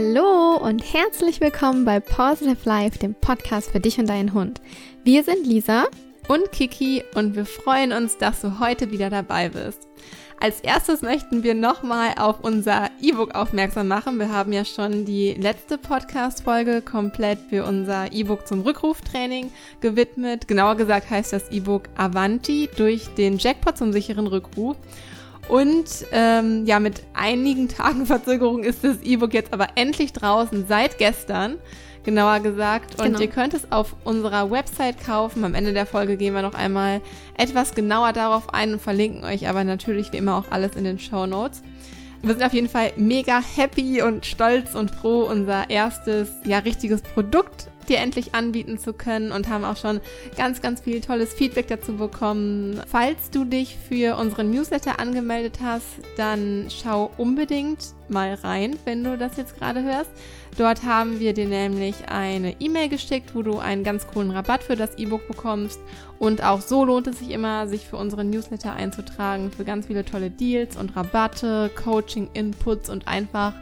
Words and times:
Hallo 0.00 0.54
und 0.54 0.94
herzlich 0.94 1.40
willkommen 1.40 1.84
bei 1.84 1.98
Positive 1.98 2.56
Life, 2.62 3.00
dem 3.00 3.16
Podcast 3.16 3.72
für 3.72 3.80
dich 3.80 3.98
und 3.98 4.08
deinen 4.08 4.32
Hund. 4.32 4.60
Wir 5.02 5.24
sind 5.24 5.44
Lisa 5.44 5.86
und 6.28 6.52
Kiki 6.52 7.02
und 7.16 7.34
wir 7.34 7.44
freuen 7.44 7.92
uns, 7.92 8.16
dass 8.16 8.40
du 8.40 8.60
heute 8.60 8.92
wieder 8.92 9.10
dabei 9.10 9.48
bist. 9.48 9.88
Als 10.38 10.60
erstes 10.60 11.02
möchten 11.02 11.42
wir 11.42 11.54
nochmal 11.54 12.14
auf 12.16 12.44
unser 12.44 12.90
E-Book 13.02 13.34
aufmerksam 13.34 13.88
machen. 13.88 14.20
Wir 14.20 14.30
haben 14.30 14.52
ja 14.52 14.64
schon 14.64 15.04
die 15.04 15.34
letzte 15.34 15.78
Podcast-Folge 15.78 16.80
komplett 16.80 17.40
für 17.50 17.64
unser 17.64 18.12
E-Book 18.12 18.46
zum 18.46 18.60
Rückruftraining 18.60 19.50
gewidmet. 19.80 20.46
Genauer 20.46 20.76
gesagt 20.76 21.10
heißt 21.10 21.32
das 21.32 21.50
E-Book 21.50 21.88
Avanti 21.96 22.68
durch 22.76 23.08
den 23.16 23.38
Jackpot 23.38 23.76
zum 23.76 23.92
sicheren 23.92 24.28
Rückruf. 24.28 24.76
Und 25.48 25.86
ähm, 26.12 26.66
ja, 26.66 26.78
mit 26.78 27.02
einigen 27.14 27.68
Tagen 27.68 28.06
Verzögerung 28.06 28.62
ist 28.62 28.84
das 28.84 29.02
E-Book 29.02 29.34
jetzt 29.34 29.52
aber 29.52 29.68
endlich 29.74 30.12
draußen 30.12 30.66
seit 30.68 30.98
gestern 30.98 31.56
genauer 32.04 32.40
gesagt. 32.40 32.98
Und 32.98 33.06
genau. 33.06 33.20
ihr 33.20 33.28
könnt 33.28 33.54
es 33.54 33.70
auf 33.70 33.96
unserer 34.04 34.50
Website 34.50 35.04
kaufen. 35.04 35.44
Am 35.44 35.54
Ende 35.54 35.72
der 35.72 35.84
Folge 35.86 36.16
gehen 36.16 36.34
wir 36.34 36.42
noch 36.42 36.54
einmal 36.54 37.00
etwas 37.36 37.74
genauer 37.74 38.12
darauf 38.12 38.54
ein 38.54 38.74
und 38.74 38.82
verlinken 38.82 39.24
euch 39.24 39.48
aber 39.48 39.64
natürlich 39.64 40.12
wie 40.12 40.18
immer 40.18 40.36
auch 40.36 40.50
alles 40.50 40.74
in 40.76 40.84
den 40.84 40.98
Show 40.98 41.26
Notes. 41.26 41.62
Wir 42.22 42.34
sind 42.34 42.42
auf 42.42 42.52
jeden 42.52 42.68
Fall 42.68 42.92
mega 42.96 43.40
happy 43.40 44.02
und 44.02 44.26
stolz 44.26 44.74
und 44.74 44.90
froh, 44.90 45.28
unser 45.30 45.70
erstes, 45.70 46.30
ja, 46.44 46.58
richtiges 46.58 47.00
Produkt 47.02 47.68
dir 47.88 47.98
endlich 47.98 48.34
anbieten 48.34 48.78
zu 48.78 48.92
können 48.92 49.32
und 49.32 49.48
haben 49.48 49.64
auch 49.64 49.76
schon 49.76 50.00
ganz, 50.36 50.60
ganz 50.60 50.80
viel 50.80 51.00
tolles 51.00 51.32
Feedback 51.34 51.68
dazu 51.68 51.96
bekommen. 51.96 52.80
Falls 52.86 53.30
du 53.30 53.44
dich 53.44 53.76
für 53.88 54.16
unseren 54.16 54.50
Newsletter 54.50 54.98
angemeldet 54.98 55.58
hast, 55.62 55.86
dann 56.16 56.66
schau 56.68 57.10
unbedingt 57.16 57.94
mal 58.08 58.34
rein, 58.34 58.76
wenn 58.84 59.04
du 59.04 59.16
das 59.18 59.36
jetzt 59.36 59.56
gerade 59.58 59.82
hörst. 59.82 60.10
Dort 60.56 60.84
haben 60.84 61.20
wir 61.20 61.34
dir 61.34 61.46
nämlich 61.46 62.08
eine 62.08 62.60
E-Mail 62.60 62.88
geschickt, 62.88 63.34
wo 63.34 63.42
du 63.42 63.58
einen 63.58 63.84
ganz 63.84 64.06
coolen 64.06 64.30
Rabatt 64.30 64.62
für 64.62 64.76
das 64.76 64.98
E-Book 64.98 65.28
bekommst. 65.28 65.78
Und 66.18 66.42
auch 66.42 66.60
so 66.60 66.84
lohnt 66.84 67.06
es 67.06 67.20
sich 67.20 67.30
immer, 67.30 67.68
sich 67.68 67.86
für 67.86 67.96
unseren 67.96 68.30
Newsletter 68.30 68.72
einzutragen, 68.72 69.52
für 69.52 69.64
ganz 69.64 69.86
viele 69.86 70.04
tolle 70.04 70.30
Deals 70.30 70.76
und 70.76 70.96
Rabatte, 70.96 71.70
Coaching-Inputs 71.76 72.90
und 72.90 73.06
einfach 73.06 73.52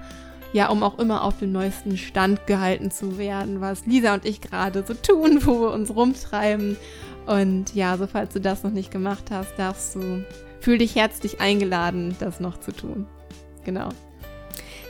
ja, 0.53 0.69
um 0.69 0.83
auch 0.83 0.99
immer 0.99 1.23
auf 1.23 1.39
dem 1.39 1.53
neuesten 1.53 1.97
Stand 1.97 2.47
gehalten 2.47 2.91
zu 2.91 3.19
werden, 3.19 3.61
was 3.61 3.87
Lisa 3.87 4.15
und 4.15 4.25
ich 4.25 4.41
gerade 4.41 4.85
so 4.87 4.95
tun, 4.95 5.41
wo 5.45 5.61
wir 5.61 5.73
uns 5.73 5.95
rumtreiben. 5.95 6.77
Und 7.27 7.75
ja, 7.75 7.97
so 7.97 8.07
falls 8.07 8.33
du 8.33 8.41
das 8.41 8.63
noch 8.63 8.71
nicht 8.71 8.91
gemacht 8.91 9.31
hast, 9.31 9.59
darfst 9.59 9.97
du, 9.97 10.25
fühl 10.61 10.79
dich 10.79 10.95
herzlich 10.95 11.41
eingeladen, 11.41 12.17
das 12.21 12.41
noch 12.41 12.59
zu 12.61 12.73
tun. 12.73 13.07
Genau. 13.65 13.89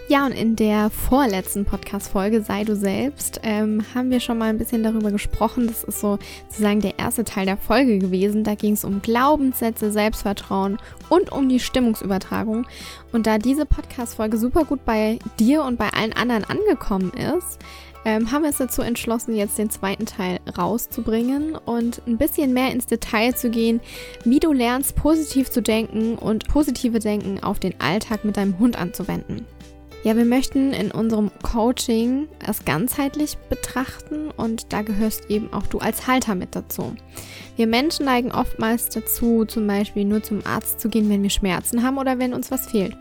Ja, 0.09 0.25
und 0.25 0.33
in 0.33 0.55
der 0.55 0.89
vorletzten 0.89 1.65
Podcast-Folge 1.65 2.41
Sei 2.41 2.63
du 2.63 2.77
selbst 2.77 3.41
ähm, 3.43 3.85
haben 3.93 4.11
wir 4.11 4.21
schon 4.21 4.39
mal 4.39 4.51
ein 4.51 4.59
bisschen 4.59 4.85
darüber 4.85 5.11
gesprochen. 5.11 5.67
Das 5.67 5.83
ist 5.83 5.99
so 5.99 6.21
sozusagen 6.49 6.81
der 6.81 6.97
erste 7.01 7.25
Teil 7.25 7.45
der 7.45 7.57
Folge 7.57 7.99
gewesen. 7.99 8.45
Da 8.45 8.55
ging 8.55 8.75
es 8.75 8.85
um 8.85 9.03
Glaubenssätze, 9.03 9.91
Selbstvertrauen 9.91 10.79
und 11.09 11.33
um 11.33 11.49
die 11.49 11.59
Stimmungsübertragung. 11.59 12.69
Und 13.11 13.27
da 13.27 13.39
diese 13.39 13.67
Podcast-Folge 13.67 14.39
super 14.39 14.65
gut 14.65 14.85
bei 14.85 15.19
dir 15.41 15.65
und 15.65 15.77
bei 15.77 15.89
allen 15.93 16.13
anderen 16.13 16.45
angekommen 16.45 17.11
ist, 17.11 17.59
ähm, 18.05 18.31
haben 18.31 18.43
wir 18.43 18.51
es 18.51 18.59
dazu 18.59 18.83
entschlossen, 18.83 19.35
jetzt 19.35 19.59
den 19.59 19.71
zweiten 19.71 20.07
Teil 20.07 20.39
rauszubringen 20.57 21.57
und 21.57 22.01
ein 22.07 22.17
bisschen 22.17 22.53
mehr 22.53 22.71
ins 22.71 22.87
Detail 22.87 23.35
zu 23.35 23.51
gehen, 23.51 23.81
wie 24.23 24.39
du 24.39 24.53
lernst, 24.53 24.95
positiv 24.95 25.51
zu 25.51 25.63
denken 25.63 26.15
und 26.15 26.47
positive 26.47 27.01
Denken 27.01 27.43
auf 27.43 27.59
den 27.59 27.75
Alltag 27.81 28.25
mit 28.25 28.37
deinem 28.37 28.61
Hund 28.61 28.79
anzuwenden. 28.79 29.47
Ja, 30.07 30.17
wir 30.17 30.25
möchten 30.25 30.73
in 30.73 30.93
unserem 30.93 31.33
Coaching 31.43 32.29
es 32.39 32.65
ganzheitlich 32.65 33.37
betrachten 33.51 34.31
und 34.37 34.73
da 34.73 34.83
gehörst 34.83 35.29
eben 35.31 35.53
auch 35.53 35.67
du 35.67 35.79
als 35.79 36.07
Halter 36.07 36.37
mit 36.37 36.55
dazu. 36.55 36.95
Wir 37.57 37.67
Menschen 37.67 38.07
neigen 38.07 38.31
oftmals 38.31 38.89
dazu, 38.89 39.45
zum 39.47 39.67
Beispiel 39.67 40.05
nur 40.05 40.23
zum 40.23 40.47
Arzt 40.47 40.79
zu 40.79 40.89
gehen, 40.89 41.11
wenn 41.11 41.25
wir 41.25 41.31
Schmerzen 41.31 41.83
haben 41.83 41.99
oder 41.99 42.21
wenn 42.21 42.35
uns 42.35 42.53
was 42.53 42.69
fehlt. 42.69 42.97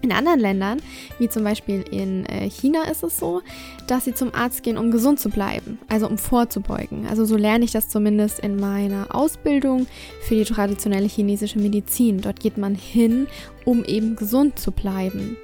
In 0.00 0.12
anderen 0.12 0.40
Ländern, 0.40 0.80
wie 1.18 1.28
zum 1.28 1.44
Beispiel 1.44 1.84
in 1.90 2.24
äh, 2.24 2.48
China, 2.48 2.84
ist 2.90 3.02
es 3.02 3.18
so, 3.18 3.42
dass 3.86 4.06
sie 4.06 4.14
zum 4.14 4.34
Arzt 4.34 4.62
gehen, 4.62 4.78
um 4.78 4.90
gesund 4.90 5.20
zu 5.20 5.28
bleiben, 5.28 5.78
also 5.88 6.08
um 6.08 6.16
vorzubeugen. 6.16 7.06
Also 7.06 7.26
so 7.26 7.36
lerne 7.36 7.66
ich 7.66 7.72
das 7.72 7.90
zumindest 7.90 8.38
in 8.38 8.56
meiner 8.56 9.14
Ausbildung 9.14 9.86
für 10.22 10.36
die 10.36 10.44
traditionelle 10.44 11.06
chinesische 11.06 11.58
Medizin. 11.58 12.22
Dort 12.22 12.40
geht 12.40 12.56
man 12.56 12.74
hin, 12.74 13.26
um 13.66 13.84
eben 13.84 14.16
gesund 14.16 14.58
zu 14.58 14.72
bleiben. 14.72 15.36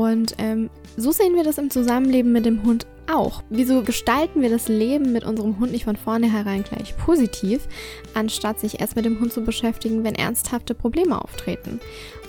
Und 0.00 0.34
ähm, 0.38 0.70
so 0.96 1.12
sehen 1.12 1.34
wir 1.34 1.44
das 1.44 1.58
im 1.58 1.68
Zusammenleben 1.68 2.32
mit 2.32 2.46
dem 2.46 2.62
Hund 2.62 2.86
auch. 3.06 3.42
Wieso 3.50 3.82
gestalten 3.82 4.40
wir 4.40 4.48
das 4.48 4.66
Leben 4.66 5.12
mit 5.12 5.24
unserem 5.24 5.60
Hund 5.60 5.72
nicht 5.72 5.84
von 5.84 5.96
vornherein 5.96 6.64
gleich 6.64 6.96
positiv, 6.96 7.68
anstatt 8.14 8.58
sich 8.58 8.80
erst 8.80 8.96
mit 8.96 9.04
dem 9.04 9.20
Hund 9.20 9.30
zu 9.30 9.42
beschäftigen, 9.42 10.02
wenn 10.02 10.14
ernsthafte 10.14 10.74
Probleme 10.74 11.22
auftreten? 11.22 11.80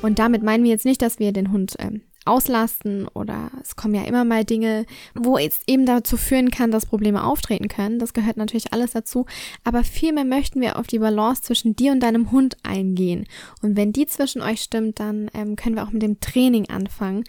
Und 0.01 0.19
damit 0.19 0.43
meinen 0.43 0.65
wir 0.65 0.71
jetzt 0.71 0.83
nicht, 0.83 1.01
dass 1.01 1.17
wir 1.17 1.31
den 1.31 1.53
Hund 1.53 1.75
ähm, 1.79 2.01
auslasten 2.25 3.07
oder 3.07 3.49
es 3.61 3.75
kommen 3.75 3.95
ja 3.95 4.03
immer 4.03 4.23
mal 4.23 4.45
Dinge, 4.45 4.85
wo 5.15 5.37
es 5.37 5.61
eben 5.67 5.85
dazu 5.85 6.17
führen 6.17 6.51
kann, 6.51 6.71
dass 6.71 6.85
Probleme 6.85 7.23
auftreten 7.23 7.67
können. 7.67 7.99
Das 7.99 8.13
gehört 8.13 8.37
natürlich 8.37 8.73
alles 8.73 8.91
dazu. 8.91 9.25
Aber 9.63 9.83
vielmehr 9.83 10.25
möchten 10.25 10.61
wir 10.61 10.77
auf 10.77 10.87
die 10.87 10.99
Balance 10.99 11.41
zwischen 11.41 11.75
dir 11.75 11.91
und 11.91 12.01
deinem 12.01 12.31
Hund 12.31 12.57
eingehen. 12.63 13.25
Und 13.61 13.75
wenn 13.75 13.93
die 13.93 14.05
zwischen 14.05 14.41
euch 14.41 14.61
stimmt, 14.61 14.99
dann 14.99 15.31
ähm, 15.33 15.55
können 15.55 15.75
wir 15.75 15.83
auch 15.83 15.91
mit 15.91 16.03
dem 16.03 16.19
Training 16.19 16.69
anfangen 16.69 17.23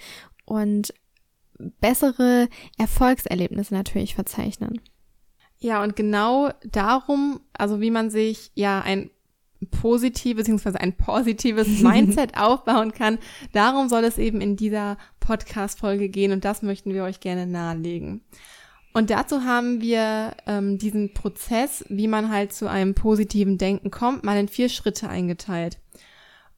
und 0.52 0.92
bessere 1.80 2.48
Erfolgserlebnisse 2.76 3.72
natürlich 3.72 4.14
verzeichnen. 4.14 4.82
Ja, 5.58 5.82
und 5.82 5.96
genau 5.96 6.50
darum, 6.70 7.40
also 7.54 7.80
wie 7.80 7.90
man 7.90 8.10
sich 8.10 8.50
ja 8.54 8.82
ein 8.82 9.10
positives 9.70 10.46
bzw. 10.46 10.76
ein 10.78 10.96
positives 10.96 11.68
Mindset 11.82 12.36
aufbauen 12.36 12.92
kann. 12.92 13.18
Darum 13.52 13.88
soll 13.88 14.04
es 14.04 14.18
eben 14.18 14.42
in 14.42 14.56
dieser 14.56 14.98
Podcast-Folge 15.20 16.10
gehen 16.10 16.32
und 16.32 16.44
das 16.44 16.60
möchten 16.60 16.92
wir 16.92 17.04
euch 17.04 17.20
gerne 17.20 17.46
nahelegen. 17.46 18.20
Und 18.92 19.08
dazu 19.08 19.44
haben 19.44 19.80
wir 19.80 20.36
ähm, 20.46 20.76
diesen 20.76 21.14
Prozess, 21.14 21.82
wie 21.88 22.08
man 22.08 22.28
halt 22.28 22.52
zu 22.52 22.68
einem 22.68 22.94
positiven 22.94 23.56
Denken 23.56 23.90
kommt, 23.90 24.22
mal 24.22 24.36
in 24.36 24.48
vier 24.48 24.68
Schritte 24.68 25.08
eingeteilt. 25.08 25.78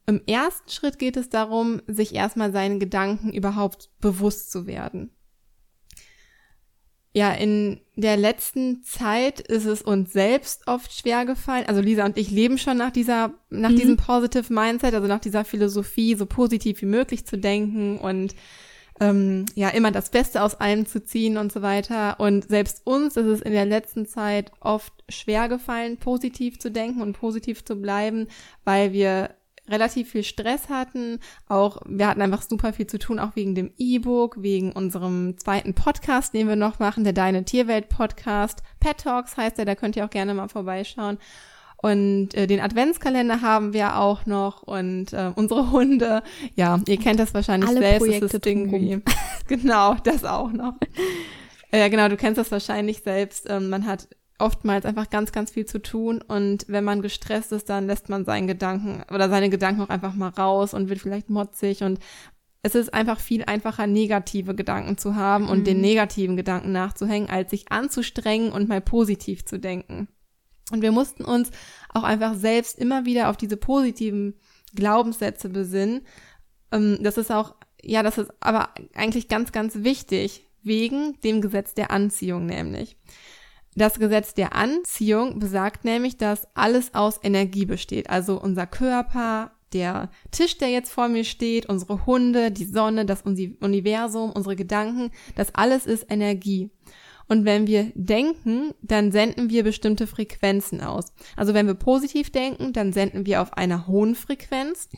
Im 0.07 0.21
ersten 0.27 0.69
Schritt 0.69 0.99
geht 0.99 1.17
es 1.17 1.29
darum, 1.29 1.81
sich 1.87 2.13
erstmal 2.13 2.51
seinen 2.51 2.79
Gedanken 2.79 3.33
überhaupt 3.33 3.89
bewusst 3.99 4.51
zu 4.51 4.67
werden 4.67 5.15
ja, 7.15 7.31
in 7.31 7.79
der 7.95 8.17
letzten 8.17 8.83
Zeit 8.83 9.39
ist 9.39 9.63
es 9.63 9.81
uns 9.81 10.11
selbst 10.11 10.67
oft 10.67 10.91
schwer 10.91 11.23
gefallen. 11.25 11.63
Also 11.65 11.79
Lisa 11.79 12.03
und 12.03 12.17
ich 12.17 12.29
leben 12.29 12.57
schon 12.57 12.75
nach 12.75 12.91
dieser, 12.91 13.33
nach 13.49 13.69
mhm. 13.69 13.77
diesem 13.77 13.95
Positive 13.95 14.53
Mindset, 14.53 14.93
also 14.93 15.07
nach 15.07 15.21
dieser 15.21 15.45
Philosophie, 15.45 16.15
so 16.15 16.25
positiv 16.25 16.81
wie 16.81 16.87
möglich 16.87 17.25
zu 17.25 17.37
denken 17.37 17.99
und 17.99 18.35
ähm, 18.99 19.45
ja, 19.55 19.69
immer 19.69 19.91
das 19.91 20.09
Beste 20.09 20.43
aus 20.43 20.55
allem 20.55 20.87
zu 20.87 21.01
ziehen 21.05 21.37
und 21.37 21.53
so 21.53 21.61
weiter. 21.61 22.19
Und 22.19 22.49
selbst 22.49 22.85
uns 22.85 23.15
ist 23.15 23.27
es 23.27 23.41
in 23.41 23.53
der 23.53 23.65
letzten 23.65 24.05
Zeit 24.05 24.51
oft 24.59 24.91
schwer 25.07 25.47
gefallen, 25.47 25.95
positiv 25.95 26.59
zu 26.59 26.69
denken 26.69 27.01
und 27.01 27.13
positiv 27.13 27.63
zu 27.63 27.77
bleiben, 27.77 28.27
weil 28.65 28.91
wir 28.91 29.29
relativ 29.69 30.11
viel 30.11 30.23
Stress 30.23 30.69
hatten. 30.69 31.19
Auch 31.47 31.77
wir 31.85 32.07
hatten 32.07 32.21
einfach 32.21 32.41
super 32.41 32.73
viel 32.73 32.87
zu 32.87 32.99
tun, 32.99 33.19
auch 33.19 33.35
wegen 33.35 33.55
dem 33.55 33.71
E-Book, 33.77 34.41
wegen 34.41 34.71
unserem 34.71 35.37
zweiten 35.37 35.73
Podcast, 35.73 36.33
den 36.33 36.47
wir 36.47 36.55
noch 36.55 36.79
machen, 36.79 37.03
der 37.03 37.13
Deine 37.13 37.45
Tierwelt 37.45 37.89
Podcast. 37.89 38.63
Pet 38.79 38.97
Talks 38.99 39.37
heißt 39.37 39.57
der, 39.57 39.65
da 39.65 39.75
könnt 39.75 39.95
ihr 39.95 40.05
auch 40.05 40.09
gerne 40.09 40.33
mal 40.33 40.47
vorbeischauen. 40.47 41.17
Und 41.77 42.33
äh, 42.33 42.47
den 42.47 42.61
Adventskalender 42.61 43.41
haben 43.41 43.73
wir 43.73 43.97
auch 43.97 44.25
noch 44.25 44.63
und 44.63 45.13
äh, 45.13 45.31
unsere 45.35 45.71
Hunde. 45.71 46.23
Ja, 46.55 46.79
ihr 46.87 46.97
kennt 46.97 47.19
das 47.19 47.33
wahrscheinlich 47.33 47.69
Alle 47.69 47.79
selbst. 47.79 47.99
Projekte 47.99 48.39
das 48.39 48.51
irgendwie. 48.51 49.01
genau, 49.47 49.95
das 50.03 50.23
auch 50.23 50.51
noch. 50.51 50.73
Ja, 51.71 51.85
äh, 51.85 51.89
genau, 51.89 52.07
du 52.07 52.17
kennst 52.17 52.37
das 52.39 52.51
wahrscheinlich 52.51 53.03
selbst. 53.03 53.47
Ähm, 53.49 53.69
man 53.69 53.85
hat 53.85 54.07
oftmals 54.37 54.85
einfach 54.85 55.09
ganz, 55.09 55.31
ganz 55.31 55.51
viel 55.51 55.65
zu 55.65 55.81
tun 55.81 56.21
und 56.21 56.65
wenn 56.67 56.83
man 56.83 57.01
gestresst 57.01 57.51
ist, 57.51 57.69
dann 57.69 57.87
lässt 57.87 58.09
man 58.09 58.25
seinen 58.25 58.47
Gedanken 58.47 59.03
oder 59.13 59.29
seine 59.29 59.49
Gedanken 59.49 59.81
auch 59.81 59.89
einfach 59.89 60.13
mal 60.13 60.29
raus 60.29 60.73
und 60.73 60.89
wird 60.89 60.99
vielleicht 60.99 61.29
motzig 61.29 61.83
und 61.83 61.99
es 62.65 62.73
ist 62.73 62.93
einfach 62.93 63.19
viel 63.19 63.45
einfacher, 63.45 63.85
negative 63.85 64.55
Gedanken 64.55 64.97
zu 64.97 65.15
haben 65.15 65.49
und 65.49 65.59
mhm. 65.59 65.63
den 65.65 65.81
negativen 65.81 66.35
Gedanken 66.35 66.71
nachzuhängen, 66.71 67.29
als 67.29 67.51
sich 67.51 67.71
anzustrengen 67.71 68.51
und 68.51 68.67
mal 68.67 68.81
positiv 68.81 69.45
zu 69.45 69.59
denken. 69.59 70.07
Und 70.71 70.81
wir 70.81 70.91
mussten 70.91 71.23
uns 71.23 71.51
auch 71.93 72.01
einfach 72.01 72.33
selbst 72.33 72.79
immer 72.79 73.05
wieder 73.05 73.29
auf 73.29 73.37
diese 73.37 73.55
positiven 73.55 74.33
Glaubenssätze 74.73 75.49
besinnen. 75.49 76.01
Ähm, 76.71 76.97
das 77.01 77.19
ist 77.19 77.31
auch, 77.31 77.53
ja, 77.83 78.01
das 78.01 78.17
ist 78.17 78.33
aber 78.39 78.69
eigentlich 78.95 79.27
ganz, 79.27 79.51
ganz 79.51 79.83
wichtig, 79.83 80.49
wegen 80.63 81.21
dem 81.21 81.41
Gesetz 81.41 81.75
der 81.75 81.91
Anziehung 81.91 82.47
nämlich. 82.47 82.97
Das 83.75 83.99
Gesetz 83.99 84.33
der 84.33 84.55
Anziehung 84.55 85.39
besagt 85.39 85.83
nämlich, 85.83 86.17
dass 86.17 86.47
alles 86.55 86.93
aus 86.93 87.19
Energie 87.21 87.65
besteht. 87.65 88.09
Also 88.09 88.39
unser 88.41 88.65
Körper, 88.65 89.51
der 89.73 90.09
Tisch, 90.31 90.57
der 90.57 90.69
jetzt 90.69 90.91
vor 90.91 91.09
mir 91.09 91.25
steht, 91.25 91.65
unsere 91.65 92.05
Hunde, 92.05 92.51
die 92.51 92.65
Sonne, 92.65 93.05
das 93.05 93.23
Universum, 93.23 94.31
unsere 94.31 94.55
Gedanken, 94.55 95.11
das 95.35 95.53
alles 95.53 95.85
ist 95.85 96.09
Energie. 96.09 96.71
Und 97.27 97.43
wenn 97.43 97.67
wir 97.67 97.91
denken, 97.95 98.73
dann 98.81 99.11
senden 99.11 99.49
wir 99.49 99.63
bestimmte 99.63 100.07
Frequenzen 100.07 100.81
aus. 100.81 101.07
Also 101.35 101.53
wenn 101.53 101.67
wir 101.67 101.73
positiv 101.73 102.29
denken, 102.29 102.71
dann 102.71 102.93
senden 102.93 103.25
wir 103.25 103.41
auf 103.41 103.53
einer 103.53 103.87
hohen 103.87 104.15
Frequenz. 104.15 104.89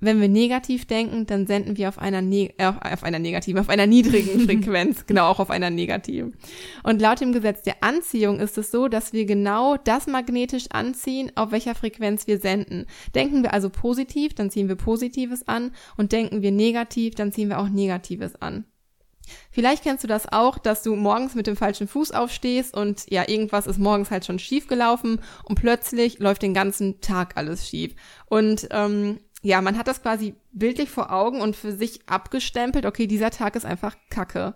Wenn 0.00 0.20
wir 0.20 0.28
negativ 0.28 0.86
denken, 0.86 1.26
dann 1.26 1.46
senden 1.46 1.76
wir 1.76 1.88
auf 1.88 1.98
einer, 1.98 2.22
ne 2.22 2.54
äh, 2.58 2.66
auf 2.66 3.02
einer 3.02 3.18
negativen, 3.18 3.60
auf 3.60 3.68
einer 3.68 3.86
niedrigen 3.86 4.40
Frequenz, 4.46 5.06
genau 5.06 5.26
auch 5.26 5.40
auf 5.40 5.50
einer 5.50 5.70
negativen. 5.70 6.36
Und 6.84 7.00
laut 7.00 7.20
dem 7.20 7.32
Gesetz 7.32 7.62
der 7.62 7.82
Anziehung 7.82 8.38
ist 8.38 8.56
es 8.58 8.70
so, 8.70 8.88
dass 8.88 9.12
wir 9.12 9.24
genau 9.24 9.76
das 9.76 10.06
magnetisch 10.06 10.66
anziehen, 10.70 11.32
auf 11.34 11.50
welcher 11.50 11.74
Frequenz 11.74 12.26
wir 12.26 12.38
senden. 12.38 12.86
Denken 13.14 13.42
wir 13.42 13.52
also 13.52 13.70
positiv, 13.70 14.34
dann 14.34 14.50
ziehen 14.50 14.68
wir 14.68 14.76
Positives 14.76 15.48
an 15.48 15.72
und 15.96 16.12
denken 16.12 16.42
wir 16.42 16.52
negativ, 16.52 17.14
dann 17.14 17.32
ziehen 17.32 17.48
wir 17.48 17.58
auch 17.58 17.68
Negatives 17.68 18.36
an. 18.40 18.64
Vielleicht 19.50 19.82
kennst 19.82 20.04
du 20.04 20.08
das 20.08 20.30
auch, 20.30 20.58
dass 20.58 20.82
du 20.82 20.94
morgens 20.94 21.34
mit 21.34 21.46
dem 21.46 21.56
falschen 21.56 21.88
Fuß 21.88 22.12
aufstehst 22.12 22.76
und 22.76 23.10
ja, 23.10 23.28
irgendwas 23.28 23.66
ist 23.66 23.78
morgens 23.78 24.10
halt 24.10 24.24
schon 24.24 24.38
schief 24.38 24.68
gelaufen 24.68 25.20
und 25.44 25.56
plötzlich 25.56 26.18
läuft 26.18 26.42
den 26.42 26.54
ganzen 26.54 27.00
Tag 27.00 27.36
alles 27.36 27.68
schief. 27.68 27.94
Und 28.26 28.68
ähm, 28.70 29.18
ja, 29.42 29.60
man 29.60 29.78
hat 29.78 29.86
das 29.86 30.02
quasi 30.02 30.34
bildlich 30.52 30.90
vor 30.90 31.12
Augen 31.12 31.40
und 31.40 31.56
für 31.56 31.72
sich 31.72 32.00
abgestempelt, 32.08 32.86
okay, 32.86 33.06
dieser 33.06 33.30
Tag 33.30 33.56
ist 33.56 33.64
einfach 33.64 33.96
Kacke. 34.10 34.54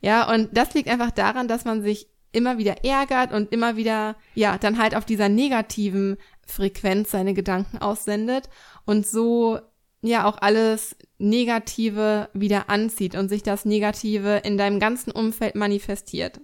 Ja, 0.00 0.30
und 0.32 0.56
das 0.56 0.74
liegt 0.74 0.88
einfach 0.88 1.10
daran, 1.10 1.48
dass 1.48 1.64
man 1.64 1.82
sich 1.82 2.08
immer 2.32 2.58
wieder 2.58 2.84
ärgert 2.84 3.32
und 3.32 3.52
immer 3.52 3.76
wieder, 3.76 4.16
ja, 4.34 4.58
dann 4.58 4.78
halt 4.78 4.94
auf 4.94 5.04
dieser 5.04 5.28
negativen 5.28 6.16
Frequenz 6.46 7.10
seine 7.10 7.32
Gedanken 7.32 7.78
aussendet 7.78 8.48
und 8.84 9.06
so 9.06 9.60
ja 10.02 10.26
auch 10.26 10.36
alles 10.40 10.96
Negative 11.18 12.28
wieder 12.34 12.68
anzieht 12.68 13.14
und 13.14 13.28
sich 13.28 13.42
das 13.42 13.64
Negative 13.64 14.42
in 14.44 14.58
deinem 14.58 14.78
ganzen 14.80 15.10
Umfeld 15.12 15.54
manifestiert. 15.54 16.40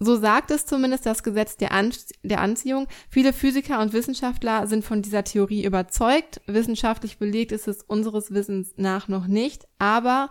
So 0.00 0.16
sagt 0.16 0.50
es 0.50 0.66
zumindest 0.66 1.06
das 1.06 1.22
Gesetz 1.22 1.56
der, 1.56 1.72
An 1.72 1.92
der 2.22 2.40
Anziehung. 2.40 2.86
Viele 3.08 3.32
Physiker 3.32 3.80
und 3.80 3.92
Wissenschaftler 3.92 4.66
sind 4.66 4.84
von 4.84 5.02
dieser 5.02 5.24
Theorie 5.24 5.64
überzeugt. 5.64 6.40
Wissenschaftlich 6.46 7.18
belegt 7.18 7.52
ist 7.52 7.68
es 7.68 7.82
unseres 7.82 8.32
Wissens 8.32 8.74
nach 8.76 9.08
noch 9.08 9.26
nicht, 9.26 9.66
aber 9.78 10.30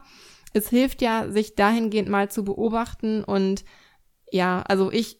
es 0.53 0.69
hilft 0.69 1.01
ja, 1.01 1.29
sich 1.29 1.55
dahingehend 1.55 2.09
mal 2.09 2.31
zu 2.31 2.43
beobachten 2.43 3.23
und 3.23 3.65
ja, 4.31 4.61
also 4.67 4.91
ich 4.91 5.19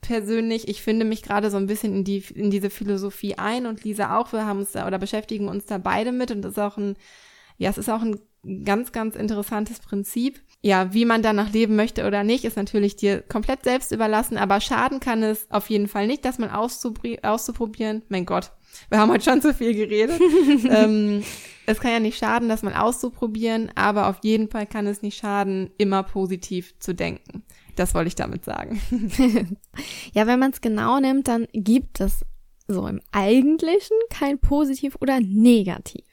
persönlich, 0.00 0.68
ich 0.68 0.82
finde 0.82 1.04
mich 1.04 1.22
gerade 1.22 1.50
so 1.50 1.56
ein 1.56 1.66
bisschen 1.66 1.94
in 1.94 2.04
die 2.04 2.22
in 2.34 2.50
diese 2.50 2.70
Philosophie 2.70 3.36
ein 3.38 3.66
und 3.66 3.82
Lisa 3.82 4.18
auch. 4.18 4.32
Wir 4.32 4.46
haben 4.46 4.60
uns 4.60 4.72
da 4.72 4.86
oder 4.86 4.98
beschäftigen 4.98 5.48
uns 5.48 5.66
da 5.66 5.78
beide 5.78 6.12
mit 6.12 6.30
und 6.30 6.42
das 6.42 6.52
ist 6.52 6.58
auch 6.58 6.76
ein 6.76 6.96
ja, 7.58 7.70
es 7.70 7.78
ist 7.78 7.88
auch 7.88 8.02
ein 8.02 8.20
ganz, 8.64 8.92
ganz 8.92 9.16
interessantes 9.16 9.80
Prinzip. 9.80 10.40
Ja, 10.62 10.92
wie 10.92 11.04
man 11.04 11.22
danach 11.22 11.52
leben 11.52 11.76
möchte 11.76 12.06
oder 12.06 12.24
nicht, 12.24 12.44
ist 12.44 12.56
natürlich 12.56 12.96
dir 12.96 13.20
komplett 13.20 13.64
selbst 13.64 13.92
überlassen, 13.92 14.36
aber 14.36 14.60
schaden 14.60 15.00
kann 15.00 15.22
es 15.22 15.46
auf 15.50 15.70
jeden 15.70 15.88
Fall 15.88 16.06
nicht, 16.06 16.24
das 16.24 16.38
mal 16.38 16.50
auszuprobieren. 16.50 18.02
Mein 18.08 18.26
Gott, 18.26 18.52
wir 18.88 18.98
haben 18.98 19.10
heute 19.10 19.24
schon 19.24 19.42
zu 19.42 19.54
viel 19.54 19.74
geredet. 19.74 20.20
ähm, 20.68 21.22
es 21.66 21.80
kann 21.80 21.92
ja 21.92 22.00
nicht 22.00 22.18
schaden, 22.18 22.48
das 22.48 22.62
mal 22.62 22.74
auszuprobieren, 22.74 23.70
aber 23.74 24.08
auf 24.08 24.18
jeden 24.22 24.48
Fall 24.48 24.66
kann 24.66 24.86
es 24.86 25.02
nicht 25.02 25.18
schaden, 25.18 25.70
immer 25.78 26.02
positiv 26.02 26.78
zu 26.78 26.94
denken. 26.94 27.42
Das 27.74 27.94
wollte 27.94 28.08
ich 28.08 28.14
damit 28.14 28.44
sagen. 28.44 28.80
ja, 30.12 30.26
wenn 30.26 30.38
man 30.38 30.52
es 30.52 30.60
genau 30.60 30.98
nimmt, 30.98 31.28
dann 31.28 31.46
gibt 31.52 32.00
es 32.00 32.24
so 32.68 32.86
im 32.86 33.00
Eigentlichen 33.12 33.96
kein 34.10 34.38
Positiv 34.38 34.96
oder 35.00 35.20
Negativ. 35.20 36.04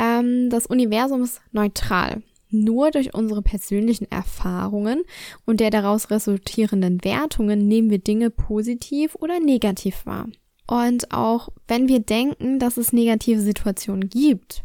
Ähm, 0.00 0.48
das 0.50 0.66
Universum 0.66 1.22
ist 1.22 1.42
neutral. 1.52 2.22
Nur 2.48 2.90
durch 2.90 3.14
unsere 3.14 3.42
persönlichen 3.42 4.10
Erfahrungen 4.10 5.04
und 5.44 5.60
der 5.60 5.70
daraus 5.70 6.10
resultierenden 6.10 7.04
Wertungen 7.04 7.68
nehmen 7.68 7.90
wir 7.90 7.98
Dinge 7.98 8.30
positiv 8.30 9.14
oder 9.14 9.38
negativ 9.38 10.04
wahr. 10.04 10.26
Und 10.66 11.12
auch 11.12 11.50
wenn 11.68 11.88
wir 11.88 12.00
denken, 12.00 12.58
dass 12.58 12.76
es 12.76 12.92
negative 12.92 13.40
Situationen 13.40 14.08
gibt, 14.08 14.62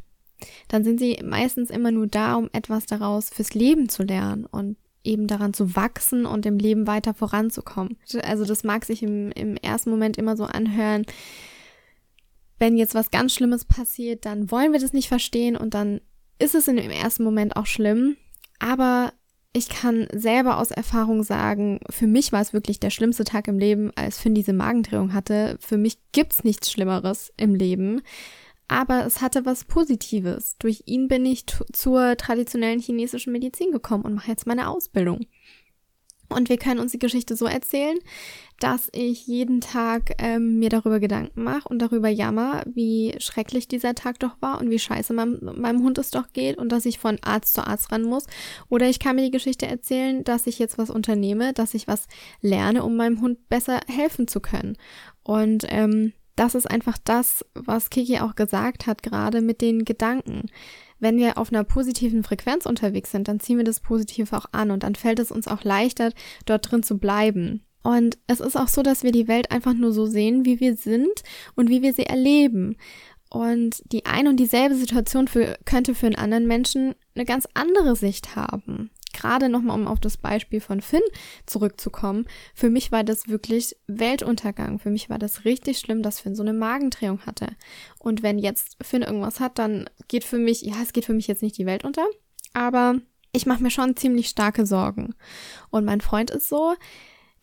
dann 0.68 0.84
sind 0.84 1.00
sie 1.00 1.20
meistens 1.24 1.70
immer 1.70 1.92
nur 1.92 2.08
da, 2.08 2.36
um 2.36 2.50
etwas 2.54 2.86
daraus 2.86 3.30
fürs 3.30 3.54
Leben 3.54 3.90
zu 3.90 4.04
lernen 4.04 4.46
und 4.46 4.78
eben 5.04 5.28
daran 5.28 5.54
zu 5.54 5.76
wachsen 5.76 6.26
und 6.26 6.46
im 6.48 6.58
Leben 6.58 6.88
weiter 6.88 7.14
voranzukommen. 7.14 7.98
Also 8.24 8.46
das 8.46 8.64
mag 8.64 8.86
sich 8.86 9.04
im, 9.04 9.32
im 9.32 9.58
ersten 9.58 9.92
Moment 9.92 10.18
immer 10.18 10.36
so 10.36 10.46
anhören, 10.46 11.06
wenn 12.60 12.78
jetzt 12.78 12.96
was 12.96 13.12
ganz 13.12 13.34
Schlimmes 13.34 13.66
passiert, 13.66 14.26
dann 14.26 14.52
wollen 14.52 14.72
wir 14.72 14.80
das 14.80 14.94
nicht 14.94 15.08
verstehen 15.08 15.56
und 15.56 15.74
dann 15.74 16.02
ist 16.40 16.56
es 16.56 16.66
dem 16.66 16.78
ersten 16.78 17.24
Moment 17.24 17.56
auch 17.56 17.66
schlimm. 17.66 18.18
Aber 18.60 19.14
ich 19.54 19.70
kann 19.70 20.08
selber 20.14 20.58
aus 20.58 20.72
Erfahrung 20.72 21.24
sagen, 21.24 21.80
für 21.90 22.08
mich 22.08 22.32
war 22.34 22.42
es 22.42 22.52
wirklich 22.52 22.80
der 22.80 22.90
schlimmste 22.90 23.24
Tag 23.24 23.48
im 23.48 23.58
Leben, 23.58 23.92
als 23.96 24.20
Finn 24.20 24.36
diese 24.36 24.54
Magendrehung 24.54 25.14
hatte. 25.14 25.58
Für 25.62 25.78
mich 25.78 25.98
gibt's 26.12 26.44
nichts 26.44 26.70
Schlimmeres 26.70 27.32
im 27.38 27.56
Leben. 27.56 28.02
Aber 28.68 29.06
es 29.06 29.22
hatte 29.22 29.46
was 29.46 29.64
Positives. 29.64 30.58
Durch 30.58 30.84
ihn 30.88 31.08
bin 31.08 31.26
ich 31.26 31.46
zur 31.72 32.18
traditionellen 32.18 32.80
chinesischen 32.80 33.32
Medizin 33.32 33.72
gekommen 33.72 34.04
und 34.04 34.16
mache 34.16 34.32
jetzt 34.32 34.48
meine 34.48 34.70
Ausbildung. 34.70 35.22
Und 36.30 36.50
wir 36.50 36.58
können 36.58 36.80
uns 36.80 36.92
die 36.92 37.00
Geschichte 37.00 37.36
so 37.36 37.46
erzählen, 37.46 37.98
dass 38.60 38.90
ich 38.94 39.28
jeden 39.28 39.62
Tag 39.62 40.14
ähm, 40.18 40.60
mir 40.60 40.70
darüber 40.70 41.00
Gedanken 41.00 41.44
mache 41.44 41.68
und 41.68 41.80
darüber 41.80 42.08
jammer, 42.08 42.64
wie 42.66 43.16
schrecklich 43.20 43.68
dieser 43.68 43.96
Tag 43.96 44.20
doch 44.20 44.36
war 44.42 44.60
und 44.60 44.70
wie 44.70 44.80
scheiße 44.80 45.14
meinem, 45.14 45.40
meinem 45.60 45.84
Hund 45.84 45.98
es 45.98 46.12
doch 46.12 46.32
geht 46.34 46.58
und 46.58 46.72
dass 46.72 46.86
ich 46.86 47.00
von 47.00 47.20
Arzt 47.22 47.54
zu 47.54 47.66
Arzt 47.66 47.92
ran 47.92 48.04
muss. 48.04 48.26
Oder 48.70 48.90
ich 48.90 49.00
kann 49.00 49.16
mir 49.16 49.24
die 49.24 49.32
Geschichte 49.32 49.68
erzählen, 49.68 50.24
dass 50.24 50.48
ich 50.48 50.58
jetzt 50.58 50.78
was 50.78 50.90
unternehme, 50.90 51.54
dass 51.54 51.74
ich 51.74 51.88
was 51.88 52.08
lerne, 52.42 52.84
um 52.84 52.96
meinem 52.96 53.22
Hund 53.22 53.50
besser 53.50 53.82
helfen 53.88 54.28
zu 54.28 54.40
können. 54.40 54.78
Und 55.24 55.66
ähm, 55.70 56.14
das 56.36 56.56
ist 56.56 56.70
einfach 56.70 56.98
das, 57.04 57.46
was 57.54 57.90
Kiki 57.90 58.20
auch 58.20 58.36
gesagt 58.36 58.88
hat, 58.88 59.04
gerade 59.04 59.42
mit 59.42 59.62
den 59.62 59.86
Gedanken 59.86 60.50
wenn 61.00 61.18
wir 61.18 61.38
auf 61.38 61.52
einer 61.52 61.64
positiven 61.64 62.24
Frequenz 62.24 62.66
unterwegs 62.66 63.12
sind, 63.12 63.28
dann 63.28 63.40
ziehen 63.40 63.58
wir 63.58 63.64
das 63.66 63.80
Positive 63.80 64.36
auch 64.36 64.46
an 64.52 64.72
und 64.72 64.84
dann 64.84 64.96
fällt 64.96 65.20
es 65.20 65.32
uns 65.32 65.48
auch 65.48 65.64
leichter, 65.64 66.12
dort 66.46 66.72
drin 66.72 66.84
zu 66.84 66.98
bleiben. 66.98 67.64
Und 67.84 68.18
es 68.28 68.40
ist 68.40 68.56
auch 68.56 68.68
so, 68.68 68.82
dass 68.82 69.04
wir 69.04 69.12
die 69.12 69.28
Welt 69.28 69.52
einfach 69.52 69.74
nur 69.74 69.92
so 69.92 70.06
sehen, 70.06 70.46
wie 70.46 70.60
wir 70.60 70.76
sind 70.76 71.22
und 71.56 71.70
wie 71.70 71.82
wir 71.82 71.94
sie 71.94 72.06
erleben. 72.06 72.78
Und 73.30 73.84
die 73.92 74.06
ein 74.06 74.28
und 74.28 74.38
dieselbe 74.38 74.76
Situation 74.76 75.28
für, 75.28 75.58
könnte 75.66 75.94
für 75.94 76.08
einen 76.08 76.16
anderen 76.16 76.48
Menschen 76.48 76.96
eine 77.14 77.26
ganz 77.26 77.48
andere 77.54 77.96
Sicht 77.96 78.36
haben 78.36 78.90
gerade 79.16 79.50
nochmal, 79.50 79.80
um 79.80 79.88
auf 79.88 80.00
das 80.00 80.18
Beispiel 80.18 80.62
von 80.62 80.82
Finn 80.82 81.02
zurückzukommen, 81.46 82.26
für 82.54 82.70
mich 82.70 82.92
war 82.92 83.04
das 83.04 83.28
wirklich 83.28 83.76
Weltuntergang. 83.88 84.80
Für 84.80 84.90
mich 84.92 85.10
war 85.10 85.18
das 85.18 85.46
richtig 85.46 85.80
schlimm, 85.80 86.04
dass 86.04 86.20
Finn 86.20 86.36
so 86.36 86.44
eine 86.44 86.54
Magendrehung 86.54 87.26
hatte. 87.26 87.48
Und 88.00 88.22
wenn 88.22 88.38
jetzt 88.38 88.78
Finn 88.82 89.02
irgendwas 89.02 89.40
hat, 89.40 89.58
dann 89.58 89.90
geht 90.08 90.24
für 90.24 90.38
mich, 90.38 90.62
ja, 90.62 90.76
es 90.82 90.94
geht 90.94 91.06
für 91.06 91.14
mich 91.14 91.28
jetzt 91.28 91.42
nicht 91.42 91.58
die 91.58 91.66
Welt 91.66 91.84
unter, 91.84 92.06
aber 92.54 92.96
ich 93.32 93.46
mache 93.46 93.64
mir 93.64 93.72
schon 93.72 93.98
ziemlich 93.98 94.30
starke 94.30 94.66
Sorgen. 94.66 95.16
Und 95.70 95.86
mein 95.86 96.02
Freund 96.02 96.32
ist 96.32 96.48
so, 96.48 96.76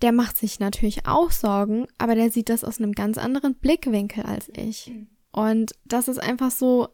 der 0.00 0.12
macht 0.12 0.37
sich 0.37 0.59
natürlich 0.59 1.07
auch 1.07 1.31
Sorgen, 1.31 1.87
aber 1.99 2.14
der 2.14 2.31
sieht 2.31 2.49
das 2.49 2.64
aus 2.64 2.79
einem 2.79 2.93
ganz 2.93 3.19
anderen 3.19 3.55
Blickwinkel 3.55 4.25
als 4.25 4.50
ich. 4.55 4.91
Und 5.31 5.73
das 5.85 6.09
ist 6.09 6.19
einfach 6.19 6.50
so, 6.50 6.88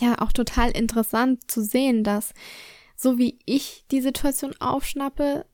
ja, 0.00 0.20
auch 0.20 0.32
total 0.32 0.70
interessant 0.70 1.50
zu 1.50 1.62
sehen, 1.62 2.02
dass 2.02 2.32
so 2.96 3.18
wie 3.18 3.38
ich 3.44 3.84
die 3.90 4.00
Situation 4.00 4.54
aufschnappe, 4.60 5.46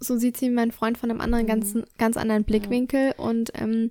so 0.00 0.16
sieht 0.16 0.36
sie 0.36 0.50
mein 0.50 0.72
Freund 0.72 0.98
von 0.98 1.10
einem 1.10 1.20
anderen 1.20 1.44
mhm. 1.44 1.48
ganz, 1.48 1.74
ganz 1.98 2.16
anderen 2.16 2.44
Blickwinkel 2.44 3.14
ja. 3.16 3.24
und 3.24 3.50
ähm, 3.54 3.90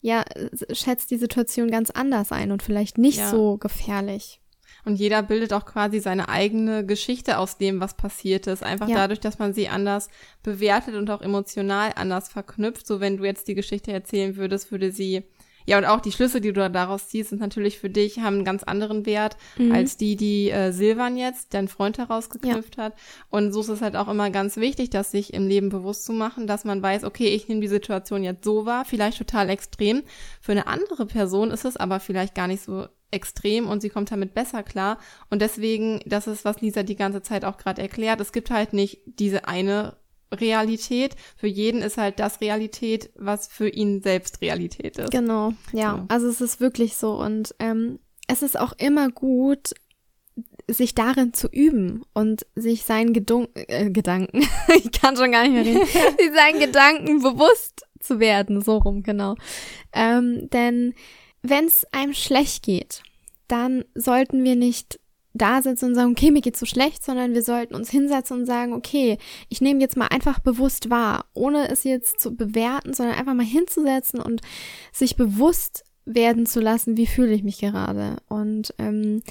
ja, 0.00 0.24
schätzt 0.72 1.10
die 1.10 1.16
Situation 1.16 1.70
ganz 1.70 1.90
anders 1.90 2.32
ein 2.32 2.50
und 2.50 2.62
vielleicht 2.62 2.98
nicht 2.98 3.18
ja. 3.18 3.30
so 3.30 3.56
gefährlich. 3.58 4.40
Und 4.84 4.96
jeder 4.96 5.22
bildet 5.22 5.52
auch 5.52 5.64
quasi 5.64 6.00
seine 6.00 6.28
eigene 6.28 6.84
Geschichte 6.84 7.38
aus 7.38 7.56
dem, 7.56 7.80
was 7.80 7.94
passiert 7.94 8.48
ist. 8.48 8.64
Einfach 8.64 8.88
ja. 8.88 8.96
dadurch, 8.96 9.20
dass 9.20 9.38
man 9.38 9.54
sie 9.54 9.68
anders 9.68 10.08
bewertet 10.42 10.96
und 10.96 11.08
auch 11.08 11.20
emotional 11.20 11.92
anders 11.94 12.28
verknüpft. 12.28 12.86
So 12.86 12.98
wenn 12.98 13.18
du 13.18 13.24
jetzt 13.24 13.46
die 13.46 13.54
Geschichte 13.54 13.92
erzählen 13.92 14.34
würdest, 14.34 14.72
würde 14.72 14.90
sie 14.90 15.22
ja, 15.66 15.78
und 15.78 15.84
auch 15.84 16.00
die 16.00 16.12
Schlüsse, 16.12 16.40
die 16.40 16.52
du 16.52 16.70
daraus 16.70 17.08
ziehst, 17.08 17.30
sind 17.30 17.40
natürlich 17.40 17.78
für 17.78 17.90
dich, 17.90 18.18
haben 18.18 18.36
einen 18.36 18.44
ganz 18.44 18.62
anderen 18.62 19.06
Wert 19.06 19.36
mhm. 19.56 19.72
als 19.72 19.96
die, 19.96 20.16
die 20.16 20.50
äh, 20.50 20.72
Silvan 20.72 21.16
jetzt, 21.16 21.54
dein 21.54 21.68
Freund 21.68 21.98
herausgeknüpft 21.98 22.76
ja. 22.76 22.84
hat. 22.84 22.94
Und 23.30 23.52
so 23.52 23.60
ist 23.60 23.68
es 23.68 23.82
halt 23.82 23.96
auch 23.96 24.08
immer 24.08 24.30
ganz 24.30 24.56
wichtig, 24.56 24.90
das 24.90 25.10
sich 25.10 25.34
im 25.34 25.46
Leben 25.46 25.68
bewusst 25.68 26.04
zu 26.04 26.12
machen, 26.12 26.46
dass 26.46 26.64
man 26.64 26.82
weiß, 26.82 27.04
okay, 27.04 27.28
ich 27.28 27.48
nehme 27.48 27.60
die 27.60 27.68
Situation 27.68 28.22
jetzt 28.22 28.44
so 28.44 28.66
wahr, 28.66 28.84
vielleicht 28.84 29.18
total 29.18 29.48
extrem. 29.50 30.02
Für 30.40 30.52
eine 30.52 30.66
andere 30.66 31.06
Person 31.06 31.50
ist 31.50 31.64
es 31.64 31.76
aber 31.76 32.00
vielleicht 32.00 32.34
gar 32.34 32.48
nicht 32.48 32.62
so 32.62 32.86
extrem 33.12 33.68
und 33.68 33.82
sie 33.82 33.90
kommt 33.90 34.10
damit 34.10 34.34
besser 34.34 34.62
klar. 34.62 34.98
Und 35.30 35.42
deswegen, 35.42 36.00
das 36.06 36.26
ist, 36.26 36.44
was 36.44 36.60
Lisa 36.60 36.82
die 36.82 36.96
ganze 36.96 37.22
Zeit 37.22 37.44
auch 37.44 37.58
gerade 37.58 37.82
erklärt, 37.82 38.20
es 38.20 38.32
gibt 38.32 38.50
halt 38.50 38.72
nicht 38.72 39.00
diese 39.06 39.46
eine 39.46 39.96
Realität. 40.32 41.16
Für 41.36 41.46
jeden 41.46 41.82
ist 41.82 41.98
halt 41.98 42.18
das 42.18 42.40
Realität, 42.40 43.10
was 43.16 43.46
für 43.48 43.68
ihn 43.68 44.02
selbst 44.02 44.40
Realität 44.40 44.98
ist. 44.98 45.10
Genau, 45.10 45.52
ja. 45.72 45.98
So. 45.98 46.04
Also 46.08 46.28
es 46.28 46.40
ist 46.40 46.60
wirklich 46.60 46.96
so. 46.96 47.14
Und 47.14 47.54
ähm, 47.58 47.98
es 48.28 48.42
ist 48.42 48.58
auch 48.58 48.72
immer 48.78 49.10
gut, 49.10 49.74
sich 50.68 50.94
darin 50.94 51.32
zu 51.32 51.48
üben 51.48 52.04
und 52.14 52.46
sich 52.54 52.84
seinen 52.84 53.12
Gedun 53.12 53.48
äh, 53.54 53.90
Gedanken, 53.90 54.46
ich 54.76 54.92
kann 54.92 55.16
schon 55.16 55.32
gar 55.32 55.42
nicht 55.42 55.52
mehr 55.52 55.64
reden, 55.64 55.86
sich 56.18 56.32
seinen 56.34 56.60
Gedanken 56.60 57.20
bewusst 57.20 57.86
zu 58.00 58.20
werden, 58.20 58.62
so 58.62 58.78
rum, 58.78 59.02
genau. 59.02 59.36
Ähm, 59.92 60.48
denn 60.50 60.94
wenn 61.42 61.66
es 61.66 61.86
einem 61.92 62.14
schlecht 62.14 62.64
geht, 62.64 63.02
dann 63.48 63.84
sollten 63.94 64.44
wir 64.44 64.56
nicht 64.56 64.98
da 65.34 65.62
sitzen 65.62 65.86
und 65.86 65.94
sagen, 65.94 66.12
okay, 66.12 66.30
mir 66.30 66.42
geht's 66.42 66.60
so 66.60 66.66
schlecht, 66.66 67.04
sondern 67.04 67.34
wir 67.34 67.42
sollten 67.42 67.74
uns 67.74 67.90
hinsetzen 67.90 68.40
und 68.40 68.46
sagen, 68.46 68.72
okay, 68.72 69.18
ich 69.48 69.60
nehme 69.60 69.80
jetzt 69.80 69.96
mal 69.96 70.08
einfach 70.08 70.38
bewusst 70.38 70.90
wahr, 70.90 71.26
ohne 71.34 71.68
es 71.70 71.84
jetzt 71.84 72.20
zu 72.20 72.36
bewerten, 72.36 72.92
sondern 72.92 73.16
einfach 73.16 73.34
mal 73.34 73.46
hinzusetzen 73.46 74.20
und 74.20 74.42
sich 74.92 75.16
bewusst 75.16 75.84
werden 76.04 76.46
zu 76.46 76.60
lassen, 76.60 76.96
wie 76.96 77.06
fühle 77.06 77.32
ich 77.32 77.44
mich 77.44 77.58
gerade 77.58 78.16
und 78.28 78.74
ähm, 78.78 79.22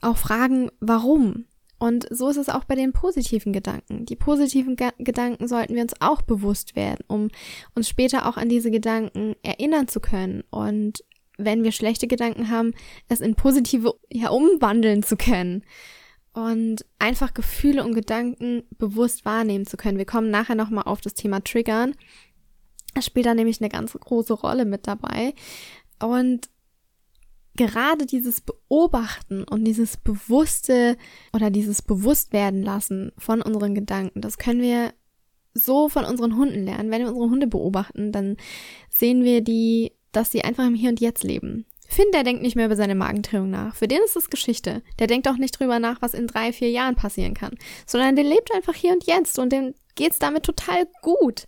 auch 0.00 0.16
fragen, 0.16 0.70
warum. 0.80 1.44
Und 1.78 2.06
so 2.10 2.28
ist 2.28 2.38
es 2.38 2.48
auch 2.48 2.64
bei 2.64 2.76
den 2.76 2.92
positiven 2.92 3.52
Gedanken. 3.52 4.06
Die 4.06 4.16
positiven 4.16 4.76
Ge 4.76 4.90
Gedanken 4.98 5.48
sollten 5.48 5.74
wir 5.74 5.82
uns 5.82 5.92
auch 6.00 6.22
bewusst 6.22 6.76
werden, 6.76 7.04
um 7.08 7.28
uns 7.74 7.88
später 7.88 8.26
auch 8.26 8.36
an 8.36 8.48
diese 8.48 8.70
Gedanken 8.70 9.34
erinnern 9.42 9.86
zu 9.86 10.00
können 10.00 10.44
und 10.50 11.04
wenn 11.36 11.64
wir 11.64 11.72
schlechte 11.72 12.06
Gedanken 12.06 12.50
haben, 12.50 12.74
es 13.08 13.20
in 13.20 13.34
positive 13.34 13.94
ja 14.10 14.30
umwandeln 14.30 15.02
zu 15.02 15.16
können 15.16 15.64
und 16.32 16.84
einfach 16.98 17.34
Gefühle 17.34 17.84
und 17.84 17.94
Gedanken 17.94 18.64
bewusst 18.78 19.24
wahrnehmen 19.24 19.66
zu 19.66 19.76
können. 19.76 19.98
Wir 19.98 20.04
kommen 20.04 20.30
nachher 20.30 20.56
nochmal 20.56 20.84
auf 20.84 21.00
das 21.00 21.14
Thema 21.14 21.42
Triggern. 21.42 21.94
Das 22.94 23.06
spielt 23.06 23.26
da 23.26 23.34
nämlich 23.34 23.60
eine 23.60 23.70
ganz 23.70 23.92
große 23.92 24.34
Rolle 24.34 24.64
mit 24.64 24.86
dabei. 24.86 25.34
Und 26.00 26.48
gerade 27.56 28.06
dieses 28.06 28.40
Beobachten 28.40 29.44
und 29.44 29.64
dieses 29.64 29.96
bewusste 29.96 30.96
oder 31.32 31.50
dieses 31.50 31.82
Bewusstwerden 31.82 32.62
lassen 32.62 33.12
von 33.16 33.40
unseren 33.40 33.74
Gedanken, 33.74 34.20
das 34.20 34.38
können 34.38 34.60
wir 34.60 34.92
so 35.54 35.88
von 35.88 36.04
unseren 36.04 36.36
Hunden 36.36 36.64
lernen. 36.64 36.90
Wenn 36.90 37.02
wir 37.02 37.08
unsere 37.08 37.30
Hunde 37.30 37.46
beobachten, 37.46 38.10
dann 38.10 38.36
sehen 38.90 39.22
wir 39.22 39.40
die 39.40 39.92
dass 40.16 40.32
sie 40.32 40.42
einfach 40.42 40.66
im 40.66 40.74
Hier 40.74 40.90
und 40.90 41.00
Jetzt 41.00 41.24
leben. 41.24 41.66
Finn, 41.86 42.06
der 42.12 42.24
denkt 42.24 42.42
nicht 42.42 42.56
mehr 42.56 42.66
über 42.66 42.76
seine 42.76 42.94
Magendrehung 42.94 43.50
nach. 43.50 43.76
Für 43.76 43.88
den 43.88 44.02
ist 44.04 44.16
es 44.16 44.30
Geschichte. 44.30 44.82
Der 44.98 45.06
denkt 45.06 45.28
auch 45.28 45.36
nicht 45.36 45.58
drüber 45.58 45.78
nach, 45.78 46.00
was 46.00 46.14
in 46.14 46.26
drei, 46.26 46.52
vier 46.52 46.70
Jahren 46.70 46.96
passieren 46.96 47.34
kann. 47.34 47.56
Sondern 47.86 48.16
der 48.16 48.24
lebt 48.24 48.52
einfach 48.54 48.74
hier 48.74 48.92
und 48.92 49.04
jetzt 49.04 49.38
und 49.38 49.52
dem 49.52 49.74
geht's 49.94 50.18
damit 50.18 50.44
total 50.44 50.86
gut. 51.02 51.46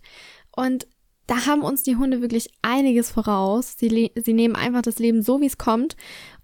Und 0.55 0.87
da 1.25 1.45
haben 1.45 1.63
uns 1.63 1.83
die 1.83 1.97
Hunde 1.97 2.21
wirklich 2.21 2.49
einiges 2.61 3.11
voraus. 3.11 3.75
Sie, 3.77 4.11
sie 4.15 4.33
nehmen 4.33 4.55
einfach 4.55 4.81
das 4.81 4.99
Leben 4.99 5.21
so, 5.21 5.41
wie 5.41 5.47
es 5.47 5.57
kommt. 5.57 5.97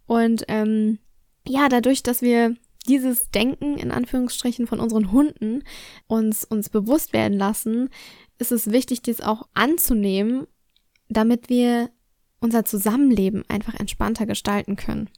Und 0.05 0.43
ähm, 0.49 0.99
ja, 1.47 1.69
dadurch, 1.69 2.03
dass 2.03 2.21
wir 2.21 2.55
dieses 2.87 3.29
Denken 3.31 3.77
in 3.77 3.91
Anführungsstrichen 3.91 4.67
von 4.67 4.79
unseren 4.79 5.11
Hunden 5.11 5.63
uns, 6.07 6.43
uns 6.43 6.69
bewusst 6.69 7.13
werden 7.13 7.37
lassen, 7.37 7.89
ist 8.39 8.51
es 8.51 8.71
wichtig, 8.71 9.01
dies 9.01 9.21
auch 9.21 9.47
anzunehmen, 9.53 10.47
damit 11.07 11.47
wir 11.47 11.89
unser 12.43 12.65
Zusammenleben 12.65 13.43
einfach 13.47 13.73
entspannter 13.75 14.25
gestalten 14.25 14.75
können. 14.75 15.09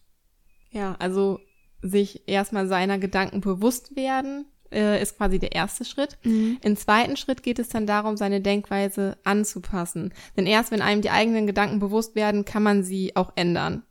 Ja, 0.71 0.95
also 0.99 1.39
sich 1.81 2.27
erstmal 2.27 2.67
seiner 2.67 2.99
Gedanken 2.99 3.41
bewusst 3.41 3.95
werden, 3.95 4.45
äh, 4.71 5.01
ist 5.01 5.17
quasi 5.17 5.39
der 5.39 5.53
erste 5.53 5.85
Schritt. 5.85 6.17
Mhm. 6.23 6.57
Im 6.61 6.77
zweiten 6.77 7.17
Schritt 7.17 7.43
geht 7.43 7.59
es 7.59 7.69
dann 7.69 7.87
darum, 7.87 8.17
seine 8.17 8.41
Denkweise 8.41 9.17
anzupassen. 9.23 10.13
Denn 10.37 10.45
erst 10.45 10.71
wenn 10.71 10.81
einem 10.81 11.01
die 11.01 11.09
eigenen 11.09 11.47
Gedanken 11.47 11.79
bewusst 11.79 12.15
werden, 12.15 12.45
kann 12.45 12.63
man 12.63 12.83
sie 12.83 13.15
auch 13.15 13.33
ändern. 13.35 13.83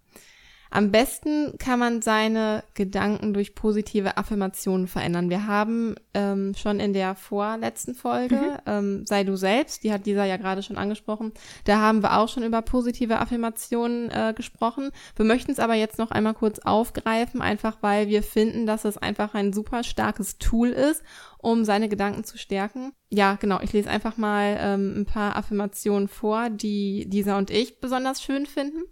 Am 0.75 0.91
besten 0.91 1.57
kann 1.59 1.79
man 1.79 2.03
seine 2.03 2.65
Gedanken 2.75 3.33
durch 3.33 3.55
positive 3.55 4.17
Affirmationen 4.17 4.89
verändern. 4.89 5.31
Wir 5.31 5.47
haben 5.47 5.95
ähm, 6.15 6.53
schon 6.57 6.81
in 6.81 6.93
der 6.93 7.15
vorletzten 7.15 7.95
Folge, 7.95 8.35
mhm. 8.35 8.59
ähm, 8.67 9.07
sei 9.07 9.23
du 9.23 9.37
selbst, 9.37 9.85
die 9.85 9.93
hat 9.93 10.05
dieser 10.05 10.25
ja 10.25 10.37
gerade 10.37 10.65
schon 10.65 10.77
angesprochen, 10.77 11.31
da 11.63 11.79
haben 11.79 12.03
wir 12.03 12.19
auch 12.19 12.29
schon 12.29 12.43
über 12.43 12.61
positive 12.61 13.21
Affirmationen 13.21 14.11
äh, 14.11 14.35
gesprochen. 14.37 14.91
Wir 15.15 15.25
möchten 15.25 15.53
es 15.53 15.61
aber 15.61 15.75
jetzt 15.75 16.01
noch 16.01 16.11
einmal 16.11 16.35
kurz 16.35 16.59
aufgreifen, 16.59 17.41
einfach 17.41 17.77
weil 17.81 18.09
wir 18.09 18.25
finden, 18.25 18.67
dass 18.67 18.85
es 18.85 18.99
einfach 18.99 19.35
ein 19.35 19.53
super 19.53 19.85
starkes 19.85 20.39
Tool 20.39 20.71
ist, 20.71 21.05
um 21.39 21.65
seine 21.65 21.89
Gedanken 21.89 22.25
zu 22.25 22.37
stärken. 22.37 22.91
Ja, 23.11 23.37
genau, 23.37 23.61
ich 23.61 23.73
lese 23.73 23.91
einfach 23.91 24.17
mal 24.17 24.57
ähm, 24.59 25.03
ein 25.03 25.07
paar 25.07 25.37
Affirmationen 25.37 26.09
vor, 26.09 26.51
die 26.51 27.09
dieser 27.09 27.37
und 27.37 27.53
ich 27.53 27.81
besonders 27.81 28.21
schön 28.21 28.45
finden. 28.45 28.83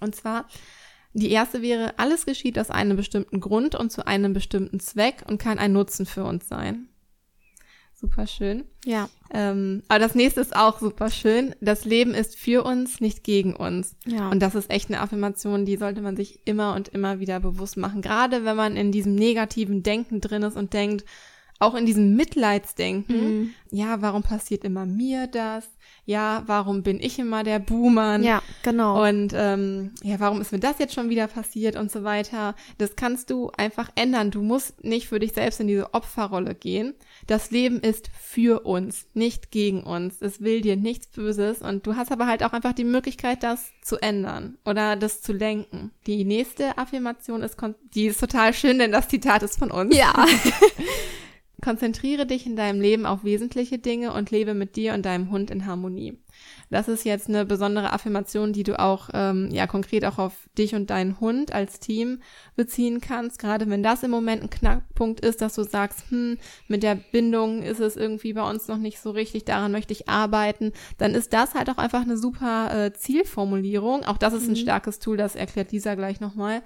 Und 0.00 0.16
zwar 0.16 0.46
die 1.16 1.30
erste 1.30 1.62
wäre, 1.62 1.98
alles 1.98 2.26
geschieht 2.26 2.58
aus 2.58 2.70
einem 2.70 2.96
bestimmten 2.96 3.40
Grund 3.40 3.74
und 3.74 3.90
zu 3.90 4.06
einem 4.06 4.34
bestimmten 4.34 4.80
Zweck 4.80 5.24
und 5.26 5.38
kann 5.38 5.58
ein 5.58 5.72
Nutzen 5.72 6.04
für 6.04 6.24
uns 6.24 6.46
sein. 6.46 6.88
Super 7.94 8.26
schön. 8.26 8.64
Ja. 8.84 9.08
Ähm, 9.32 9.82
aber 9.88 9.98
das 9.98 10.14
nächste 10.14 10.42
ist 10.42 10.54
auch 10.54 10.78
super 10.78 11.08
schön. 11.10 11.54
Das 11.62 11.86
Leben 11.86 12.12
ist 12.12 12.36
für 12.36 12.62
uns, 12.62 13.00
nicht 13.00 13.24
gegen 13.24 13.56
uns. 13.56 13.96
Ja. 14.04 14.28
Und 14.28 14.40
das 14.40 14.54
ist 14.54 14.70
echt 14.70 14.90
eine 14.90 15.00
Affirmation, 15.00 15.64
die 15.64 15.78
sollte 15.78 16.02
man 16.02 16.16
sich 16.16 16.40
immer 16.44 16.74
und 16.74 16.88
immer 16.88 17.18
wieder 17.18 17.40
bewusst 17.40 17.78
machen. 17.78 18.02
Gerade 18.02 18.44
wenn 18.44 18.56
man 18.56 18.76
in 18.76 18.92
diesem 18.92 19.14
negativen 19.14 19.82
Denken 19.82 20.20
drin 20.20 20.42
ist 20.42 20.58
und 20.58 20.74
denkt, 20.74 21.06
auch 21.58 21.74
in 21.74 21.86
diesem 21.86 22.16
Mitleidsdenken, 22.16 23.40
mhm. 23.40 23.54
ja, 23.70 24.02
warum 24.02 24.22
passiert 24.22 24.64
immer 24.64 24.86
mir 24.86 25.26
das? 25.26 25.68
ja, 26.06 26.44
warum 26.46 26.84
bin 26.84 27.00
ich 27.00 27.18
immer 27.18 27.42
der 27.42 27.58
Buhmann? 27.58 28.22
Ja, 28.22 28.40
genau. 28.62 29.04
Und 29.04 29.32
ähm, 29.34 29.92
ja, 30.04 30.20
warum 30.20 30.40
ist 30.40 30.52
mir 30.52 30.60
das 30.60 30.78
jetzt 30.78 30.94
schon 30.94 31.10
wieder 31.10 31.26
passiert 31.26 31.74
und 31.74 31.90
so 31.90 32.04
weiter? 32.04 32.54
Das 32.78 32.94
kannst 32.94 33.28
du 33.30 33.50
einfach 33.56 33.90
ändern. 33.96 34.30
Du 34.30 34.40
musst 34.40 34.84
nicht 34.84 35.08
für 35.08 35.18
dich 35.18 35.32
selbst 35.32 35.58
in 35.58 35.66
diese 35.66 35.92
Opferrolle 35.94 36.54
gehen. 36.54 36.94
Das 37.26 37.50
Leben 37.50 37.80
ist 37.80 38.08
für 38.16 38.64
uns, 38.64 39.06
nicht 39.14 39.50
gegen 39.50 39.82
uns. 39.82 40.22
Es 40.22 40.40
will 40.40 40.60
dir 40.60 40.76
nichts 40.76 41.08
Böses 41.08 41.60
und 41.60 41.84
du 41.88 41.96
hast 41.96 42.12
aber 42.12 42.28
halt 42.28 42.44
auch 42.44 42.52
einfach 42.52 42.72
die 42.72 42.84
Möglichkeit, 42.84 43.42
das 43.42 43.72
zu 43.82 43.96
ändern 43.96 44.58
oder 44.64 44.94
das 44.94 45.22
zu 45.22 45.32
lenken. 45.32 45.90
Die 46.06 46.24
nächste 46.24 46.78
Affirmation 46.78 47.42
ist, 47.42 47.56
die 47.94 48.06
ist 48.06 48.20
total 48.20 48.54
schön, 48.54 48.78
denn 48.78 48.92
das 48.92 49.08
Zitat 49.08 49.42
ist 49.42 49.58
von 49.58 49.72
uns. 49.72 49.96
Ja. 49.96 50.14
Konzentriere 51.62 52.26
dich 52.26 52.46
in 52.46 52.54
deinem 52.54 52.80
Leben 52.80 53.06
auf 53.06 53.24
wesentliche 53.24 53.78
Dinge 53.78 54.12
und 54.12 54.30
lebe 54.30 54.52
mit 54.52 54.76
dir 54.76 54.92
und 54.92 55.06
deinem 55.06 55.30
Hund 55.30 55.50
in 55.50 55.64
Harmonie. 55.64 56.18
Das 56.68 56.88
ist 56.88 57.04
jetzt 57.04 57.28
eine 57.28 57.46
besondere 57.46 57.92
Affirmation, 57.92 58.52
die 58.52 58.62
du 58.62 58.78
auch 58.78 59.08
ähm, 59.14 59.48
ja 59.50 59.66
konkret 59.66 60.04
auch 60.04 60.18
auf 60.18 60.34
dich 60.58 60.74
und 60.74 60.90
deinen 60.90 61.20
Hund 61.20 61.52
als 61.52 61.78
Team 61.78 62.20
beziehen 62.56 63.00
kannst. 63.00 63.38
Gerade 63.38 63.70
wenn 63.70 63.82
das 63.82 64.02
im 64.02 64.10
Moment 64.10 64.42
ein 64.42 64.50
Knackpunkt 64.50 65.20
ist, 65.20 65.40
dass 65.40 65.54
du 65.54 65.62
sagst, 65.62 66.10
hm, 66.10 66.38
mit 66.68 66.82
der 66.82 66.96
Bindung 66.96 67.62
ist 67.62 67.80
es 67.80 67.96
irgendwie 67.96 68.32
bei 68.32 68.48
uns 68.48 68.68
noch 68.68 68.78
nicht 68.78 69.00
so 69.00 69.10
richtig, 69.10 69.44
daran 69.44 69.72
möchte 69.72 69.92
ich 69.92 70.08
arbeiten, 70.08 70.72
dann 70.98 71.14
ist 71.14 71.32
das 71.32 71.54
halt 71.54 71.70
auch 71.70 71.78
einfach 71.78 72.02
eine 72.02 72.18
super 72.18 72.86
äh, 72.86 72.92
Zielformulierung. 72.92 74.04
Auch 74.04 74.18
das 74.18 74.34
ist 74.34 74.46
ein 74.46 74.50
mhm. 74.50 74.56
starkes 74.56 74.98
Tool, 74.98 75.16
das 75.16 75.36
erklärt 75.36 75.72
Lisa 75.72 75.94
gleich 75.94 76.20
nochmal. 76.20 76.62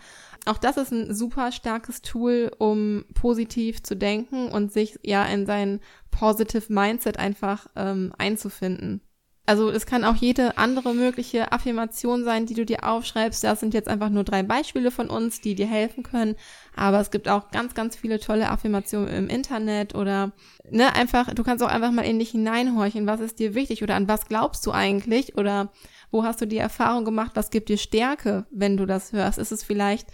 Auch 0.46 0.58
das 0.58 0.76
ist 0.76 0.90
ein 0.90 1.14
super 1.14 1.52
starkes 1.52 2.02
Tool, 2.02 2.50
um 2.58 3.04
positiv 3.14 3.82
zu 3.82 3.94
denken 3.94 4.48
und 4.48 4.72
sich 4.72 4.98
ja 5.02 5.24
in 5.26 5.46
sein 5.46 5.80
Positive 6.10 6.72
Mindset 6.72 7.18
einfach 7.18 7.66
ähm, 7.76 8.12
einzufinden. 8.16 9.02
Also 9.50 9.68
es 9.68 9.84
kann 9.84 10.04
auch 10.04 10.14
jede 10.14 10.58
andere 10.58 10.94
mögliche 10.94 11.50
Affirmation 11.50 12.22
sein, 12.22 12.46
die 12.46 12.54
du 12.54 12.64
dir 12.64 12.84
aufschreibst. 12.84 13.42
Das 13.42 13.58
sind 13.58 13.74
jetzt 13.74 13.88
einfach 13.88 14.08
nur 14.08 14.22
drei 14.22 14.44
Beispiele 14.44 14.92
von 14.92 15.10
uns, 15.10 15.40
die 15.40 15.56
dir 15.56 15.66
helfen 15.66 16.04
können. 16.04 16.36
Aber 16.76 17.00
es 17.00 17.10
gibt 17.10 17.28
auch 17.28 17.50
ganz, 17.50 17.74
ganz 17.74 17.96
viele 17.96 18.20
tolle 18.20 18.48
Affirmationen 18.48 19.08
im 19.08 19.28
Internet 19.28 19.96
oder 19.96 20.30
ne, 20.70 20.94
einfach, 20.94 21.34
du 21.34 21.42
kannst 21.42 21.64
auch 21.64 21.68
einfach 21.68 21.90
mal 21.90 22.02
in 22.02 22.20
dich 22.20 22.30
hineinhorchen, 22.30 23.08
was 23.08 23.18
ist 23.18 23.40
dir 23.40 23.56
wichtig 23.56 23.82
oder 23.82 23.96
an 23.96 24.06
was 24.06 24.26
glaubst 24.28 24.64
du 24.66 24.70
eigentlich 24.70 25.36
oder 25.36 25.72
wo 26.12 26.22
hast 26.22 26.40
du 26.40 26.46
die 26.46 26.58
Erfahrung 26.58 27.04
gemacht, 27.04 27.32
was 27.34 27.50
gibt 27.50 27.70
dir 27.70 27.78
Stärke, 27.78 28.46
wenn 28.52 28.76
du 28.76 28.86
das 28.86 29.12
hörst? 29.12 29.38
Ist 29.38 29.50
es 29.50 29.64
vielleicht 29.64 30.06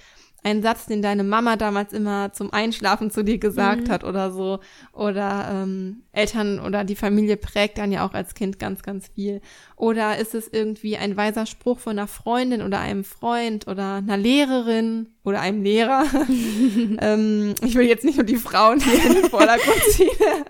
ein 0.43 0.63
Satz, 0.63 0.87
den 0.87 1.03
deine 1.03 1.25
Mama 1.25 1.57
damals 1.57 1.93
immer 1.93 2.33
zum 2.33 2.53
Einschlafen 2.53 3.11
zu 3.11 3.25
dir 3.25 3.39
gesagt 3.39 3.89
mhm. 3.89 3.91
hat 3.91 4.05
oder 4.05 4.31
so. 4.31 4.61
Oder 4.93 5.49
ähm, 5.51 6.03
Eltern 6.13 6.61
oder 6.61 6.85
die 6.85 6.95
Familie 6.95 7.37
prägt 7.37 7.79
dann 7.79 7.91
ja 7.91 8.07
auch 8.07 8.15
als 8.15 8.35
Kind 8.35 8.59
ganz, 8.59 8.83
ganz 8.83 9.09
viel. 9.09 9.41
Oder 9.75 10.19
ist 10.19 10.35
es 10.35 10.47
irgendwie 10.49 10.97
ein 10.97 11.17
weiser 11.17 11.47
Spruch 11.47 11.81
von 11.81 11.99
einer 11.99 12.07
Freundin 12.07 12.63
oder 12.63 12.79
einem 12.79 13.03
Freund 13.03 13.67
oder 13.67 13.95
einer 13.95 14.17
Lehrerin 14.17 15.09
oder 15.25 15.41
einem 15.41 15.63
Lehrer? 15.63 16.05
ähm, 17.01 17.55
ich 17.65 17.75
will 17.75 17.87
jetzt 17.87 18.05
nicht 18.05 18.17
nur 18.17 18.27
die 18.27 18.37
Frauen 18.37 18.81
hier 18.81 19.05
in 19.05 19.15
den 19.15 19.31
Vordergrund 19.31 19.83
ziehen. 19.91 20.09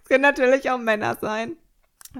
Es 0.00 0.10
können 0.10 0.22
natürlich 0.22 0.70
auch 0.70 0.78
Männer 0.78 1.18
sein. 1.20 1.58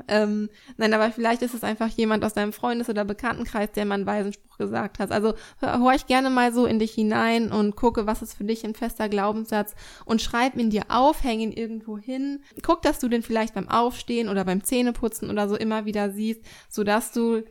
Ähm, 0.07 0.50
nein, 0.76 0.92
aber 0.92 1.11
vielleicht 1.11 1.42
ist 1.42 1.54
es 1.54 1.64
einfach 1.64 1.88
jemand 1.88 2.25
aus 2.25 2.35
deinem 2.35 2.52
Freundes- 2.52 2.88
oder 2.88 3.04
Bekanntenkreis, 3.04 3.73
der 3.73 3.85
mal 3.85 3.95
einen 3.95 4.07
weisen 4.07 4.33
Spruch 4.33 4.59
gesagt 4.59 4.99
hat. 4.99 5.11
Also 5.11 5.35
hör, 5.59 5.78
hör 5.78 5.92
ich 5.95 6.07
gerne 6.07 6.30
mal 6.30 6.52
so 6.52 6.66
in 6.66 6.78
dich 6.78 6.92
hinein 6.92 7.50
und 7.50 7.75
gucke, 7.75 8.07
was 8.07 8.23
ist 8.23 8.35
für 8.35 8.45
dich 8.45 8.64
ein 8.64 8.75
fester 8.75 9.09
Glaubenssatz 9.09 9.75
und 10.04 10.21
schreib 10.21 10.57
ihn 10.57 10.71
dir 10.71 10.85
auf, 10.88 11.25
häng 11.25 11.40
ihn 11.40 11.52
irgendwo 11.52 11.99
hin. 11.99 12.42
Guck, 12.62 12.83
dass 12.83 12.99
du 12.99 13.09
den 13.09 13.23
vielleicht 13.23 13.54
beim 13.54 13.68
Aufstehen 13.68 14.28
oder 14.28 14.45
beim 14.45 14.62
Zähneputzen 14.62 15.30
oder 15.30 15.49
so 15.49 15.57
immer 15.57 15.85
wieder 15.85 16.11
siehst, 16.11 16.42
sodass 16.68 17.12
du 17.12 17.42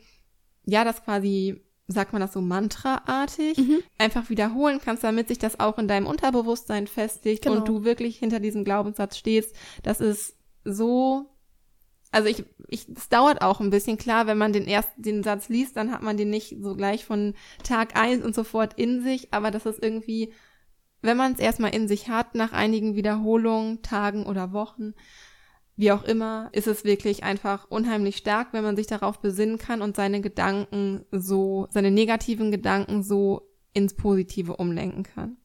ja 0.65 0.83
das 0.83 1.03
quasi 1.03 1.63
sagt 1.89 2.11
man 2.11 2.21
das 2.21 2.33
so 2.33 2.41
mantraartig, 2.41 3.57
mhm. 3.57 3.79
einfach 3.97 4.29
wiederholen 4.29 4.81
kannst, 4.83 5.05
damit 5.05 5.29
sich 5.29 5.39
das 5.39 5.59
auch 5.59 5.77
in 5.77 5.87
deinem 5.87 6.05
Unterbewusstsein 6.05 6.85
festigt 6.85 7.43
genau. 7.43 7.55
und 7.55 7.67
du 7.67 7.85
wirklich 7.85 8.17
hinter 8.17 8.41
diesem 8.41 8.65
Glaubenssatz 8.65 9.17
stehst. 9.17 9.55
Das 9.83 10.01
ist 10.01 10.35
so 10.65 11.36
also 12.11 12.27
ich, 12.29 12.43
ich, 12.67 12.87
es 12.89 13.09
dauert 13.09 13.41
auch 13.41 13.59
ein 13.59 13.69
bisschen 13.69 13.97
klar, 13.97 14.27
wenn 14.27 14.37
man 14.37 14.53
den 14.53 14.67
ersten, 14.67 15.01
den 15.01 15.23
Satz 15.23 15.49
liest, 15.49 15.77
dann 15.77 15.91
hat 15.91 16.01
man 16.01 16.17
den 16.17 16.29
nicht 16.29 16.57
so 16.61 16.75
gleich 16.75 17.05
von 17.05 17.33
Tag 17.63 17.99
eins 17.99 18.23
und 18.23 18.35
sofort 18.35 18.73
in 18.79 19.01
sich, 19.01 19.33
aber 19.33 19.51
das 19.51 19.65
ist 19.65 19.81
irgendwie, 19.81 20.33
wenn 21.01 21.17
man 21.17 21.33
es 21.33 21.39
erstmal 21.39 21.75
in 21.75 21.87
sich 21.87 22.09
hat, 22.09 22.35
nach 22.35 22.53
einigen 22.53 22.95
Wiederholungen, 22.95 23.81
Tagen 23.81 24.25
oder 24.25 24.53
Wochen, 24.53 24.93
wie 25.75 25.91
auch 25.91 26.03
immer, 26.03 26.49
ist 26.53 26.67
es 26.67 26.83
wirklich 26.83 27.23
einfach 27.23 27.69
unheimlich 27.69 28.17
stark, 28.17 28.51
wenn 28.51 28.63
man 28.63 28.75
sich 28.75 28.87
darauf 28.87 29.19
besinnen 29.19 29.59
kann 29.59 29.83
und 29.83 29.95
seine 29.95 30.21
Gedanken 30.21 31.05
so, 31.11 31.67
seine 31.69 31.91
negativen 31.91 32.51
Gedanken 32.51 33.03
so 33.03 33.47
ins 33.73 33.93
Positive 33.93 34.57
umlenken 34.57 35.03
kann. 35.03 35.37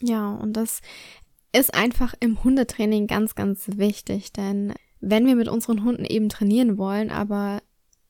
Ja, 0.00 0.34
und 0.34 0.52
das 0.52 0.82
ist 1.52 1.74
einfach 1.74 2.14
im 2.20 2.44
Hundetraining 2.44 3.08
ganz, 3.08 3.34
ganz 3.34 3.68
wichtig, 3.76 4.32
denn 4.32 4.72
wenn 5.02 5.26
wir 5.26 5.34
mit 5.34 5.48
unseren 5.48 5.84
Hunden 5.84 6.04
eben 6.04 6.28
trainieren 6.30 6.78
wollen, 6.78 7.10
aber 7.10 7.60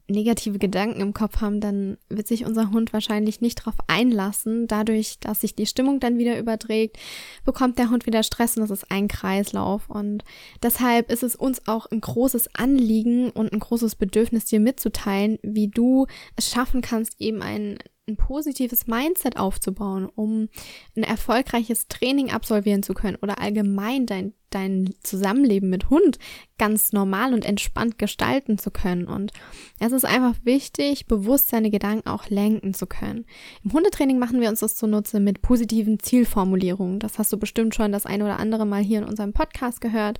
negative 0.09 0.59
Gedanken 0.59 1.01
im 1.01 1.15
Kopf 1.15 1.41
haben, 1.41 1.61
dann 1.61 1.97
wird 2.09 2.29
sich 2.29 2.45
unser 2.45 2.71
Hund 2.71 2.93
wahrscheinlich 2.93 3.41
nicht 3.41 3.61
darauf 3.61 3.77
einlassen. 3.87 4.67
Dadurch, 4.67 5.19
dass 5.19 5.41
sich 5.41 5.55
die 5.55 5.67
Stimmung 5.67 6.01
dann 6.01 6.19
wieder 6.19 6.39
überträgt, 6.39 6.99
bekommt 7.45 7.79
der 7.79 7.91
Hund 7.91 8.07
wieder 8.07 8.23
Stress 8.23 8.57
und 8.57 8.63
das 8.63 8.71
ist 8.71 8.91
ein 8.91 9.09
Kreislauf. 9.09 9.89
Und 9.89 10.23
deshalb 10.63 11.11
ist 11.11 11.23
es 11.23 11.35
uns 11.35 11.67
auch 11.67 11.87
ein 11.87 12.01
großes 12.01 12.55
Anliegen 12.55 13.31
und 13.31 13.53
ein 13.53 13.61
großes 13.61 13.97
Bedürfnis, 13.97 14.45
dir 14.45 14.61
mitzuteilen, 14.61 15.39
wie 15.43 15.69
du 15.69 16.07
es 16.37 16.51
schaffen 16.51 16.83
kannst, 16.83 17.21
eben 17.21 17.43
ein 17.43 17.79
ein 18.09 18.17
positives 18.17 18.89
Mindset 18.89 19.37
aufzubauen, 19.37 20.09
um 20.13 20.49
ein 20.97 21.05
erfolgreiches 21.05 21.87
Training 21.87 22.33
absolvieren 22.33 22.83
zu 22.83 22.95
können 22.95 23.17
oder 23.23 23.41
allgemein 23.41 24.07
dein, 24.07 24.35
dein 24.51 24.93
Zusammenleben 25.05 25.71
mit 25.71 25.89
Hund 25.89 26.19
ganz 26.59 26.93
normal 26.93 27.33
und 27.33 27.45
entspannt 27.45 28.01
gestalten 28.01 28.59
zu 28.59 28.73
können. 28.73 29.07
Und 29.07 29.33
es 29.79 29.93
ist 29.93 30.05
einfach 30.05 30.35
wichtig, 30.43 31.07
bewusst 31.07 31.51
seine 31.51 31.71
Gedanken 31.71 32.09
auch 32.09 32.29
lenken 32.29 32.75
zu 32.75 32.87
können. 32.89 33.25
Im 33.63 33.73
Hundetraining 33.73 34.19
machen 34.19 34.41
wir 34.41 34.49
uns 34.49 34.61
das 34.61 34.75
zunutze 34.75 35.21
mit 35.21 35.41
positiven 35.41 36.01
Zielformulierungen. 36.01 36.99
Das 36.99 37.21
hast 37.21 37.33
du 37.33 37.37
bestimmt 37.37 37.77
schon 37.77 37.93
das 37.93 38.05
eine 38.05 38.25
oder 38.25 38.41
andere 38.41 38.67
Mal 38.67 38.83
hier 38.83 38.99
in 38.99 39.09
unserem 39.09 39.33
Podcast 39.33 39.81
gehört. 39.81 40.19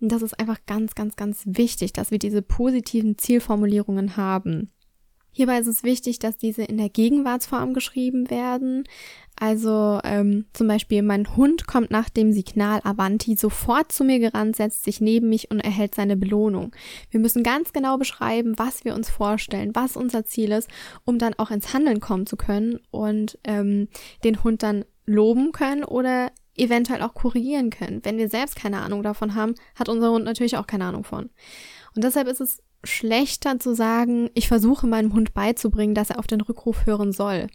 Und 0.00 0.12
das 0.12 0.20
ist 0.20 0.38
einfach 0.38 0.58
ganz, 0.66 0.94
ganz, 0.94 1.16
ganz 1.16 1.44
wichtig, 1.46 1.94
dass 1.94 2.10
wir 2.10 2.18
diese 2.18 2.42
positiven 2.42 3.16
Zielformulierungen 3.16 4.18
haben. 4.18 4.70
Hierbei 5.32 5.58
ist 5.58 5.66
es 5.66 5.82
wichtig, 5.82 6.18
dass 6.18 6.36
diese 6.36 6.62
in 6.62 6.76
der 6.76 6.90
Gegenwartsform 6.90 7.72
geschrieben 7.72 8.30
werden. 8.30 8.84
Also 9.40 9.98
ähm, 10.04 10.44
zum 10.52 10.68
Beispiel, 10.68 11.02
mein 11.02 11.36
Hund 11.36 11.66
kommt 11.66 11.90
nach 11.90 12.10
dem 12.10 12.32
Signal 12.32 12.80
Avanti 12.84 13.34
sofort 13.34 13.90
zu 13.90 14.04
mir 14.04 14.18
gerannt, 14.18 14.56
setzt 14.56 14.84
sich 14.84 15.00
neben 15.00 15.30
mich 15.30 15.50
und 15.50 15.60
erhält 15.60 15.94
seine 15.94 16.16
Belohnung. 16.16 16.72
Wir 17.10 17.18
müssen 17.18 17.42
ganz 17.42 17.72
genau 17.72 17.96
beschreiben, 17.96 18.58
was 18.58 18.84
wir 18.84 18.94
uns 18.94 19.08
vorstellen, 19.08 19.74
was 19.74 19.96
unser 19.96 20.26
Ziel 20.26 20.52
ist, 20.52 20.68
um 21.04 21.18
dann 21.18 21.34
auch 21.34 21.50
ins 21.50 21.72
Handeln 21.72 22.00
kommen 22.00 22.26
zu 22.26 22.36
können 22.36 22.78
und 22.90 23.38
ähm, 23.44 23.88
den 24.22 24.44
Hund 24.44 24.62
dann 24.62 24.84
loben 25.06 25.52
können 25.52 25.82
oder 25.82 26.30
eventuell 26.54 27.02
auch 27.02 27.14
korrigieren 27.14 27.70
können. 27.70 28.04
Wenn 28.04 28.18
wir 28.18 28.28
selbst 28.28 28.56
keine 28.56 28.82
Ahnung 28.82 29.02
davon 29.02 29.34
haben, 29.34 29.54
hat 29.74 29.88
unser 29.88 30.10
Hund 30.10 30.26
natürlich 30.26 30.58
auch 30.58 30.66
keine 30.66 30.84
Ahnung 30.84 31.04
von. 31.04 31.30
Und 31.94 32.04
deshalb 32.04 32.28
ist 32.28 32.40
es 32.40 32.62
schlechter 32.84 33.58
zu 33.58 33.74
sagen, 33.74 34.30
ich 34.34 34.48
versuche 34.48 34.86
meinem 34.86 35.12
Hund 35.12 35.34
beizubringen, 35.34 35.94
dass 35.94 36.10
er 36.10 36.18
auf 36.18 36.26
den 36.26 36.40
Rückruf 36.40 36.86
hören 36.86 37.12
soll. 37.12 37.46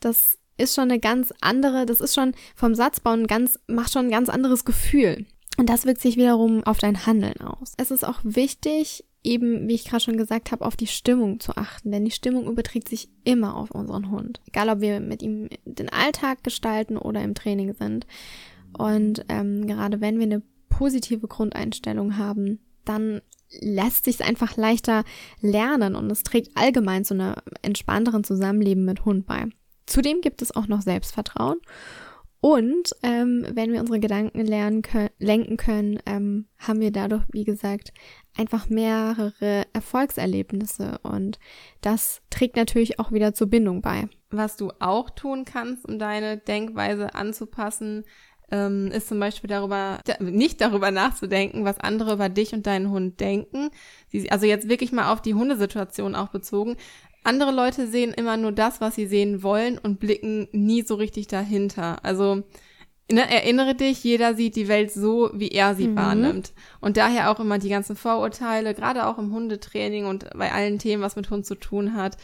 Das 0.00 0.38
ist 0.56 0.74
schon 0.74 0.90
eine 0.90 1.00
ganz 1.00 1.32
andere, 1.40 1.86
das 1.86 2.00
ist 2.00 2.14
schon 2.14 2.32
vom 2.54 2.74
Satzbauen 2.74 3.26
ganz, 3.26 3.58
macht 3.66 3.92
schon 3.92 4.06
ein 4.06 4.10
ganz 4.10 4.28
anderes 4.28 4.64
Gefühl. 4.64 5.26
Und 5.56 5.68
das 5.68 5.84
wirkt 5.84 6.00
sich 6.00 6.16
wiederum 6.16 6.64
auf 6.64 6.78
dein 6.78 7.06
Handeln 7.06 7.38
aus. 7.40 7.72
Es 7.76 7.90
ist 7.90 8.04
auch 8.04 8.20
wichtig, 8.22 9.04
eben, 9.22 9.68
wie 9.68 9.74
ich 9.74 9.84
gerade 9.84 10.02
schon 10.02 10.16
gesagt 10.16 10.52
habe, 10.52 10.64
auf 10.64 10.76
die 10.76 10.86
Stimmung 10.86 11.40
zu 11.40 11.56
achten, 11.56 11.92
denn 11.92 12.04
die 12.04 12.10
Stimmung 12.10 12.46
überträgt 12.46 12.88
sich 12.88 13.10
immer 13.24 13.56
auf 13.56 13.70
unseren 13.70 14.10
Hund. 14.10 14.40
Egal, 14.46 14.70
ob 14.70 14.80
wir 14.80 15.00
mit 15.00 15.22
ihm 15.22 15.48
den 15.64 15.90
Alltag 15.90 16.42
gestalten 16.44 16.96
oder 16.96 17.22
im 17.22 17.34
Training 17.34 17.74
sind. 17.74 18.06
Und 18.76 19.24
ähm, 19.28 19.66
gerade 19.66 20.00
wenn 20.00 20.18
wir 20.18 20.24
eine 20.24 20.42
positive 20.68 21.28
Grundeinstellung 21.28 22.16
haben, 22.16 22.60
dann 22.84 23.20
lässt 23.60 24.04
sich 24.04 24.22
einfach 24.22 24.56
leichter 24.56 25.04
lernen 25.40 25.96
und 25.96 26.10
es 26.10 26.22
trägt 26.22 26.56
allgemein 26.56 27.04
zu 27.04 27.14
einem 27.14 27.34
entspannteren 27.62 28.24
Zusammenleben 28.24 28.84
mit 28.84 29.04
Hund 29.04 29.26
bei. 29.26 29.46
Zudem 29.86 30.20
gibt 30.20 30.40
es 30.42 30.54
auch 30.54 30.68
noch 30.68 30.82
Selbstvertrauen 30.82 31.58
und 32.40 32.94
ähm, 33.02 33.44
wenn 33.52 33.72
wir 33.72 33.80
unsere 33.80 34.00
Gedanken 34.00 34.40
lernen 34.46 34.80
können, 34.80 35.10
lenken 35.18 35.58
können, 35.58 35.98
ähm, 36.06 36.46
haben 36.58 36.80
wir 36.80 36.90
dadurch, 36.90 37.22
wie 37.32 37.44
gesagt, 37.44 37.92
einfach 38.34 38.70
mehrere 38.70 39.66
Erfolgserlebnisse 39.74 40.98
und 41.02 41.38
das 41.82 42.22
trägt 42.30 42.56
natürlich 42.56 42.98
auch 42.98 43.12
wieder 43.12 43.34
zur 43.34 43.48
Bindung 43.48 43.82
bei. 43.82 44.08
Was 44.30 44.56
du 44.56 44.70
auch 44.78 45.10
tun 45.10 45.44
kannst, 45.44 45.86
um 45.86 45.98
deine 45.98 46.38
Denkweise 46.38 47.14
anzupassen, 47.14 48.04
ähm, 48.50 48.90
ist 48.92 49.08
zum 49.08 49.20
Beispiel 49.20 49.48
darüber, 49.48 50.00
nicht 50.20 50.60
darüber 50.60 50.90
nachzudenken, 50.90 51.64
was 51.64 51.78
andere 51.78 52.14
über 52.14 52.28
dich 52.28 52.52
und 52.52 52.66
deinen 52.66 52.90
Hund 52.90 53.20
denken. 53.20 53.70
Also 54.28 54.46
jetzt 54.46 54.68
wirklich 54.68 54.92
mal 54.92 55.12
auf 55.12 55.22
die 55.22 55.34
Hundesituation 55.34 56.14
auch 56.14 56.28
bezogen. 56.28 56.76
Andere 57.22 57.52
Leute 57.52 57.86
sehen 57.86 58.12
immer 58.12 58.36
nur 58.36 58.52
das, 58.52 58.80
was 58.80 58.94
sie 58.94 59.06
sehen 59.06 59.42
wollen 59.42 59.78
und 59.78 60.00
blicken 60.00 60.48
nie 60.52 60.82
so 60.82 60.94
richtig 60.94 61.26
dahinter. 61.26 62.04
Also 62.04 62.42
ne, 63.12 63.30
erinnere 63.30 63.74
dich, 63.74 64.02
jeder 64.04 64.34
sieht 64.34 64.56
die 64.56 64.68
Welt 64.68 64.90
so, 64.90 65.30
wie 65.34 65.48
er 65.48 65.74
sie 65.74 65.88
mhm. 65.88 65.96
wahrnimmt. 65.96 66.52
Und 66.80 66.96
daher 66.96 67.30
auch 67.30 67.40
immer 67.40 67.58
die 67.58 67.68
ganzen 67.68 67.96
Vorurteile, 67.96 68.74
gerade 68.74 69.06
auch 69.06 69.18
im 69.18 69.32
Hundetraining 69.32 70.06
und 70.06 70.30
bei 70.34 70.52
allen 70.52 70.78
Themen, 70.78 71.02
was 71.02 71.16
mit 71.16 71.30
Hund 71.30 71.46
zu 71.46 71.54
tun 71.56 71.94
hat. 71.94 72.16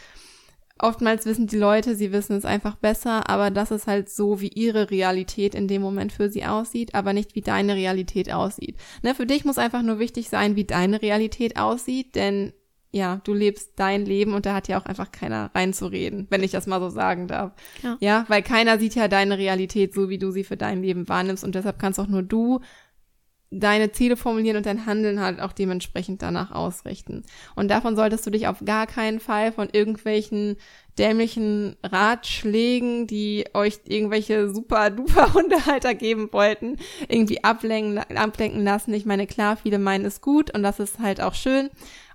Oftmals 0.79 1.25
wissen 1.25 1.47
die 1.47 1.57
Leute, 1.57 1.95
sie 1.95 2.11
wissen 2.11 2.35
es 2.35 2.45
einfach 2.45 2.75
besser, 2.75 3.29
aber 3.29 3.51
das 3.51 3.71
ist 3.71 3.87
halt 3.87 4.09
so, 4.09 4.41
wie 4.41 4.49
ihre 4.49 4.91
Realität 4.91 5.55
in 5.55 5.67
dem 5.67 5.81
Moment 5.81 6.11
für 6.11 6.29
sie 6.29 6.45
aussieht, 6.45 6.95
aber 6.95 7.13
nicht 7.13 7.35
wie 7.35 7.41
deine 7.41 7.75
Realität 7.75 8.31
aussieht. 8.31 8.77
Ne, 9.03 9.15
für 9.15 9.25
dich 9.25 9.45
muss 9.45 9.57
einfach 9.57 9.81
nur 9.81 9.99
wichtig 9.99 10.29
sein, 10.29 10.55
wie 10.55 10.65
deine 10.65 11.01
Realität 11.01 11.57
aussieht, 11.57 12.15
denn 12.15 12.53
ja, 12.91 13.21
du 13.23 13.33
lebst 13.33 13.73
dein 13.75 14.05
Leben 14.05 14.33
und 14.33 14.45
da 14.45 14.53
hat 14.53 14.67
ja 14.67 14.79
auch 14.79 14.85
einfach 14.85 15.11
keiner 15.11 15.51
reinzureden, 15.53 16.27
wenn 16.29 16.43
ich 16.43 16.51
das 16.51 16.67
mal 16.67 16.79
so 16.79 16.89
sagen 16.89 17.27
darf. 17.27 17.51
Ja. 17.83 17.97
ja, 17.99 18.25
weil 18.27 18.41
keiner 18.41 18.79
sieht 18.79 18.95
ja 18.95 19.07
deine 19.07 19.37
Realität 19.37 19.93
so, 19.93 20.09
wie 20.09 20.17
du 20.17 20.31
sie 20.31 20.43
für 20.43 20.57
dein 20.57 20.81
Leben 20.81 21.07
wahrnimmst 21.09 21.43
und 21.43 21.55
deshalb 21.55 21.79
kannst 21.79 21.99
auch 21.99 22.07
nur 22.07 22.23
du 22.23 22.61
deine 23.49 23.91
Ziele 23.91 24.17
formulieren 24.17 24.57
und 24.57 24.65
dein 24.65 24.85
Handeln 24.85 25.21
halt 25.21 25.39
auch 25.39 25.53
dementsprechend 25.53 26.21
danach 26.21 26.51
ausrichten. 26.51 27.23
Und 27.55 27.69
davon 27.69 27.95
solltest 27.95 28.25
du 28.25 28.29
dich 28.29 28.47
auf 28.47 28.63
gar 28.65 28.87
keinen 28.87 29.19
Fall 29.19 29.51
von 29.51 29.69
irgendwelchen 29.71 30.57
dämlichen 30.99 31.75
Ratschlägen, 31.83 33.07
die 33.07 33.45
euch 33.53 33.79
irgendwelche 33.85 34.49
super 34.49 34.89
duper 34.89 35.33
Hundehalter 35.33 35.93
geben 35.93 36.29
wollten, 36.33 36.77
irgendwie 37.07 37.43
ablenken, 37.43 37.99
ablenken 38.17 38.63
lassen. 38.63 38.93
Ich 38.93 39.05
meine, 39.05 39.27
klar, 39.27 39.57
viele 39.57 39.79
meinen 39.79 40.05
es 40.05 40.21
gut 40.21 40.53
und 40.53 40.63
das 40.63 40.79
ist 40.79 40.99
halt 40.99 41.21
auch 41.21 41.35
schön 41.35 41.69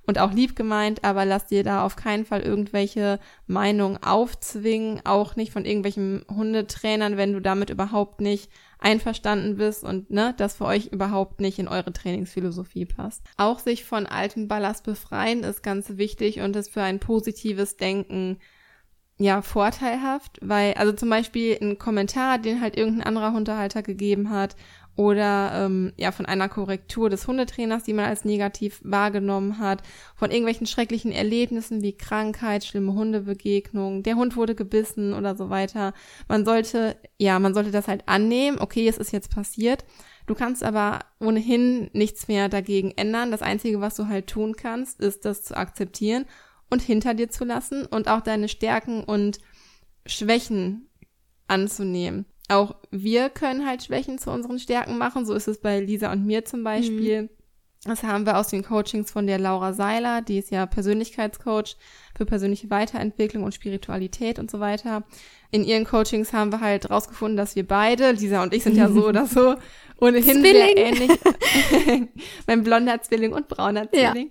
und 0.06 0.18
auch 0.18 0.32
lieb 0.32 0.56
gemeint, 0.56 1.04
aber 1.04 1.24
lass 1.24 1.46
dir 1.46 1.62
da 1.62 1.84
auf 1.84 1.96
keinen 1.96 2.24
Fall 2.24 2.40
irgendwelche 2.40 3.20
Meinungen 3.46 4.02
aufzwingen, 4.02 5.00
auch 5.04 5.36
nicht 5.36 5.52
von 5.52 5.64
irgendwelchen 5.64 6.24
Hundetrainern, 6.28 7.16
wenn 7.16 7.32
du 7.32 7.40
damit 7.40 7.70
überhaupt 7.70 8.20
nicht 8.20 8.50
einverstanden 8.78 9.56
bist 9.56 9.84
und 9.84 10.10
ne, 10.10 10.34
das 10.36 10.56
für 10.56 10.64
euch 10.64 10.88
überhaupt 10.88 11.40
nicht 11.40 11.58
in 11.60 11.68
eure 11.68 11.92
Trainingsphilosophie 11.92 12.86
passt. 12.86 13.22
Auch 13.36 13.60
sich 13.60 13.84
von 13.84 14.06
altem 14.06 14.48
Ballast 14.48 14.84
befreien 14.84 15.44
ist 15.44 15.62
ganz 15.62 15.96
wichtig 15.96 16.40
und 16.40 16.56
ist 16.56 16.72
für 16.72 16.82
ein 16.82 16.98
positives 16.98 17.76
Denken 17.76 18.38
ja 19.18 19.40
vorteilhaft, 19.40 20.38
weil 20.42 20.74
also 20.74 20.92
zum 20.92 21.08
Beispiel 21.08 21.56
ein 21.60 21.78
Kommentar, 21.78 22.38
den 22.38 22.60
halt 22.60 22.76
irgendein 22.76 23.06
anderer 23.06 23.32
Hundehalter 23.32 23.82
gegeben 23.82 24.30
hat 24.30 24.56
oder 24.94 25.52
ähm, 25.54 25.92
ja 25.96 26.12
von 26.12 26.26
einer 26.26 26.48
Korrektur 26.48 27.08
des 27.08 27.26
Hundetrainers, 27.26 27.84
die 27.84 27.94
man 27.94 28.04
als 28.04 28.24
negativ 28.24 28.80
wahrgenommen 28.84 29.58
hat, 29.58 29.82
von 30.14 30.30
irgendwelchen 30.30 30.66
schrecklichen 30.66 31.12
Erlebnissen 31.12 31.82
wie 31.82 31.96
Krankheit, 31.96 32.64
schlimme 32.64 32.92
Hundebegegnungen, 32.92 34.02
der 34.02 34.16
Hund 34.16 34.36
wurde 34.36 34.54
gebissen 34.54 35.14
oder 35.14 35.34
so 35.34 35.48
weiter. 35.48 35.94
Man 36.28 36.44
sollte, 36.44 36.96
ja, 37.18 37.38
man 37.38 37.54
sollte 37.54 37.70
das 37.70 37.88
halt 37.88 38.06
annehmen, 38.06 38.58
okay, 38.60 38.86
es 38.86 38.98
ist 38.98 39.12
jetzt 39.12 39.34
passiert. 39.34 39.84
Du 40.26 40.34
kannst 40.34 40.62
aber 40.62 41.00
ohnehin 41.18 41.90
nichts 41.94 42.28
mehr 42.28 42.48
dagegen 42.48 42.92
ändern. 42.92 43.30
Das 43.30 43.42
Einzige, 43.42 43.80
was 43.80 43.96
du 43.96 44.06
halt 44.08 44.28
tun 44.28 44.54
kannst, 44.56 45.00
ist 45.00 45.24
das 45.24 45.42
zu 45.42 45.56
akzeptieren 45.56 46.26
und 46.70 46.82
hinter 46.82 47.14
dir 47.14 47.28
zu 47.28 47.44
lassen 47.44 47.86
und 47.86 48.08
auch 48.08 48.20
deine 48.20 48.48
Stärken 48.48 49.02
und 49.02 49.38
Schwächen 50.06 50.88
anzunehmen 51.48 52.26
auch 52.48 52.74
wir 52.90 53.30
können 53.30 53.66
halt 53.66 53.82
Schwächen 53.84 54.18
zu 54.18 54.30
unseren 54.30 54.58
Stärken 54.58 54.98
machen. 54.98 55.26
So 55.26 55.34
ist 55.34 55.48
es 55.48 55.58
bei 55.58 55.80
Lisa 55.80 56.12
und 56.12 56.26
mir 56.26 56.44
zum 56.44 56.64
Beispiel. 56.64 57.22
Mhm. 57.22 57.28
Das 57.84 58.04
haben 58.04 58.26
wir 58.26 58.38
aus 58.38 58.46
den 58.46 58.62
Coachings 58.62 59.10
von 59.10 59.26
der 59.26 59.40
Laura 59.40 59.72
Seiler, 59.72 60.22
die 60.22 60.38
ist 60.38 60.52
ja 60.52 60.66
Persönlichkeitscoach, 60.66 61.76
für 62.16 62.24
persönliche 62.24 62.70
Weiterentwicklung 62.70 63.42
und 63.42 63.54
Spiritualität 63.54 64.38
und 64.38 64.52
so 64.52 64.60
weiter. 64.60 65.02
In 65.50 65.64
ihren 65.64 65.84
Coachings 65.84 66.32
haben 66.32 66.52
wir 66.52 66.60
halt 66.60 66.90
rausgefunden, 66.90 67.36
dass 67.36 67.56
wir 67.56 67.66
beide, 67.66 68.12
Lisa 68.12 68.42
und 68.44 68.54
ich 68.54 68.62
sind 68.62 68.76
ja 68.76 68.88
so 68.88 69.06
oder 69.08 69.26
so, 69.26 69.56
ohnehin 70.02 70.40
Zwilling. 70.40 70.52
sehr 70.52 70.76
ähnlich. 70.76 71.10
mein 72.46 72.64
blonder 72.64 73.00
Zwilling 73.00 73.32
und 73.32 73.48
brauner 73.48 73.88
Zwilling. 73.88 74.30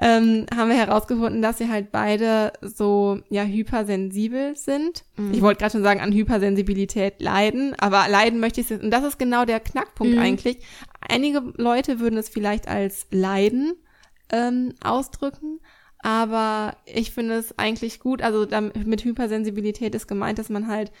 Ja. 0.00 0.16
Ähm, 0.16 0.46
haben 0.54 0.70
wir 0.70 0.76
herausgefunden, 0.76 1.42
dass 1.42 1.58
wir 1.58 1.68
halt 1.68 1.90
beide 1.90 2.52
so 2.62 3.18
ja 3.28 3.42
hypersensibel 3.42 4.56
sind. 4.56 5.04
Mhm. 5.16 5.34
Ich 5.34 5.42
wollte 5.42 5.58
gerade 5.58 5.72
schon 5.72 5.82
sagen, 5.82 6.00
an 6.00 6.12
Hypersensibilität 6.12 7.20
leiden, 7.20 7.74
aber 7.78 8.06
leiden 8.08 8.38
möchte 8.38 8.60
ich 8.60 8.70
es. 8.70 8.80
Und 8.80 8.90
das 8.90 9.04
ist 9.04 9.18
genau 9.18 9.44
der 9.44 9.58
Knackpunkt 9.58 10.14
mhm. 10.14 10.20
eigentlich. 10.20 10.58
Einige 11.06 11.42
Leute 11.56 11.98
würden 11.98 12.18
es 12.18 12.28
vielleicht 12.28 12.68
als 12.68 13.06
Leiden 13.10 13.74
ähm, 14.30 14.74
ausdrücken. 14.82 15.60
Aber 16.02 16.76
ich 16.86 17.10
finde 17.10 17.34
es 17.34 17.58
eigentlich 17.58 18.00
gut, 18.00 18.22
also 18.22 18.46
mit 18.86 19.04
Hypersensibilität 19.04 19.94
ist 19.94 20.06
gemeint, 20.06 20.38
dass 20.38 20.48
man 20.48 20.66
halt 20.66 20.92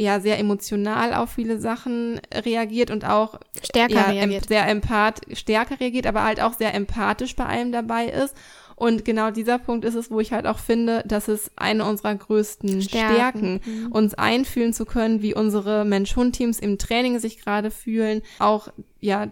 ja 0.00 0.18
sehr 0.18 0.38
emotional 0.38 1.14
auf 1.14 1.30
viele 1.30 1.58
Sachen 1.58 2.20
reagiert 2.32 2.90
und 2.90 3.04
auch 3.04 3.38
stärker 3.62 3.94
ja, 3.94 4.10
reagiert. 4.10 4.48
sehr 4.48 4.66
empath 4.66 5.20
stärker 5.32 5.78
reagiert, 5.78 6.06
aber 6.06 6.24
halt 6.24 6.40
auch 6.40 6.54
sehr 6.54 6.74
empathisch 6.74 7.36
bei 7.36 7.44
allem 7.44 7.70
dabei 7.70 8.06
ist. 8.06 8.34
Und 8.76 9.04
genau 9.04 9.30
dieser 9.30 9.58
Punkt 9.58 9.84
ist 9.84 9.94
es, 9.94 10.10
wo 10.10 10.20
ich 10.20 10.32
halt 10.32 10.46
auch 10.46 10.58
finde, 10.58 11.04
dass 11.06 11.28
es 11.28 11.50
eine 11.54 11.84
unserer 11.84 12.14
größten 12.14 12.80
Stärken, 12.80 13.60
Stärken 13.60 13.60
mhm. 13.66 13.92
uns 13.92 14.14
einfühlen 14.14 14.72
zu 14.72 14.86
können, 14.86 15.20
wie 15.20 15.34
unsere 15.34 15.84
Mensch-Hund-Teams 15.84 16.58
im 16.60 16.78
Training 16.78 17.18
sich 17.18 17.38
gerade 17.38 17.70
fühlen, 17.70 18.22
auch 18.38 18.68
ja 18.98 19.30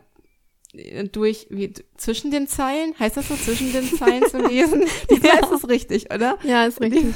durch 1.12 1.46
wie, 1.48 1.72
zwischen 1.96 2.30
den 2.30 2.46
Zeilen, 2.46 2.94
heißt 2.98 3.16
das 3.16 3.28
so, 3.28 3.36
zwischen 3.36 3.72
den 3.72 3.84
Zeilen 3.84 4.26
zu 4.26 4.36
lesen? 4.48 4.84
ja, 5.22 5.38
ist 5.38 5.50
es 5.50 5.66
richtig, 5.66 6.12
oder? 6.12 6.36
Ja, 6.42 6.66
ist 6.66 6.82
richtig. 6.82 7.06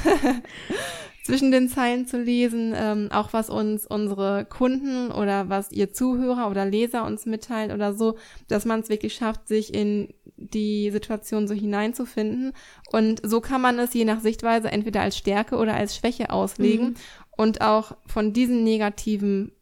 zwischen 1.23 1.51
den 1.51 1.69
Zeilen 1.69 2.05
zu 2.05 2.21
lesen, 2.21 2.73
ähm, 2.75 3.09
auch 3.11 3.31
was 3.31 3.49
uns 3.49 3.85
unsere 3.85 4.45
Kunden 4.45 5.09
oder 5.09 5.49
was 5.49 5.71
ihr 5.71 5.93
Zuhörer 5.93 6.51
oder 6.51 6.65
Leser 6.65 7.05
uns 7.05 7.25
mitteilen 7.25 7.71
oder 7.71 7.93
so, 7.93 8.17
dass 8.49 8.65
man 8.65 8.81
es 8.81 8.89
wirklich 8.89 9.13
schafft, 9.13 9.47
sich 9.47 9.73
in 9.73 10.13
die 10.35 10.91
Situation 10.91 11.47
so 11.47 11.53
hineinzufinden. 11.53 12.51
Und 12.91 13.21
so 13.23 13.39
kann 13.39 13.61
man 13.61 13.79
es 13.79 13.93
je 13.93 14.03
nach 14.03 14.19
Sichtweise 14.19 14.69
entweder 14.69 15.01
als 15.01 15.17
Stärke 15.17 15.55
oder 15.55 15.75
als 15.75 15.95
Schwäche 15.95 16.29
auslegen 16.29 16.87
mhm. 16.87 16.95
und 17.37 17.61
auch 17.61 17.95
von 18.05 18.33
diesen 18.33 18.65
negativen 18.65 19.53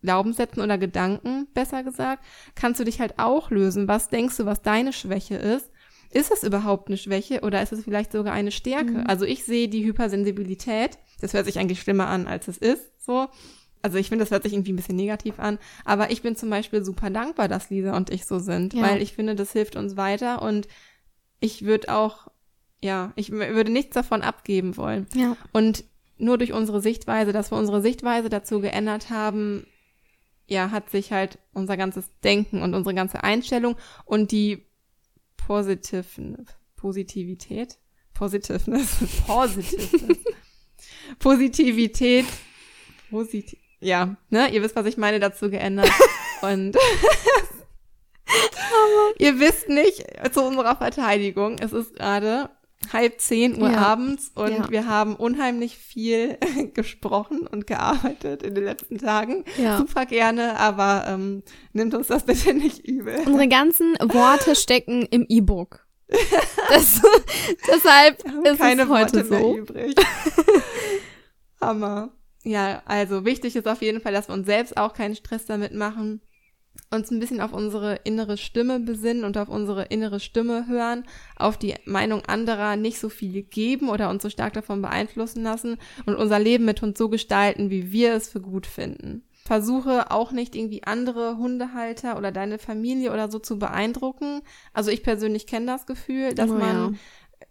Glaubenssätzen 0.00 0.62
oder 0.62 0.78
Gedanken, 0.78 1.46
besser 1.54 1.84
gesagt, 1.84 2.24
kannst 2.54 2.80
du 2.80 2.84
dich 2.84 3.00
halt 3.00 3.18
auch 3.18 3.50
lösen. 3.50 3.86
Was 3.86 4.08
denkst 4.08 4.38
du, 4.38 4.46
was 4.46 4.62
deine 4.62 4.92
Schwäche 4.92 5.36
ist? 5.36 5.70
Ist 6.12 6.30
es 6.30 6.42
überhaupt 6.42 6.88
eine 6.88 6.96
Schwäche 6.96 7.40
oder 7.40 7.62
ist 7.62 7.72
es 7.72 7.84
vielleicht 7.84 8.12
sogar 8.12 8.32
eine 8.32 8.50
Stärke? 8.50 8.92
Mhm. 8.92 9.06
Also 9.06 9.24
ich 9.24 9.44
sehe 9.44 9.68
die 9.68 9.84
Hypersensibilität, 9.84 10.98
das 11.20 11.34
hört 11.34 11.46
sich 11.46 11.58
eigentlich 11.58 11.80
schlimmer 11.80 12.08
an, 12.08 12.26
als 12.26 12.48
es 12.48 12.58
ist, 12.58 13.04
so. 13.04 13.28
Also 13.84 13.98
ich 13.98 14.08
finde, 14.08 14.24
das 14.24 14.30
hört 14.30 14.44
sich 14.44 14.52
irgendwie 14.52 14.72
ein 14.72 14.76
bisschen 14.76 14.96
negativ 14.96 15.40
an, 15.40 15.58
aber 15.84 16.10
ich 16.12 16.22
bin 16.22 16.36
zum 16.36 16.50
Beispiel 16.50 16.84
super 16.84 17.10
dankbar, 17.10 17.48
dass 17.48 17.70
Lisa 17.70 17.96
und 17.96 18.10
ich 18.10 18.26
so 18.26 18.38
sind, 18.38 18.74
ja. 18.74 18.82
weil 18.82 19.02
ich 19.02 19.14
finde, 19.14 19.34
das 19.34 19.52
hilft 19.52 19.74
uns 19.74 19.96
weiter 19.96 20.40
und 20.42 20.68
ich 21.40 21.64
würde 21.64 21.92
auch, 21.92 22.28
ja, 22.80 23.12
ich 23.16 23.32
würde 23.32 23.72
nichts 23.72 23.94
davon 23.94 24.22
abgeben 24.22 24.76
wollen. 24.76 25.08
Ja. 25.14 25.36
Und 25.52 25.84
nur 26.16 26.38
durch 26.38 26.52
unsere 26.52 26.80
Sichtweise, 26.80 27.32
dass 27.32 27.50
wir 27.50 27.58
unsere 27.58 27.82
Sichtweise 27.82 28.28
dazu 28.28 28.60
geändert 28.60 29.10
haben, 29.10 29.66
ja, 30.46 30.70
hat 30.70 30.90
sich 30.90 31.12
halt 31.12 31.38
unser 31.52 31.76
ganzes 31.76 32.08
Denken 32.22 32.62
und 32.62 32.74
unsere 32.74 32.94
ganze 32.94 33.24
Einstellung 33.24 33.76
und 34.04 34.30
die 34.30 34.66
Positive, 35.46 36.04
Positivität, 36.76 37.78
Positiveness, 38.14 38.96
Positiveness, 39.26 40.18
Positivität, 41.18 42.26
positiv, 43.10 43.58
ja, 43.80 44.16
ne, 44.30 44.52
ihr 44.52 44.62
wisst, 44.62 44.76
was 44.76 44.86
ich 44.86 44.96
meine, 44.96 45.20
dazu 45.20 45.50
geändert. 45.50 45.90
Und 46.42 46.76
ihr 49.18 49.38
wisst 49.38 49.68
nicht, 49.68 50.04
zu 50.32 50.42
unserer 50.42 50.76
Verteidigung, 50.76 51.58
es 51.58 51.72
ist 51.72 51.94
gerade 51.94 52.50
halb 52.92 53.20
zehn 53.20 53.60
Uhr 53.60 53.70
ja. 53.70 53.78
abends 53.78 54.30
und 54.34 54.50
ja. 54.50 54.70
wir 54.70 54.86
haben 54.86 55.16
unheimlich 55.16 55.76
viel 55.76 56.38
gesprochen 56.74 57.46
und 57.46 57.66
gearbeitet 57.66 58.42
in 58.42 58.54
den 58.54 58.64
letzten 58.64 58.98
Tagen. 58.98 59.44
Ja. 59.56 59.78
Super 59.78 60.06
gerne, 60.06 60.58
aber 60.58 61.04
ähm, 61.08 61.42
nimmt 61.72 61.94
uns 61.94 62.08
das 62.08 62.24
bitte 62.24 62.54
nicht 62.54 62.86
übel. 62.86 63.20
Unsere 63.26 63.48
ganzen 63.48 63.94
Worte 64.00 64.54
stecken 64.54 65.06
im 65.10 65.26
E-Book. 65.28 65.86
Das, 66.68 67.02
deshalb 67.70 68.22
ist 68.46 68.58
keine 68.58 68.82
es 68.84 68.88
heute 68.88 69.16
Worte 69.16 69.24
so. 69.24 69.34
mehr 69.34 69.56
übrig. 69.58 69.94
Hammer. 71.60 72.12
Ja, 72.44 72.82
also 72.86 73.26
wichtig 73.26 73.56
ist 73.56 73.68
auf 73.68 73.82
jeden 73.82 74.00
Fall, 74.00 74.12
dass 74.12 74.28
wir 74.28 74.34
uns 74.34 74.46
selbst 74.46 74.78
auch 74.78 74.94
keinen 74.94 75.14
Stress 75.14 75.44
damit 75.44 75.74
machen 75.74 76.22
uns 76.92 77.10
ein 77.10 77.18
bisschen 77.18 77.40
auf 77.40 77.52
unsere 77.52 77.96
innere 78.04 78.36
Stimme 78.36 78.80
besinnen 78.80 79.24
und 79.24 79.36
auf 79.38 79.48
unsere 79.48 79.84
innere 79.84 80.20
Stimme 80.20 80.66
hören, 80.68 81.04
auf 81.36 81.56
die 81.56 81.74
Meinung 81.84 82.24
anderer 82.26 82.76
nicht 82.76 82.98
so 82.98 83.08
viel 83.08 83.42
geben 83.42 83.88
oder 83.88 84.10
uns 84.10 84.22
so 84.22 84.30
stark 84.30 84.52
davon 84.52 84.82
beeinflussen 84.82 85.42
lassen 85.42 85.78
und 86.06 86.14
unser 86.14 86.38
Leben 86.38 86.64
mit 86.64 86.82
uns 86.82 86.98
so 86.98 87.08
gestalten, 87.08 87.70
wie 87.70 87.92
wir 87.92 88.14
es 88.14 88.28
für 88.28 88.40
gut 88.40 88.66
finden. 88.66 89.22
Versuche 89.44 90.12
auch 90.12 90.30
nicht 90.30 90.54
irgendwie 90.54 90.84
andere 90.84 91.36
Hundehalter 91.36 92.16
oder 92.16 92.30
deine 92.30 92.60
Familie 92.60 93.12
oder 93.12 93.28
so 93.28 93.40
zu 93.40 93.58
beeindrucken. 93.58 94.42
Also 94.72 94.92
ich 94.92 95.02
persönlich 95.02 95.48
kenne 95.48 95.66
das 95.66 95.86
Gefühl, 95.86 96.32
dass 96.32 96.48
oh, 96.48 96.54
man 96.54 96.76
ja 96.92 96.92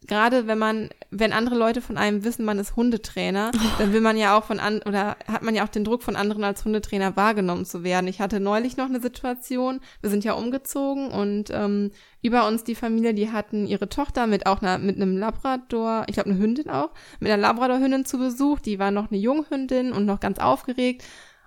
gerade 0.07 0.47
wenn 0.47 0.57
man, 0.57 0.89
wenn 1.11 1.31
andere 1.31 1.55
Leute 1.55 1.81
von 1.81 1.97
einem 1.97 2.23
wissen, 2.23 2.43
man 2.43 2.59
ist 2.59 2.75
Hundetrainer, 2.75 3.51
dann 3.77 3.93
will 3.93 4.01
man 4.01 4.17
ja 4.17 4.37
auch 4.37 4.43
von 4.43 4.59
an 4.59 4.81
oder 4.85 5.15
hat 5.27 5.43
man 5.43 5.55
ja 5.55 5.63
auch 5.63 5.69
den 5.69 5.83
Druck 5.83 6.03
von 6.03 6.15
anderen 6.15 6.43
als 6.43 6.65
Hundetrainer 6.65 7.15
wahrgenommen 7.15 7.65
zu 7.65 7.83
werden. 7.83 8.07
Ich 8.07 8.19
hatte 8.19 8.39
neulich 8.39 8.77
noch 8.77 8.85
eine 8.85 8.99
Situation, 8.99 9.79
wir 10.01 10.09
sind 10.09 10.23
ja 10.23 10.33
umgezogen 10.33 11.11
und 11.11 11.49
ähm, 11.51 11.91
über 12.23 12.47
uns 12.47 12.63
die 12.63 12.75
Familie, 12.75 13.13
die 13.13 13.31
hatten 13.31 13.67
ihre 13.67 13.89
Tochter 13.89 14.27
mit 14.27 14.45
auch 14.45 14.61
einer, 14.61 14.77
mit 14.77 14.95
einem 14.95 15.17
Labrador, 15.17 16.05
ich 16.07 16.15
glaube 16.15 16.29
eine 16.29 16.39
Hündin 16.39 16.69
auch, 16.69 16.91
mit 17.19 17.31
einer 17.31 17.41
Labrador-Hündin 17.41 18.05
zu 18.05 18.17
Besuch, 18.17 18.59
die 18.59 18.79
war 18.79 18.91
noch 18.91 19.11
eine 19.11 19.19
Junghündin 19.19 19.91
und 19.91 20.05
noch 20.05 20.19
ganz 20.19 20.39
aufgeregt. 20.39 21.03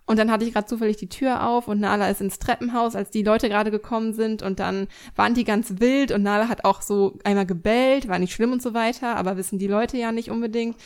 Und 0.06 0.18
dann 0.18 0.30
hatte 0.30 0.44
ich 0.44 0.52
gerade 0.52 0.66
zufällig 0.66 0.98
die 0.98 1.08
Tür 1.08 1.48
auf 1.48 1.66
und 1.66 1.80
Nala 1.80 2.10
ist 2.10 2.20
ins 2.20 2.38
Treppenhaus, 2.38 2.94
als 2.94 3.10
die 3.10 3.22
Leute 3.22 3.48
gerade 3.48 3.70
gekommen 3.70 4.12
sind 4.12 4.42
und 4.42 4.60
dann 4.60 4.86
waren 5.16 5.32
die 5.32 5.44
ganz 5.44 5.80
wild 5.80 6.12
und 6.12 6.22
Nala 6.22 6.48
hat 6.48 6.64
auch 6.64 6.82
so 6.82 7.18
einmal 7.24 7.46
gebellt, 7.46 8.06
war 8.06 8.18
nicht 8.18 8.34
schlimm 8.34 8.52
und 8.52 8.60
so 8.60 8.74
weiter, 8.74 9.16
aber 9.16 9.38
wissen 9.38 9.58
die 9.58 9.66
Leute 9.66 9.96
ja 9.96 10.12
nicht 10.12 10.30
unbedingt. 10.30 10.76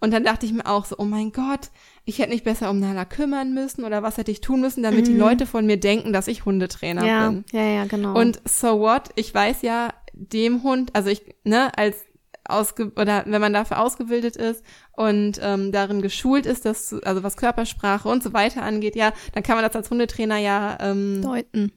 Und 0.00 0.12
dann 0.12 0.24
dachte 0.24 0.46
ich 0.46 0.52
mir 0.52 0.66
auch 0.66 0.84
so, 0.84 0.96
oh 0.98 1.04
mein 1.04 1.30
Gott, 1.32 1.70
ich 2.04 2.18
hätte 2.18 2.30
nicht 2.30 2.44
besser 2.44 2.70
um 2.70 2.80
Nala 2.80 3.04
kümmern 3.04 3.54
müssen 3.54 3.84
oder 3.84 4.02
was 4.02 4.16
hätte 4.16 4.32
ich 4.32 4.40
tun 4.40 4.60
müssen, 4.60 4.82
damit 4.82 5.02
mhm. 5.06 5.10
die 5.10 5.16
Leute 5.16 5.46
von 5.46 5.66
mir 5.66 5.78
denken, 5.78 6.12
dass 6.12 6.26
ich 6.26 6.44
Hundetrainer 6.44 7.06
ja, 7.06 7.28
bin. 7.28 7.44
Ja, 7.52 7.62
ja, 7.62 7.84
genau. 7.84 8.18
Und 8.18 8.40
so 8.44 8.80
what? 8.80 9.10
Ich 9.14 9.32
weiß 9.32 9.62
ja, 9.62 9.90
dem 10.12 10.62
Hund, 10.62 10.90
also 10.94 11.10
ich, 11.10 11.22
ne, 11.44 11.76
als 11.76 12.04
ausge 12.52 12.92
oder 12.96 13.24
wenn 13.26 13.40
man 13.40 13.52
dafür 13.52 13.80
ausgebildet 13.80 14.36
ist 14.36 14.64
und 14.92 15.38
ähm, 15.42 15.72
darin 15.72 16.02
geschult 16.02 16.46
ist, 16.46 16.64
dass 16.64 16.92
also 17.02 17.22
was 17.22 17.36
Körpersprache 17.36 18.08
und 18.08 18.22
so 18.22 18.32
weiter 18.32 18.62
angeht, 18.62 18.96
ja, 18.96 19.12
dann 19.32 19.42
kann 19.42 19.56
man 19.56 19.64
das 19.64 19.76
als 19.76 19.90
Hundetrainer 19.90 20.38
ja 20.38 20.78
ähm, 20.80 21.22
deuten 21.22 21.72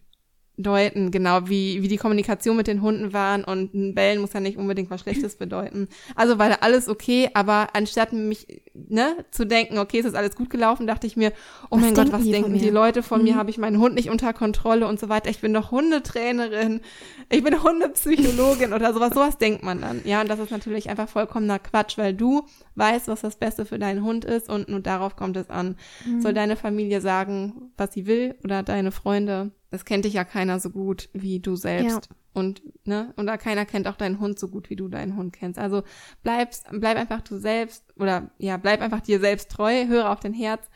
deuten, 0.58 1.12
genau, 1.12 1.48
wie, 1.50 1.82
wie 1.82 1.88
die 1.88 1.98
Kommunikation 1.98 2.56
mit 2.56 2.68
den 2.68 2.82
Hunden 2.82 3.14
waren 3.14 3.44
und 3.44 3.74
ein 3.74 3.94
Bellen 3.94 4.22
muss 4.22 4.34
ja 4.34 4.40
nicht 4.40 4.58
unbedingt 4.58 4.90
was 4.90 5.02
Schlechtes 5.02 5.36
bedeuten. 5.38 5.88
Also 6.16 6.40
war 6.40 6.50
da 6.50 6.58
alles 6.62 6.88
okay, 6.88 7.30
aber 7.34 7.70
anstatt 7.74 8.14
mich, 8.14 8.48
ne, 8.74 9.26
zu 9.32 9.46
denken, 9.46 9.78
okay, 9.78 10.00
es 10.00 10.06
ist 10.06 10.16
alles 10.16 10.36
gut 10.36 10.50
gelaufen, 10.50 10.88
dachte 10.88 11.08
ich 11.08 11.18
mir, 11.18 11.34
oh 11.70 11.76
was 11.76 11.82
mein 11.82 11.94
Gott, 11.94 12.12
was 12.12 12.24
die 12.24 12.32
denken 12.32 12.58
die 12.58 12.70
Leute 12.70 13.04
von 13.04 13.20
mhm. 13.20 13.28
mir? 13.28 13.36
Habe 13.36 13.50
ich 13.50 13.58
meinen 13.58 13.80
Hund 13.80 13.96
nicht 13.96 14.10
unter 14.10 14.32
Kontrolle 14.34 14.88
und 14.88 15.00
so 15.00 15.10
weiter? 15.10 15.30
Ich 15.30 15.42
bin 15.42 15.54
doch 15.54 15.72
Hundetrainerin, 15.72 16.82
ich 17.30 17.44
bin 17.44 17.62
Hundepsychologin 17.62 18.74
oder 18.74 18.94
sowas, 18.94 19.14
sowas 19.14 19.38
denkt 19.38 19.64
man 19.64 19.82
dann. 19.82 20.02
Ja, 20.06 20.22
und 20.22 20.30
das 20.30 20.40
ist 20.40 20.52
natürlich 20.52 20.90
einfach 20.90 21.10
vollkommener 21.10 21.60
Quatsch, 21.60 21.98
weil 21.98 22.14
du 22.14 22.46
weißt, 22.76 23.08
was 23.08 23.22
das 23.22 23.36
Beste 23.36 23.66
für 23.66 23.80
deinen 23.80 24.04
Hund 24.04 24.24
ist 24.24 24.50
und 24.50 24.70
nur 24.70 24.80
darauf 24.80 25.16
kommt 25.16 25.36
es 25.36 25.50
an. 25.50 25.76
Mhm. 26.06 26.22
Soll 26.22 26.34
deine 26.34 26.56
Familie 26.56 27.02
sagen, 27.02 27.72
was 27.78 27.94
sie 27.94 28.06
will 28.06 28.36
oder 28.44 28.64
deine 28.64 28.92
Freunde? 28.92 29.52
Das 29.76 29.84
kennt 29.84 30.06
dich 30.06 30.14
ja 30.14 30.24
keiner 30.24 30.62
so 30.62 30.70
gut 30.70 31.10
wie 31.12 31.42
du 31.42 31.58
selbst. 31.58 32.10
Ja. 32.10 32.16
Und, 32.34 32.62
ne, 32.86 33.14
und 33.18 33.28
da 33.28 33.36
keiner 33.36 33.66
kennt 33.66 33.90
auch 33.90 33.98
deinen 33.98 34.22
Hund 34.22 34.40
so 34.40 34.48
gut, 34.48 34.70
wie 34.70 34.78
du 34.78 34.88
deinen 34.88 35.18
Hund 35.18 35.34
kennst. 35.34 35.60
Also 35.60 35.84
bleibst, 36.24 36.66
bleib 36.72 36.98
einfach 36.98 37.20
du 37.20 37.38
selbst 37.38 37.84
oder 37.98 38.32
ja, 38.38 38.56
bleib 38.56 38.80
einfach 38.80 39.02
dir 39.02 39.20
selbst 39.20 39.52
treu, 39.52 39.86
höre 39.88 40.10
auf 40.10 40.22
dein 40.22 40.34
Herz. 40.34 40.70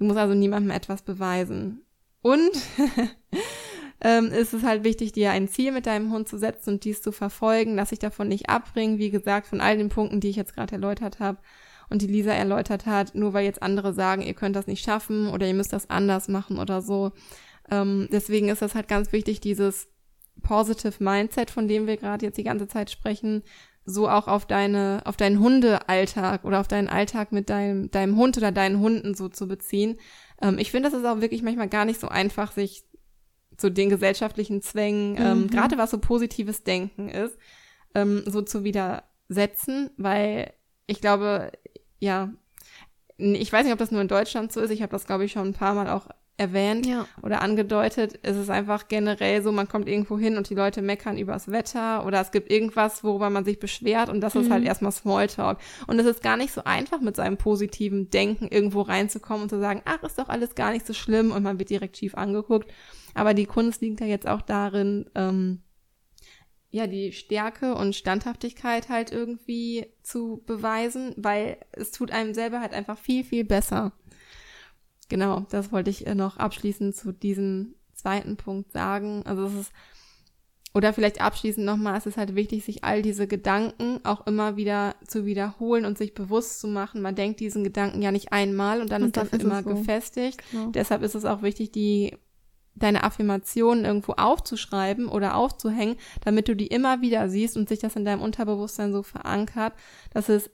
Du 0.00 0.06
musst 0.06 0.18
also 0.18 0.34
niemandem 0.34 0.72
etwas 0.72 1.02
beweisen. 1.02 1.82
Und 2.20 2.50
ähm, 4.00 4.26
ist 4.26 4.54
es 4.54 4.64
halt 4.64 4.82
wichtig, 4.82 5.12
dir 5.12 5.30
ein 5.30 5.46
Ziel 5.46 5.70
mit 5.70 5.86
deinem 5.86 6.10
Hund 6.10 6.28
zu 6.28 6.36
setzen 6.36 6.70
und 6.74 6.84
dies 6.84 7.00
zu 7.00 7.12
verfolgen, 7.12 7.76
dass 7.76 7.90
sich 7.90 8.00
davon 8.00 8.26
nicht 8.26 8.50
abbringen, 8.50 8.98
wie 8.98 9.10
gesagt, 9.10 9.46
von 9.46 9.60
all 9.60 9.78
den 9.78 9.88
Punkten, 9.88 10.18
die 10.18 10.30
ich 10.30 10.36
jetzt 10.36 10.54
gerade 10.54 10.72
erläutert 10.72 11.20
habe 11.20 11.38
und 11.90 12.02
die 12.02 12.08
Lisa 12.08 12.32
erläutert 12.32 12.86
hat, 12.86 13.14
nur 13.14 13.34
weil 13.34 13.44
jetzt 13.44 13.62
andere 13.62 13.92
sagen, 13.92 14.22
ihr 14.22 14.34
könnt 14.34 14.56
das 14.56 14.66
nicht 14.66 14.84
schaffen 14.84 15.28
oder 15.28 15.46
ihr 15.46 15.54
müsst 15.54 15.72
das 15.72 15.90
anders 15.90 16.26
machen 16.26 16.58
oder 16.58 16.82
so. 16.82 17.12
Ähm, 17.70 18.08
deswegen 18.12 18.48
ist 18.48 18.62
das 18.62 18.74
halt 18.74 18.88
ganz 18.88 19.12
wichtig, 19.12 19.40
dieses 19.40 19.88
Positive 20.42 21.02
Mindset, 21.02 21.50
von 21.50 21.68
dem 21.68 21.86
wir 21.86 21.96
gerade 21.96 22.26
jetzt 22.26 22.38
die 22.38 22.44
ganze 22.44 22.68
Zeit 22.68 22.90
sprechen, 22.90 23.42
so 23.84 24.08
auch 24.08 24.28
auf 24.28 24.46
deine, 24.46 25.02
auf 25.04 25.16
deinen 25.16 25.40
Hundealltag 25.40 26.44
oder 26.44 26.60
auf 26.60 26.68
deinen 26.68 26.88
Alltag 26.88 27.32
mit 27.32 27.50
deinem, 27.50 27.90
deinem 27.90 28.16
Hund 28.16 28.36
oder 28.36 28.52
deinen 28.52 28.80
Hunden 28.80 29.14
so 29.14 29.28
zu 29.28 29.48
beziehen. 29.48 29.98
Ähm, 30.40 30.58
ich 30.58 30.70
finde, 30.70 30.90
das 30.90 30.98
ist 30.98 31.06
auch 31.06 31.20
wirklich 31.20 31.42
manchmal 31.42 31.68
gar 31.68 31.84
nicht 31.84 32.00
so 32.00 32.08
einfach, 32.08 32.52
sich 32.52 32.84
zu 33.56 33.70
den 33.70 33.90
gesellschaftlichen 33.90 34.62
Zwängen, 34.62 35.16
ähm, 35.18 35.42
mhm. 35.42 35.46
gerade 35.48 35.78
was 35.78 35.90
so 35.90 35.98
positives 35.98 36.64
Denken 36.64 37.08
ist, 37.08 37.36
ähm, 37.94 38.22
so 38.26 38.42
zu 38.42 38.64
widersetzen, 38.64 39.90
weil 39.96 40.52
ich 40.86 41.00
glaube, 41.00 41.52
ja, 41.98 42.32
ich 43.18 43.52
weiß 43.52 43.64
nicht, 43.64 43.72
ob 43.72 43.78
das 43.78 43.90
nur 43.90 44.00
in 44.00 44.08
Deutschland 44.08 44.52
so 44.52 44.60
ist. 44.60 44.70
Ich 44.70 44.82
habe 44.82 44.90
das, 44.90 45.06
glaube 45.06 45.24
ich, 45.24 45.32
schon 45.32 45.48
ein 45.48 45.54
paar 45.54 45.74
Mal 45.74 45.88
auch 45.88 46.08
erwähnt 46.36 46.86
ja. 46.86 47.06
oder 47.22 47.42
angedeutet. 47.42 48.18
Es 48.22 48.36
ist 48.36 48.50
einfach 48.50 48.88
generell 48.88 49.42
so, 49.42 49.52
man 49.52 49.68
kommt 49.68 49.88
irgendwo 49.88 50.18
hin 50.18 50.36
und 50.36 50.48
die 50.50 50.54
Leute 50.54 50.82
meckern 50.82 51.18
übers 51.18 51.50
Wetter 51.50 52.04
oder 52.06 52.20
es 52.20 52.30
gibt 52.30 52.50
irgendwas, 52.50 53.04
worüber 53.04 53.30
man 53.30 53.44
sich 53.44 53.58
beschwert 53.58 54.08
und 54.08 54.20
das 54.20 54.34
mhm. 54.34 54.40
ist 54.42 54.50
halt 54.50 54.62
mhm. 54.62 54.68
erstmal 54.68 54.92
Smalltalk. 54.92 55.58
Und 55.86 55.98
es 55.98 56.06
ist 56.06 56.22
gar 56.22 56.36
nicht 56.36 56.52
so 56.52 56.64
einfach, 56.64 57.00
mit 57.00 57.16
seinem 57.16 57.36
positiven 57.36 58.10
Denken 58.10 58.48
irgendwo 58.48 58.82
reinzukommen 58.82 59.44
und 59.44 59.48
zu 59.50 59.60
sagen, 59.60 59.82
ach, 59.84 60.02
ist 60.02 60.18
doch 60.18 60.28
alles 60.28 60.54
gar 60.54 60.72
nicht 60.72 60.86
so 60.86 60.94
schlimm 60.94 61.32
und 61.32 61.42
man 61.42 61.58
wird 61.58 61.70
direkt 61.70 61.96
schief 61.96 62.14
angeguckt. 62.14 62.72
Aber 63.14 63.34
die 63.34 63.46
Kunst 63.46 63.82
liegt 63.82 64.00
ja 64.00 64.06
jetzt 64.06 64.26
auch 64.26 64.42
darin, 64.42 65.10
ähm, 65.14 65.60
ja, 66.70 66.86
die 66.86 67.12
Stärke 67.12 67.74
und 67.74 67.94
Standhaftigkeit 67.94 68.88
halt 68.88 69.12
irgendwie 69.12 69.86
zu 70.02 70.42
beweisen, 70.46 71.12
weil 71.18 71.58
es 71.72 71.90
tut 71.90 72.10
einem 72.10 72.32
selber 72.32 72.60
halt 72.60 72.72
einfach 72.72 72.96
viel, 72.96 73.24
viel 73.24 73.44
besser. 73.44 73.92
Genau, 75.08 75.46
das 75.50 75.72
wollte 75.72 75.90
ich 75.90 76.06
äh, 76.06 76.14
noch 76.14 76.36
abschließend 76.36 76.96
zu 76.96 77.12
diesem 77.12 77.74
zweiten 77.94 78.36
Punkt 78.36 78.72
sagen. 78.72 79.22
Also 79.26 79.44
es 79.44 79.54
ist, 79.54 79.72
oder 80.74 80.92
vielleicht 80.92 81.20
abschließend 81.20 81.66
nochmal, 81.66 81.98
es 81.98 82.06
ist 82.06 82.16
halt 82.16 82.34
wichtig, 82.34 82.64
sich 82.64 82.82
all 82.82 83.02
diese 83.02 83.26
Gedanken 83.26 84.00
auch 84.04 84.26
immer 84.26 84.56
wieder 84.56 84.94
zu 85.06 85.26
wiederholen 85.26 85.84
und 85.84 85.98
sich 85.98 86.14
bewusst 86.14 86.60
zu 86.60 86.66
machen. 86.66 87.02
Man 87.02 87.14
denkt 87.14 87.40
diesen 87.40 87.62
Gedanken 87.62 88.00
ja 88.00 88.10
nicht 88.10 88.32
einmal 88.32 88.80
und 88.80 88.90
dann 88.90 89.02
und 89.02 89.08
ist 89.08 89.16
das 89.16 89.32
ist 89.32 89.42
immer 89.42 89.62
so. 89.62 89.70
gefestigt. 89.70 90.42
Genau. 90.50 90.70
Deshalb 90.70 91.02
ist 91.02 91.14
es 91.14 91.24
auch 91.24 91.42
wichtig, 91.42 91.72
die 91.72 92.16
deine 92.74 93.04
Affirmationen 93.04 93.84
irgendwo 93.84 94.12
aufzuschreiben 94.12 95.08
oder 95.08 95.36
aufzuhängen, 95.36 95.96
damit 96.24 96.48
du 96.48 96.56
die 96.56 96.68
immer 96.68 97.02
wieder 97.02 97.28
siehst 97.28 97.58
und 97.58 97.68
sich 97.68 97.80
das 97.80 97.96
in 97.96 98.06
deinem 98.06 98.22
Unterbewusstsein 98.22 98.92
so 98.92 99.02
verankert, 99.02 99.74
dass 100.12 100.30
es 100.30 100.50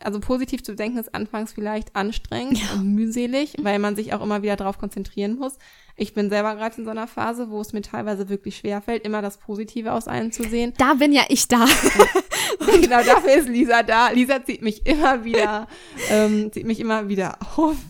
also 0.00 0.20
positiv 0.20 0.62
zu 0.62 0.74
denken 0.74 0.98
ist 0.98 1.14
anfangs 1.14 1.52
vielleicht 1.52 1.94
anstrengend 1.94 2.58
ja. 2.58 2.74
und 2.74 2.94
mühselig, 2.94 3.54
weil 3.60 3.78
man 3.78 3.96
sich 3.96 4.14
auch 4.14 4.22
immer 4.22 4.42
wieder 4.42 4.56
darauf 4.56 4.78
konzentrieren 4.78 5.36
muss. 5.36 5.58
Ich 5.96 6.14
bin 6.14 6.30
selber 6.30 6.54
gerade 6.56 6.78
in 6.78 6.84
so 6.84 6.90
einer 6.90 7.06
Phase, 7.06 7.50
wo 7.50 7.60
es 7.60 7.72
mir 7.72 7.82
teilweise 7.82 8.28
wirklich 8.28 8.56
schwer 8.56 8.80
fällt, 8.80 9.04
immer 9.04 9.20
das 9.20 9.36
Positive 9.38 9.92
aus 9.92 10.08
allem 10.08 10.32
zu 10.32 10.42
sehen. 10.44 10.72
Da 10.78 10.94
bin 10.94 11.12
ja 11.12 11.24
ich 11.28 11.48
da. 11.48 11.66
genau, 12.80 13.02
dafür 13.02 13.34
ist 13.34 13.48
Lisa 13.48 13.82
da. 13.82 14.10
Lisa 14.10 14.42
zieht 14.44 14.62
mich 14.62 14.86
immer 14.86 15.24
wieder, 15.24 15.68
ähm, 16.10 16.50
zieht 16.50 16.66
mich 16.66 16.80
immer 16.80 17.08
wieder 17.08 17.38
auf. 17.56 17.76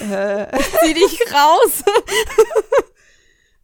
Äh, 0.00 0.46
Zieh 0.84 0.94
dich 0.94 1.18
raus. 1.32 1.82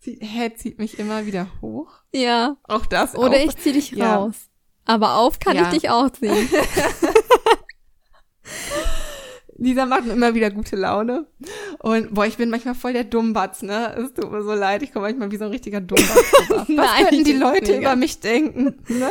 Zieht, 0.01 0.19
hä, 0.21 0.53
zieht 0.57 0.79
mich 0.79 0.99
immer 0.99 1.27
wieder 1.27 1.47
hoch. 1.61 1.89
Ja. 2.13 2.57
Auch 2.65 2.87
das. 2.87 3.15
Oder 3.15 3.37
auch. 3.37 3.45
ich 3.45 3.57
zieh 3.59 3.73
dich 3.73 3.91
ja. 3.93 4.17
raus. 4.17 4.35
Aber 4.85 5.17
auf 5.19 5.39
kann 5.39 5.57
ja. 5.57 5.65
ich 5.65 5.69
dich 5.69 5.91
auch 5.91 6.11
ziehen. 6.11 6.49
Lisa 9.63 9.87
macht 9.87 10.07
mir 10.07 10.15
immer 10.15 10.35
wieder 10.35 10.51
gute 10.51 10.75
Laune. 10.75 11.27
Und 11.79 12.13
boah, 12.13 12.27
ich 12.27 12.37
bin 12.37 12.51
manchmal 12.51 12.75
voll 12.75 12.93
der 12.93 13.05
Dummbatz, 13.05 13.63
ne? 13.63 13.95
Es 13.97 14.13
tut 14.13 14.31
mir 14.31 14.43
so 14.43 14.53
leid, 14.55 14.83
ich 14.83 14.93
komme 14.93 15.07
manchmal 15.07 15.31
wie 15.31 15.37
so 15.37 15.45
ein 15.45 15.51
richtiger 15.51 15.81
Dummbatz 15.81 16.33
Was 16.49 16.69
Nein, 16.69 17.07
könnten 17.07 17.25
die 17.25 17.33
Leute 17.33 17.77
über 17.77 17.95
mich 17.95 18.19
denken? 18.19 18.83
Ne? 18.89 19.09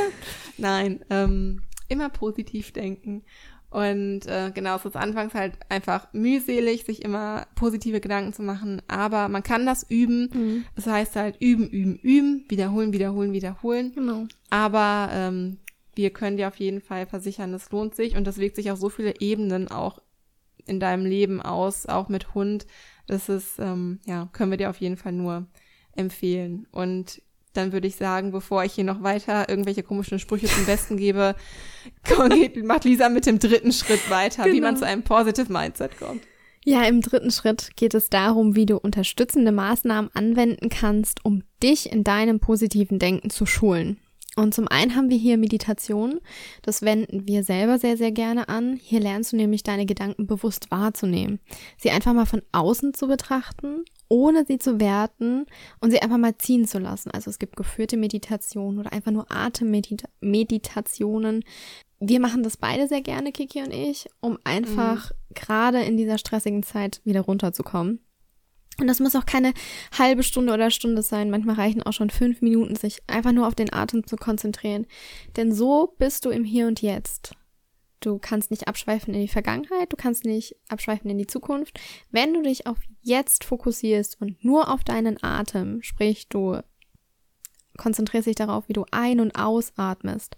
Nein, 0.57 1.05
ähm, 1.09 1.61
immer 1.87 2.09
positiv 2.09 2.73
denken. 2.73 3.23
Und 3.69 4.25
äh, 4.25 4.51
genau, 4.53 4.75
es 4.75 4.83
ist 4.83 4.97
anfangs 4.97 5.33
halt 5.33 5.53
einfach 5.69 6.11
mühselig, 6.11 6.83
sich 6.83 7.05
immer 7.05 7.47
positive 7.55 8.01
Gedanken 8.01 8.33
zu 8.33 8.41
machen, 8.41 8.81
aber 8.89 9.29
man 9.29 9.43
kann 9.43 9.65
das 9.65 9.89
üben. 9.89 10.29
Mhm. 10.33 10.65
Das 10.75 10.87
heißt 10.87 11.15
halt 11.15 11.37
üben, 11.39 11.69
üben, 11.69 11.95
üben, 11.95 12.45
wiederholen, 12.49 12.91
wiederholen, 12.91 13.31
wiederholen. 13.31 13.93
Genau. 13.95 14.25
Aber 14.49 15.09
ähm, 15.13 15.59
wir 15.95 16.09
können 16.09 16.35
dir 16.35 16.49
auf 16.49 16.57
jeden 16.57 16.81
Fall 16.81 17.05
versichern, 17.05 17.53
es 17.53 17.71
lohnt 17.71 17.95
sich 17.95 18.17
und 18.17 18.27
das 18.27 18.37
wirkt 18.37 18.57
sich 18.57 18.71
auf 18.71 18.79
so 18.79 18.89
viele 18.89 19.13
Ebenen 19.21 19.69
auch 19.69 20.01
in 20.65 20.79
deinem 20.79 21.05
Leben 21.05 21.41
aus, 21.41 21.85
auch 21.85 22.09
mit 22.09 22.33
Hund. 22.33 22.65
Das 23.07 23.29
ist, 23.29 23.59
ähm, 23.59 23.99
ja, 24.05 24.29
können 24.31 24.51
wir 24.51 24.57
dir 24.57 24.69
auf 24.69 24.79
jeden 24.81 24.97
Fall 24.97 25.11
nur 25.11 25.47
empfehlen. 25.95 26.67
Und 26.71 27.21
dann 27.53 27.73
würde 27.73 27.87
ich 27.87 27.95
sagen, 27.95 28.31
bevor 28.31 28.63
ich 28.63 28.73
hier 28.73 28.83
noch 28.83 29.03
weiter 29.03 29.49
irgendwelche 29.49 29.83
komischen 29.83 30.19
Sprüche 30.19 30.47
zum 30.47 30.65
Besten 30.65 30.97
gebe, 30.97 31.35
geht, 32.29 32.63
macht 32.63 32.85
Lisa 32.85 33.09
mit 33.09 33.25
dem 33.25 33.39
dritten 33.39 33.73
Schritt 33.73 34.09
weiter, 34.09 34.43
genau. 34.43 34.55
wie 34.55 34.61
man 34.61 34.75
genau. 34.75 34.85
zu 34.85 34.87
einem 34.87 35.03
Positive 35.03 35.51
Mindset 35.51 35.97
kommt. 35.97 36.21
Ja, 36.63 36.83
im 36.83 37.01
dritten 37.01 37.31
Schritt 37.31 37.71
geht 37.75 37.95
es 37.95 38.09
darum, 38.09 38.55
wie 38.55 38.67
du 38.67 38.77
unterstützende 38.77 39.51
Maßnahmen 39.51 40.11
anwenden 40.13 40.69
kannst, 40.69 41.25
um 41.25 41.43
dich 41.63 41.91
in 41.91 42.03
deinem 42.03 42.39
positiven 42.39 42.99
Denken 42.99 43.31
zu 43.31 43.47
schulen. 43.47 43.99
Und 44.37 44.53
zum 44.53 44.69
einen 44.69 44.95
haben 44.95 45.09
wir 45.09 45.17
hier 45.17 45.37
Meditation. 45.37 46.21
Das 46.61 46.83
wenden 46.83 47.27
wir 47.27 47.43
selber 47.43 47.79
sehr, 47.79 47.97
sehr 47.97 48.11
gerne 48.11 48.47
an. 48.47 48.79
Hier 48.81 49.01
lernst 49.01 49.33
du 49.33 49.35
nämlich 49.35 49.63
deine 49.63 49.85
Gedanken 49.85 50.25
bewusst 50.25 50.71
wahrzunehmen. 50.71 51.39
Sie 51.77 51.91
einfach 51.91 52.13
mal 52.13 52.25
von 52.25 52.41
außen 52.53 52.93
zu 52.93 53.07
betrachten 53.07 53.83
ohne 54.11 54.45
sie 54.45 54.59
zu 54.59 54.79
werten 54.81 55.45
und 55.79 55.91
sie 55.91 56.01
einfach 56.01 56.17
mal 56.17 56.37
ziehen 56.37 56.67
zu 56.67 56.79
lassen. 56.79 57.11
Also 57.11 57.29
es 57.29 57.39
gibt 57.39 57.55
geführte 57.55 57.95
Meditationen 57.95 58.77
oder 58.77 58.91
einfach 58.91 59.13
nur 59.13 59.31
Atemmeditationen. 59.31 61.45
Wir 62.01 62.19
machen 62.19 62.43
das 62.43 62.57
beide 62.57 62.89
sehr 62.89 62.99
gerne, 63.01 63.31
Kiki 63.31 63.63
und 63.63 63.73
ich, 63.73 64.09
um 64.19 64.37
einfach 64.43 65.11
mhm. 65.11 65.15
gerade 65.33 65.81
in 65.83 65.95
dieser 65.95 66.17
stressigen 66.17 66.61
Zeit 66.61 66.99
wieder 67.05 67.21
runterzukommen. 67.21 68.01
Und 68.79 68.87
das 68.87 68.99
muss 68.99 69.15
auch 69.15 69.25
keine 69.25 69.53
halbe 69.97 70.23
Stunde 70.23 70.53
oder 70.53 70.71
Stunde 70.71 71.01
sein. 71.01 71.29
Manchmal 71.29 71.55
reichen 71.55 71.83
auch 71.83 71.93
schon 71.93 72.09
fünf 72.09 72.41
Minuten, 72.41 72.75
sich 72.75 72.99
einfach 73.07 73.31
nur 73.31 73.47
auf 73.47 73.55
den 73.55 73.71
Atem 73.71 74.07
zu 74.07 74.15
konzentrieren. 74.15 74.87
Denn 75.35 75.53
so 75.53 75.93
bist 75.99 76.25
du 76.25 76.29
im 76.29 76.43
Hier 76.43 76.67
und 76.67 76.81
Jetzt. 76.81 77.35
Du 77.99 78.17
kannst 78.17 78.49
nicht 78.49 78.67
abschweifen 78.67 79.13
in 79.13 79.21
die 79.21 79.27
Vergangenheit, 79.27 79.93
du 79.93 79.95
kannst 79.95 80.25
nicht 80.25 80.55
abschweifen 80.69 81.09
in 81.11 81.19
die 81.19 81.27
Zukunft. 81.27 81.79
Wenn 82.09 82.33
du 82.33 82.41
dich 82.41 82.65
auf 82.65 82.79
jetzt 83.01 83.43
fokussierst 83.43 84.19
und 84.19 84.43
nur 84.43 84.73
auf 84.73 84.83
deinen 84.83 85.21
Atem, 85.23 85.83
sprich 85.83 86.27
du 86.27 86.61
konzentrierst 87.77 88.27
dich 88.27 88.35
darauf, 88.35 88.67
wie 88.67 88.73
du 88.73 88.85
ein- 88.91 89.19
und 89.19 89.35
ausatmest, 89.35 90.35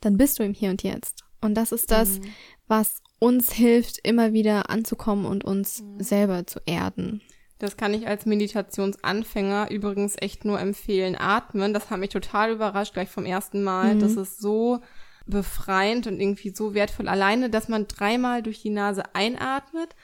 dann 0.00 0.16
bist 0.16 0.38
du 0.38 0.44
im 0.44 0.54
Hier 0.54 0.70
und 0.70 0.82
Jetzt. 0.82 1.24
Und 1.40 1.54
das 1.54 1.72
ist 1.72 1.90
das, 1.90 2.20
mhm. 2.20 2.24
was 2.68 3.02
uns 3.18 3.52
hilft, 3.52 3.98
immer 4.06 4.32
wieder 4.32 4.70
anzukommen 4.70 5.26
und 5.26 5.44
uns 5.44 5.82
mhm. 5.82 6.00
selber 6.00 6.46
zu 6.46 6.60
erden. 6.66 7.20
Das 7.62 7.76
kann 7.76 7.94
ich 7.94 8.08
als 8.08 8.26
Meditationsanfänger 8.26 9.70
übrigens 9.70 10.16
echt 10.18 10.44
nur 10.44 10.58
empfehlen. 10.58 11.16
Atmen, 11.16 11.72
das 11.72 11.90
hat 11.90 12.00
mich 12.00 12.10
total 12.10 12.50
überrascht, 12.50 12.92
gleich 12.92 13.08
vom 13.08 13.24
ersten 13.24 13.62
Mal. 13.62 13.94
Mhm. 13.94 14.00
Das 14.00 14.16
ist 14.16 14.40
so 14.40 14.80
befreiend 15.26 16.08
und 16.08 16.18
irgendwie 16.20 16.52
so 16.52 16.74
wertvoll. 16.74 17.06
Alleine, 17.06 17.50
dass 17.50 17.68
man 17.68 17.86
dreimal 17.86 18.42
durch 18.42 18.62
die 18.62 18.70
Nase 18.70 19.04
einatmet 19.14 19.94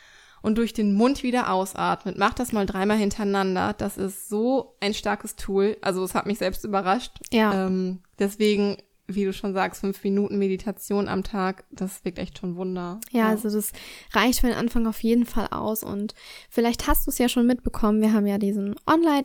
und 0.41 0.57
durch 0.57 0.73
den 0.73 0.95
Mund 0.95 1.25
wieder 1.25 1.53
ausatmet. 1.53 2.17
Mach 2.17 2.33
das 2.33 2.53
mal 2.53 2.65
dreimal 2.65 2.97
hintereinander. 2.97 3.75
Das 3.77 3.97
ist 3.97 4.29
so 4.29 4.77
ein 4.81 4.95
starkes 4.95 5.35
Tool. 5.35 5.77
Also 5.81 6.05
es 6.05 6.15
hat 6.15 6.27
mich 6.27 6.39
selbst 6.39 6.65
überrascht. 6.65 7.19
Ja. 7.33 7.67
Ähm, 7.67 8.03
deswegen, 8.21 8.77
wie 9.09 9.25
du 9.25 9.33
schon 9.33 9.55
sagst, 9.55 9.81
fünf 9.81 10.05
Minuten 10.05 10.39
Meditation 10.39 11.09
am 11.09 11.25
Tag, 11.25 11.65
das 11.71 12.05
wirkt 12.05 12.19
echt 12.19 12.39
schon 12.39 12.57
Wunder. 12.57 13.01
Ja, 13.11 13.21
ja, 13.21 13.29
also 13.29 13.51
das 13.51 13.73
reicht 14.13 14.41
für 14.41 14.49
den 14.49 14.57
Anfang 14.57 14.87
auf 14.87 15.03
jeden 15.03 15.25
Fall 15.25 15.49
aus. 15.51 15.83
Und 15.83 16.15
vielleicht 16.51 16.87
hast 16.87 17.07
du 17.07 17.11
es 17.11 17.19
ja 17.19 17.29
schon 17.29 17.47
mitbekommen. 17.47 18.03
Wir 18.03 18.13
haben 18.13 18.27
ja 18.27 18.39
diesen 18.39 18.77
Online 18.87 19.23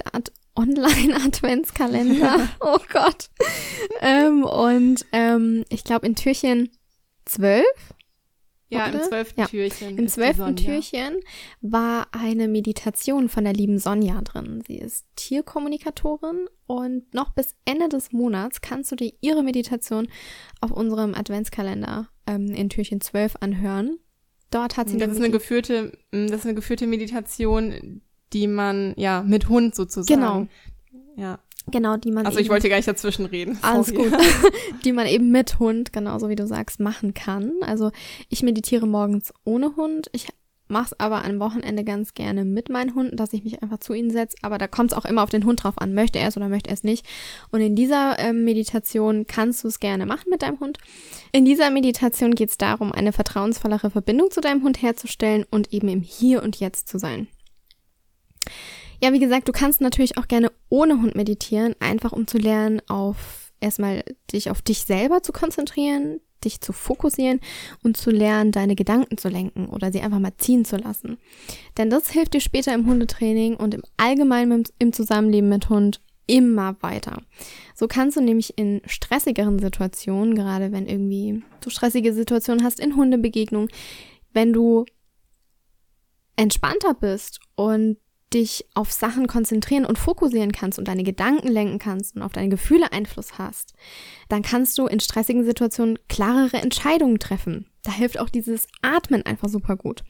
Online-Adventskalender. 0.56 2.50
oh 2.62 2.80
Gott. 2.91 3.30
ähm, 4.02 4.43
und 4.43 5.06
ähm, 5.12 5.65
ich 5.69 5.84
glaube 5.84 6.06
in 6.06 6.15
Türchen 6.15 6.69
zwölf. 7.26 7.65
Ja, 8.73 8.88
im 8.88 9.01
zwölften 9.01 9.39
ja. 9.41 9.47
Türchen. 9.47 9.97
Im 9.97 10.07
zwölften 10.07 10.55
Türchen 10.55 11.19
war 11.62 12.07
eine 12.12 12.47
Meditation 12.47 13.29
von 13.29 13.43
der 13.43 13.53
lieben 13.53 13.79
Sonja 13.79 14.21
drin. 14.21 14.63
Sie 14.67 14.77
ist 14.77 15.05
Tierkommunikatorin 15.15 16.47
und 16.67 17.13
noch 17.13 17.31
bis 17.31 17.55
Ende 17.65 17.89
des 17.89 18.12
Monats 18.12 18.62
kannst 18.62 18.91
du 18.91 18.95
dir 18.95 19.13
ihre 19.21 19.43
Meditation 19.43 20.07
auf 20.62 20.71
unserem 20.71 21.13
Adventskalender 21.13 22.09
ähm, 22.27 22.47
in 22.47 22.69
Türchen 22.69 23.01
12 23.01 23.38
anhören. 23.39 23.99
Dort 24.49 24.77
hat 24.77 24.89
sie 24.89 24.97
das 24.97 25.12
ist 25.12 25.17
eine 25.17 25.31
geführte, 25.31 25.97
das 26.12 26.31
ist 26.31 26.45
eine 26.45 26.53
geführte 26.53 26.86
Meditation, 26.86 28.01
die 28.33 28.47
man 28.47 28.93
ja 28.97 29.23
mit 29.23 29.49
Hund 29.49 29.73
sozusagen. 29.75 30.19
Genau. 30.19 30.47
Ja. 31.15 31.39
Genau, 31.67 31.97
die 31.97 32.12
man. 32.12 32.26
Also 32.26 32.39
ich 32.39 32.49
wollte 32.49 32.69
gar 32.69 32.76
nicht 32.76 32.88
dazwischen 32.88 33.26
reden. 33.26 33.58
Alles 33.62 33.93
gut. 33.93 34.12
die 34.86 34.91
man 34.91 35.08
eben 35.08 35.32
mit 35.32 35.60
Hund, 35.60 35.93
genauso 35.93 36.30
wie 36.30 36.36
du 36.36 36.45
sagst, 36.45 36.80
machen 36.80 37.13
kann. 37.13 37.54
Also 37.62 37.91
ich 38.30 38.43
meditiere 38.43 38.86
morgens 38.86 39.34
ohne 39.45 39.76
Hund. 39.76 40.10
Ich 40.12 40.28
mache 40.67 40.88
es 40.88 40.99
aber 40.99 41.23
am 41.23 41.39
Wochenende 41.39 41.84
ganz 41.84 42.13
gerne 42.13 42.45
mit 42.45 42.69
meinen 42.69 42.95
Hunden, 42.95 43.15
dass 43.15 43.32
ich 43.32 43.43
mich 43.43 43.63
einfach 43.63 43.80
zu 43.80 43.93
ihnen 43.93 44.12
setze. 44.12 44.38
Aber 44.41 44.58
da 44.58 44.67
kommt 44.67 44.91
es 44.91 44.97
auch 44.97 45.06
immer 45.06 45.23
auf 45.23 45.30
den 45.30 45.45
Hund 45.45 45.63
drauf 45.63 45.78
an, 45.78 45.93
möchte 45.93 46.19
er 46.19 46.28
es 46.28 46.38
oder 46.38 46.49
möchte 46.49 46.69
er 46.69 46.73
es 46.73 46.84
nicht. 46.84 47.06
Und 47.52 47.62
in 47.62 47.76
dieser 47.76 48.19
äh, 48.19 48.34
Meditation 48.34 49.26
kannst 49.28 49.63
du 49.63 49.69
es 49.69 49.80
gerne 49.80 50.06
machen 50.06 50.30
mit 50.30 50.41
deinem 50.41 50.60
Hund. 50.60 50.80
In 51.32 51.45
dieser 51.45 51.69
Meditation 51.69 52.36
geht 52.36 52.49
es 52.49 52.58
darum, 52.58 52.91
eine 52.91 53.13
vertrauensvollere 53.13 53.89
Verbindung 53.89 54.32
zu 54.32 54.41
deinem 54.41 54.63
Hund 54.63 54.82
herzustellen 54.82 55.45
und 55.49 55.71
eben 55.71 55.88
im 55.88 56.02
Hier 56.02 56.43
und 56.43 56.60
Jetzt 56.60 56.89
zu 56.89 56.97
sein. 56.97 57.28
Ja, 59.04 59.12
wie 59.12 59.20
gesagt, 59.20 59.50
du 59.50 59.52
kannst 59.52 59.82
natürlich 59.82 60.18
auch 60.18 60.30
gerne 60.30 60.50
ohne 60.70 61.02
Hund 61.02 61.13
meditieren, 61.13 61.76
einfach 61.82 62.13
um 62.13 62.26
zu 62.26 62.38
lernen, 62.38 62.82
auf 62.88 63.52
erstmal 63.60 64.06
dich 64.32 64.50
auf 64.50 64.62
dich 64.62 64.86
selber 64.86 65.22
zu 65.22 65.34
konzentrieren, 65.34 66.22
dich 66.46 66.62
zu 66.62 66.72
fokussieren 66.72 67.42
und 67.84 67.98
zu 67.98 68.12
lernen, 68.12 68.54
deine 68.54 68.76
Gedanken 68.76 69.18
zu 69.18 69.28
lenken 69.28 69.68
oder 69.68 69.92
sie 69.92 70.00
einfach 70.00 70.20
mal 70.20 70.38
ziehen 70.38 70.63
zu 70.63 70.78
lassen. 70.78 71.18
Denn 71.78 71.89
das 71.89 72.12
hilft 72.12 72.34
dir 72.34 72.39
später 72.39 72.74
im 72.74 72.86
Hundetraining 72.86 73.58
und 73.58 73.74
im 73.74 73.84
Allgemeinen 73.98 74.63
im 74.80 74.94
Zusammenleben 74.94 75.50
mit 75.50 75.68
Hund 75.68 76.00
immer 76.26 76.78
weiter. 76.80 77.22
So 77.76 77.89
kannst 77.89 78.16
du 78.16 78.22
nämlich 78.22 78.58
in 78.58 78.82
stressigeren 78.86 79.60
Situationen, 79.60 80.34
gerade 80.34 80.72
wenn 80.72 80.88
irgendwie 80.88 81.44
du 81.60 81.70
stressige 81.70 82.13
Situationen 82.13 82.63
hast 82.63 82.80
in 82.80 82.96
Hundebegegnungen, 82.96 83.68
wenn 84.32 84.54
du 84.54 84.86
entspannter 86.38 86.94
bist 86.94 87.42
und 87.56 87.98
dich 88.34 88.65
auf 88.74 88.91
Sachen 88.91 89.28
konzentrieren 89.28 89.86
und 89.86 89.98
fokussieren 89.98 90.52
kannst 90.52 90.80
und 90.80 90.88
deine 90.88 91.04
Gedanken 91.04 91.48
lenken 91.48 91.80
kannst 91.80 92.15
und 92.15 92.22
auf 92.22 92.32
deine 92.32 92.50
Gefühle 92.50 92.91
Einfluss 92.91 93.38
hast, 93.38 93.74
dann 94.30 94.41
kannst 94.41 94.78
du 94.78 94.88
in 94.88 95.00
stressigen 95.00 95.46
Situationen 95.46 96.00
klarere 96.10 96.58
Entscheidungen 96.58 97.19
treffen. 97.19 97.67
Da 97.84 97.91
hilft 97.91 98.19
auch 98.19 98.30
dieses 98.30 98.67
Atmen 98.82 99.26
einfach 99.26 99.50
super 99.50 99.76
gut. 99.76 100.04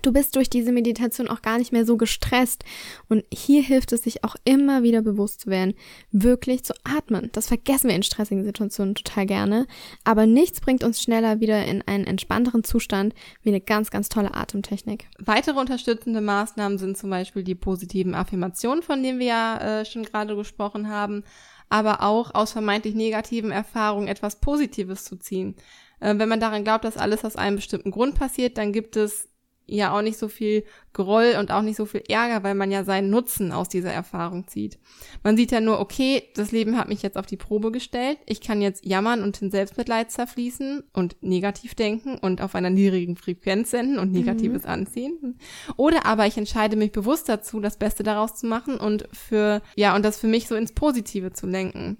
Du 0.00 0.12
bist 0.12 0.34
durch 0.36 0.48
diese 0.48 0.72
Meditation 0.72 1.28
auch 1.28 1.42
gar 1.42 1.58
nicht 1.58 1.72
mehr 1.72 1.84
so 1.84 1.96
gestresst. 1.96 2.64
Und 3.08 3.24
hier 3.32 3.62
hilft 3.62 3.92
es 3.92 4.02
sich 4.02 4.24
auch 4.24 4.36
immer 4.44 4.82
wieder 4.82 5.02
bewusst 5.02 5.42
zu 5.42 5.50
werden, 5.50 5.74
wirklich 6.10 6.64
zu 6.64 6.72
atmen. 6.84 7.28
Das 7.32 7.48
vergessen 7.48 7.88
wir 7.88 7.96
in 7.96 8.02
stressigen 8.02 8.44
Situationen 8.44 8.94
total 8.94 9.26
gerne. 9.26 9.66
Aber 10.04 10.26
nichts 10.26 10.60
bringt 10.60 10.82
uns 10.82 11.02
schneller 11.02 11.40
wieder 11.40 11.64
in 11.66 11.82
einen 11.82 12.06
entspannteren 12.06 12.64
Zustand 12.64 13.14
wie 13.42 13.50
eine 13.50 13.60
ganz, 13.60 13.90
ganz 13.90 14.08
tolle 14.08 14.34
Atemtechnik. 14.34 15.08
Weitere 15.18 15.58
unterstützende 15.58 16.20
Maßnahmen 16.20 16.78
sind 16.78 16.96
zum 16.96 17.10
Beispiel 17.10 17.44
die 17.44 17.54
positiven 17.54 18.14
Affirmationen, 18.14 18.82
von 18.82 19.02
denen 19.02 19.18
wir 19.18 19.26
ja 19.26 19.80
äh, 19.80 19.84
schon 19.84 20.04
gerade 20.04 20.34
gesprochen 20.36 20.88
haben. 20.88 21.24
Aber 21.68 22.02
auch 22.02 22.34
aus 22.34 22.52
vermeintlich 22.52 22.94
negativen 22.94 23.50
Erfahrungen 23.50 24.08
etwas 24.08 24.36
Positives 24.36 25.04
zu 25.04 25.16
ziehen. 25.16 25.56
Äh, 26.00 26.18
wenn 26.18 26.28
man 26.28 26.40
daran 26.40 26.64
glaubt, 26.64 26.84
dass 26.84 26.96
alles 26.96 27.24
aus 27.24 27.36
einem 27.36 27.56
bestimmten 27.56 27.90
Grund 27.90 28.14
passiert, 28.14 28.58
dann 28.58 28.72
gibt 28.72 28.96
es 28.96 29.28
ja 29.66 29.96
auch 29.96 30.02
nicht 30.02 30.18
so 30.18 30.28
viel 30.28 30.64
Groll 30.92 31.36
und 31.38 31.50
auch 31.50 31.62
nicht 31.62 31.76
so 31.76 31.86
viel 31.86 32.02
Ärger, 32.08 32.42
weil 32.42 32.54
man 32.54 32.70
ja 32.70 32.84
seinen 32.84 33.10
Nutzen 33.10 33.52
aus 33.52 33.68
dieser 33.68 33.92
Erfahrung 33.92 34.46
zieht. 34.46 34.78
Man 35.22 35.36
sieht 35.36 35.52
ja 35.52 35.60
nur, 35.60 35.80
okay, 35.80 36.24
das 36.34 36.52
Leben 36.52 36.76
hat 36.76 36.88
mich 36.88 37.02
jetzt 37.02 37.16
auf 37.16 37.26
die 37.26 37.36
Probe 37.36 37.72
gestellt. 37.72 38.18
Ich 38.26 38.40
kann 38.40 38.60
jetzt 38.60 38.84
jammern 38.84 39.22
und 39.22 39.40
in 39.40 39.50
Selbstmitleid 39.50 40.10
zerfließen 40.10 40.84
und 40.92 41.16
negativ 41.22 41.74
denken 41.74 42.18
und 42.18 42.42
auf 42.42 42.54
einer 42.54 42.70
niedrigen 42.70 43.16
Frequenz 43.16 43.70
senden 43.70 43.98
und 43.98 44.12
Negatives 44.12 44.64
mhm. 44.64 44.68
anziehen. 44.68 45.38
Oder 45.76 46.04
aber 46.04 46.26
ich 46.26 46.36
entscheide 46.36 46.76
mich 46.76 46.92
bewusst 46.92 47.28
dazu, 47.28 47.60
das 47.60 47.78
Beste 47.78 48.02
daraus 48.02 48.34
zu 48.34 48.46
machen 48.46 48.78
und 48.78 49.08
für, 49.12 49.62
ja, 49.76 49.96
und 49.96 50.04
das 50.04 50.18
für 50.18 50.26
mich 50.28 50.48
so 50.48 50.54
ins 50.54 50.72
Positive 50.72 51.32
zu 51.32 51.46
lenken. 51.46 51.98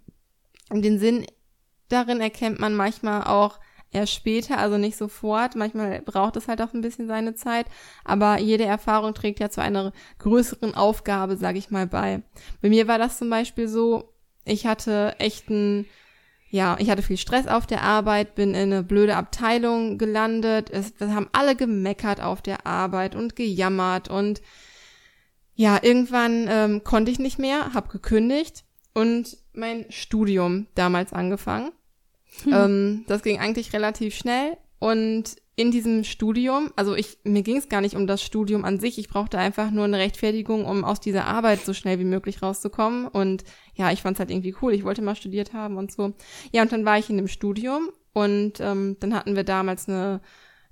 Und 0.69 0.85
den 0.85 0.99
Sinn 0.99 1.27
darin 1.89 2.21
erkennt 2.21 2.59
man 2.59 2.75
manchmal 2.75 3.25
auch 3.25 3.59
erst 3.93 4.13
später, 4.13 4.59
also 4.59 4.79
nicht 4.79 4.97
sofort. 4.97 5.55
Manchmal 5.57 6.01
braucht 6.03 6.37
es 6.37 6.49
halt 6.49 6.61
auch 6.61 6.73
ein 6.73 6.81
bisschen 6.81 7.07
seine 7.07 7.35
Zeit, 7.35 7.67
aber 8.05 8.39
jede 8.39 8.65
Erfahrung 8.65 9.15
trägt 9.15 9.41
ja 9.41 9.51
zu 9.51 9.63
einer 9.63 9.93
größeren 10.19 10.75
Aufgabe, 10.75 11.37
sage 11.37 11.59
ich 11.59 11.71
mal, 11.71 11.87
bei. 11.87 12.23
Bei 12.61 12.69
mir 12.69 12.89
war 12.89 12.99
das 12.99 13.19
zum 13.19 13.31
Beispiel 13.31 13.69
so, 13.69 14.13
ich 14.45 14.67
hatte 14.67 15.15
echten 15.19 15.87
ja, 16.53 16.77
ich 16.79 16.91
hatte 16.91 17.01
viel 17.01 17.17
Stress 17.17 17.47
auf 17.47 17.67
der 17.67 17.81
Arbeit, 17.81 18.35
bin 18.35 18.51
in 18.51 18.71
eine 18.71 18.83
blöde 18.83 19.17
Abteilung 19.17 19.97
gelandet. 19.97 20.69
Es, 20.69 20.93
wir 20.99 21.15
haben 21.15 21.31
alle 21.33 21.57
gemeckert 21.57 22.21
auf 22.21 22.43
der 22.43 22.67
Arbeit 22.67 23.15
und 23.15 23.37
gejammert 23.37 24.11
und 24.11 24.43
ja, 25.55 25.79
irgendwann 25.83 26.47
ähm, 26.51 26.85
konnte 26.85 27.11
ich 27.11 27.19
nicht 27.19 27.39
mehr, 27.39 27.73
habe 27.73 27.89
gekündigt 27.89 28.65
und 28.93 29.39
mein 29.55 29.87
Studium 29.89 30.67
damals 30.75 31.15
angefangen. 31.15 31.73
Hm. 32.45 32.53
Ähm, 32.53 33.05
das 33.09 33.23
ging 33.23 33.39
eigentlich 33.39 33.73
relativ 33.73 34.15
schnell 34.15 34.57
und 34.79 35.37
in 35.55 35.71
diesem 35.71 36.03
Studium, 36.03 36.73
also 36.77 36.95
ich, 36.95 37.19
mir 37.25 37.43
ging 37.43 37.57
es 37.59 37.69
gar 37.69 37.83
nicht 37.83 37.95
um 37.95 38.07
das 38.07 38.23
Studium 38.23 38.65
an 38.65 38.81
sich, 38.81 38.99
ich 38.99 39.09
brauchte 39.09 39.39
einfach 39.39 39.71
nur 39.71 39.85
eine 39.85 39.99
Rechtfertigung, 39.99 40.65
um 40.65 40.83
aus 40.83 40.99
dieser 40.99 41.27
Arbeit 41.27 41.61
so 41.61 41.75
schnell 41.75 41.99
wie 41.99 42.05
möglich 42.05 42.43
rauszukommen. 42.43 43.07
Und 43.07 43.45
ja, 43.75 43.93
ich 43.93 44.03
fand 44.03 44.17
es 44.17 44.21
halt 44.21 44.31
irgendwie 44.31 44.55
cool, 44.63 44.73
ich 44.73 44.85
wollte 44.85 45.03
mal 45.03 45.15
studiert 45.15 45.53
haben 45.53 45.77
und 45.77 45.93
so. 45.93 46.15
Ja, 46.53 46.63
und 46.63 46.73
dann 46.73 46.87
war 46.87 46.99
ich 46.99 47.11
in 47.11 47.19
dem 47.19 47.29
Studium 47.29 47.91
und 48.15 48.61
ähm, 48.61 48.97
dann 48.99 49.15
hatten 49.15 49.37
wir 49.37 49.45
damals 49.45 49.89
eine, 49.89 50.23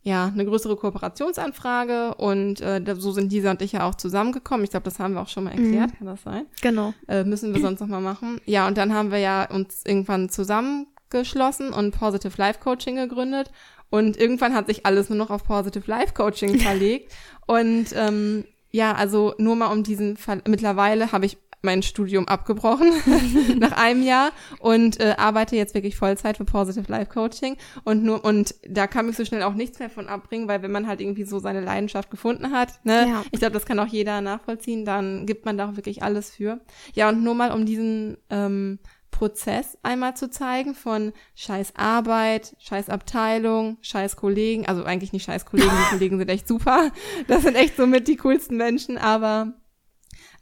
ja, 0.03 0.27
eine 0.33 0.47
größere 0.47 0.77
Kooperationsanfrage 0.77 2.15
und 2.15 2.63
äh, 2.63 2.83
so 2.99 3.13
sind 3.13 3.31
Lisa 3.31 3.51
und 3.51 3.61
ich 3.61 3.73
ja 3.73 3.87
auch 3.87 3.95
zusammengekommen. 3.95 4.65
Ich 4.65 4.71
glaube, 4.71 4.85
das 4.85 4.99
haben 4.99 5.13
wir 5.13 5.21
auch 5.21 5.29
schon 5.29 5.45
mal 5.45 5.51
erklärt, 5.51 5.93
mhm. 5.93 5.97
kann 5.99 6.07
das 6.07 6.23
sein? 6.23 6.47
Genau. 6.63 6.95
Äh, 7.07 7.25
müssen 7.25 7.55
wir 7.55 7.61
sonst 7.61 7.81
noch 7.81 7.87
mal 7.87 8.01
machen. 8.01 8.41
Ja, 8.47 8.67
und 8.67 8.79
dann 8.79 8.95
haben 8.95 9.11
wir 9.11 9.19
ja 9.19 9.45
uns 9.51 9.85
irgendwann 9.85 10.31
zusammen 10.31 10.87
geschlossen 11.11 11.73
und 11.73 11.93
Positive 11.93 12.35
Life 12.37 12.61
Coaching 12.61 12.97
gegründet. 12.97 13.51
Und 13.91 14.17
irgendwann 14.17 14.55
hat 14.55 14.69
sich 14.69 14.87
alles 14.87 15.09
nur 15.09 15.19
noch 15.19 15.31
auf 15.31 15.45
Positive 15.45 15.89
Life 15.91 16.15
Coaching 16.15 16.59
verlegt. 16.61 17.13
und 17.47 17.87
ähm, 17.95 18.45
ja, 18.73 18.93
also 18.93 19.35
nur 19.39 19.57
mal 19.57 19.73
um 19.73 19.83
diesen 19.83 20.17
Fall. 20.17 20.43
Mittlerweile 20.47 21.11
habe 21.11 21.27
ich 21.27 21.37
mein 21.63 21.83
Studium 21.83 22.27
abgebrochen 22.27 22.91
nach 23.59 23.73
einem 23.73 24.03
Jahr 24.03 24.33
und 24.61 24.99
äh, 24.99 25.15
arbeite 25.19 25.57
jetzt 25.57 25.75
wirklich 25.75 25.97
Vollzeit 25.97 26.37
für 26.37 26.45
Positive 26.45 26.91
Life 26.91 27.13
Coaching 27.13 27.57
und 27.85 28.03
nur 28.03 28.25
und 28.25 28.55
da 28.67 28.87
kann 28.87 29.07
mich 29.07 29.17
so 29.17 29.25
schnell 29.25 29.43
auch 29.43 29.55
nichts 29.55 29.79
mehr 29.79 29.91
von 29.91 30.09
abbringen, 30.09 30.49
weil 30.49 30.63
wenn 30.63 30.73
man 30.73 30.87
halt 30.87 31.01
irgendwie 31.01 31.25
so 31.25 31.39
seine 31.39 31.61
Leidenschaft 31.61 32.11
gefunden 32.11 32.53
hat, 32.53 32.85
ne, 32.85 33.09
ja. 33.09 33.25
ich 33.31 33.41
glaube, 33.41 33.53
das 33.53 33.67
kann 33.67 33.79
auch 33.79 33.87
jeder 33.87 34.21
nachvollziehen, 34.21 34.85
dann 34.85 35.27
gibt 35.27 35.45
man 35.45 35.59
da 35.59 35.69
auch 35.69 35.77
wirklich 35.77 36.03
alles 36.03 36.31
für. 36.31 36.61
Ja 36.95 37.09
und 37.09 37.23
nur 37.23 37.35
mal 37.35 37.51
um 37.51 37.67
diesen 37.67 38.17
ähm, 38.31 38.79
Prozess 39.11 39.77
einmal 39.83 40.17
zu 40.17 40.31
zeigen 40.31 40.75
von 40.75 41.13
scheiß 41.35 41.75
Arbeit, 41.77 42.57
scheiß 42.59 42.89
Abteilung, 42.89 43.79
scheiß 43.81 44.17
Kollegen, 44.17 44.67
also 44.67 44.85
eigentlich 44.85 45.13
nicht 45.13 45.25
scheiß 45.25 45.45
Kollegen, 45.45 45.71
die 45.71 45.91
Kollegen 45.91 46.19
sind 46.19 46.29
echt 46.29 46.49
super. 46.49 46.91
Das 47.27 47.43
sind 47.43 47.57
echt 47.57 47.77
so 47.77 47.87
mit 47.87 48.09
die 48.09 48.17
coolsten 48.17 48.57
Menschen, 48.57 48.99
aber 48.99 49.55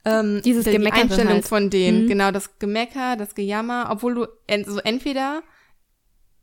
ähm, 0.04 0.42
dieses 0.44 0.64
die 0.64 0.72
Gemecker 0.72 1.02
Einstellung 1.02 1.34
halt. 1.34 1.48
von 1.48 1.70
denen, 1.70 2.04
mhm. 2.04 2.08
genau 2.08 2.30
das 2.30 2.58
Gemecker, 2.58 3.16
das 3.16 3.34
Gejammer, 3.34 3.88
obwohl 3.90 4.14
du 4.14 4.26
ent 4.46 4.66
so 4.66 4.78
entweder 4.78 5.42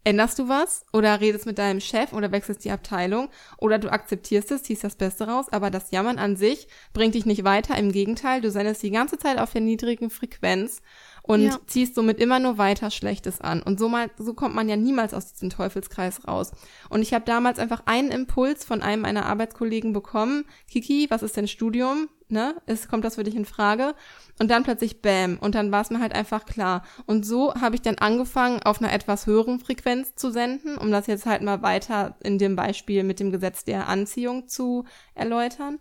änderst 0.05 0.37
du 0.39 0.47
was 0.47 0.85
oder 0.93 1.19
redest 1.19 1.45
mit 1.45 1.57
deinem 1.57 1.81
Chef 1.81 2.13
oder 2.13 2.31
wechselst 2.31 2.63
die 2.63 2.71
Abteilung 2.71 3.29
oder 3.57 3.79
du 3.79 3.91
akzeptierst 3.91 4.51
es, 4.51 4.63
ziehst 4.63 4.83
das 4.83 4.95
Beste 4.95 5.27
raus, 5.27 5.47
aber 5.51 5.71
das 5.71 5.91
Jammern 5.91 6.19
an 6.19 6.35
sich 6.35 6.67
bringt 6.93 7.15
dich 7.15 7.25
nicht 7.25 7.43
weiter, 7.43 7.75
im 7.77 7.91
Gegenteil, 7.91 8.41
du 8.41 8.51
sendest 8.51 8.83
die 8.83 8.91
ganze 8.91 9.17
Zeit 9.17 9.39
auf 9.39 9.51
der 9.51 9.61
niedrigen 9.61 10.09
Frequenz 10.09 10.81
und 11.27 11.41
ja. 11.41 11.59
ziehst 11.65 11.95
somit 11.95 12.19
immer 12.19 12.39
nur 12.39 12.59
weiter 12.59 12.91
Schlechtes 12.91 13.41
an. 13.41 13.63
Und 13.63 13.79
so, 13.79 13.89
mal, 13.89 14.11
so 14.19 14.35
kommt 14.35 14.53
man 14.53 14.69
ja 14.69 14.75
niemals 14.75 15.11
aus 15.11 15.33
diesem 15.33 15.49
Teufelskreis 15.49 16.27
raus. 16.27 16.51
Und 16.89 17.01
ich 17.01 17.15
habe 17.15 17.25
damals 17.25 17.57
einfach 17.57 17.81
einen 17.85 18.11
Impuls 18.11 18.63
von 18.63 18.83
einem 18.83 19.01
meiner 19.01 19.25
Arbeitskollegen 19.25 19.91
bekommen. 19.91 20.45
Kiki, 20.69 21.07
was 21.09 21.23
ist 21.23 21.35
denn 21.35 21.47
Studium? 21.47 22.09
Ne? 22.27 22.55
Ist, 22.67 22.89
kommt 22.89 23.03
das 23.05 23.15
für 23.15 23.23
dich 23.23 23.35
in 23.35 23.45
Frage? 23.45 23.95
Und 24.37 24.51
dann 24.51 24.63
plötzlich 24.63 25.01
Bäm. 25.01 25.39
Und 25.41 25.55
dann 25.55 25.71
war 25.71 25.81
es 25.81 25.89
mir 25.89 25.99
halt 25.99 26.13
einfach 26.13 26.45
klar. 26.45 26.83
Und 27.07 27.25
so 27.25 27.55
habe 27.55 27.73
ich 27.73 27.81
dann 27.81 27.97
angefangen, 27.97 28.61
auf 28.61 28.79
einer 28.79 28.93
etwas 28.93 29.25
höheren 29.25 29.59
Frequenz 29.59 30.13
zu 30.15 30.29
senden, 30.29 30.77
um 30.77 30.91
das 30.91 31.07
jetzt 31.07 31.25
halt 31.25 31.41
mal 31.41 31.63
weiter 31.63 32.17
in 32.21 32.37
dem 32.37 32.55
Beispiel 32.55 33.03
mit 33.03 33.19
dem 33.19 33.31
Gesetz 33.31 33.63
der 33.63 33.89
Anziehung 33.89 34.47
zu 34.47 34.85
erläutern 35.15 35.79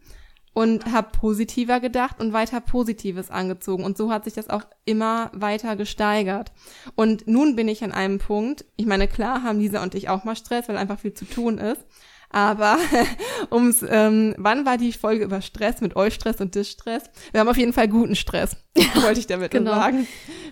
und 0.55 0.91
habe 0.91 1.11
positiver 1.11 1.81
gedacht 1.81 2.21
und 2.21 2.33
weiter 2.33 2.61
Positives 2.61 3.31
angezogen. 3.31 3.85
Und 3.85 3.99
so 3.99 4.11
hat 4.11 4.25
sich 4.25 4.35
das 4.35 4.49
auch 4.49 4.63
immer 4.85 5.31
weiter 5.35 5.77
gesteigert. 5.77 6.53
Und 6.95 7.27
nun 7.27 7.57
bin 7.57 7.69
ich 7.69 7.85
an 7.85 7.93
einem 7.93 8.19
Punkt, 8.19 8.65
ich 8.77 8.87
meine, 8.87 9.09
klar 9.09 9.43
haben 9.43 9.59
Lisa 9.59 9.83
und 9.83 9.95
ich 9.95 10.09
auch 10.09 10.25
mal 10.25 10.37
Stress, 10.37 10.69
weil 10.69 10.77
einfach 10.77 11.01
viel 11.01 11.13
zu 11.13 11.25
tun 11.25 11.59
ist. 11.59 11.85
Aber 12.31 12.79
ums, 13.51 13.85
ähm, 13.89 14.35
wann 14.39 14.65
war 14.65 14.77
die 14.77 14.93
Folge 14.93 15.25
über 15.25 15.41
Stress 15.41 15.81
mit 15.81 15.97
euch 15.97 16.15
Stress 16.15 16.41
und 16.41 16.55
Distress? 16.55 17.05
Wir 17.33 17.41
haben 17.41 17.49
auf 17.49 17.57
jeden 17.57 17.73
Fall 17.73 17.89
guten 17.89 18.17
Stress, 18.17 18.57
wollte 18.95 19.21
ich 19.21 19.27
damit 19.27 19.51
genau. 19.51 19.73
sagen. 19.73 20.07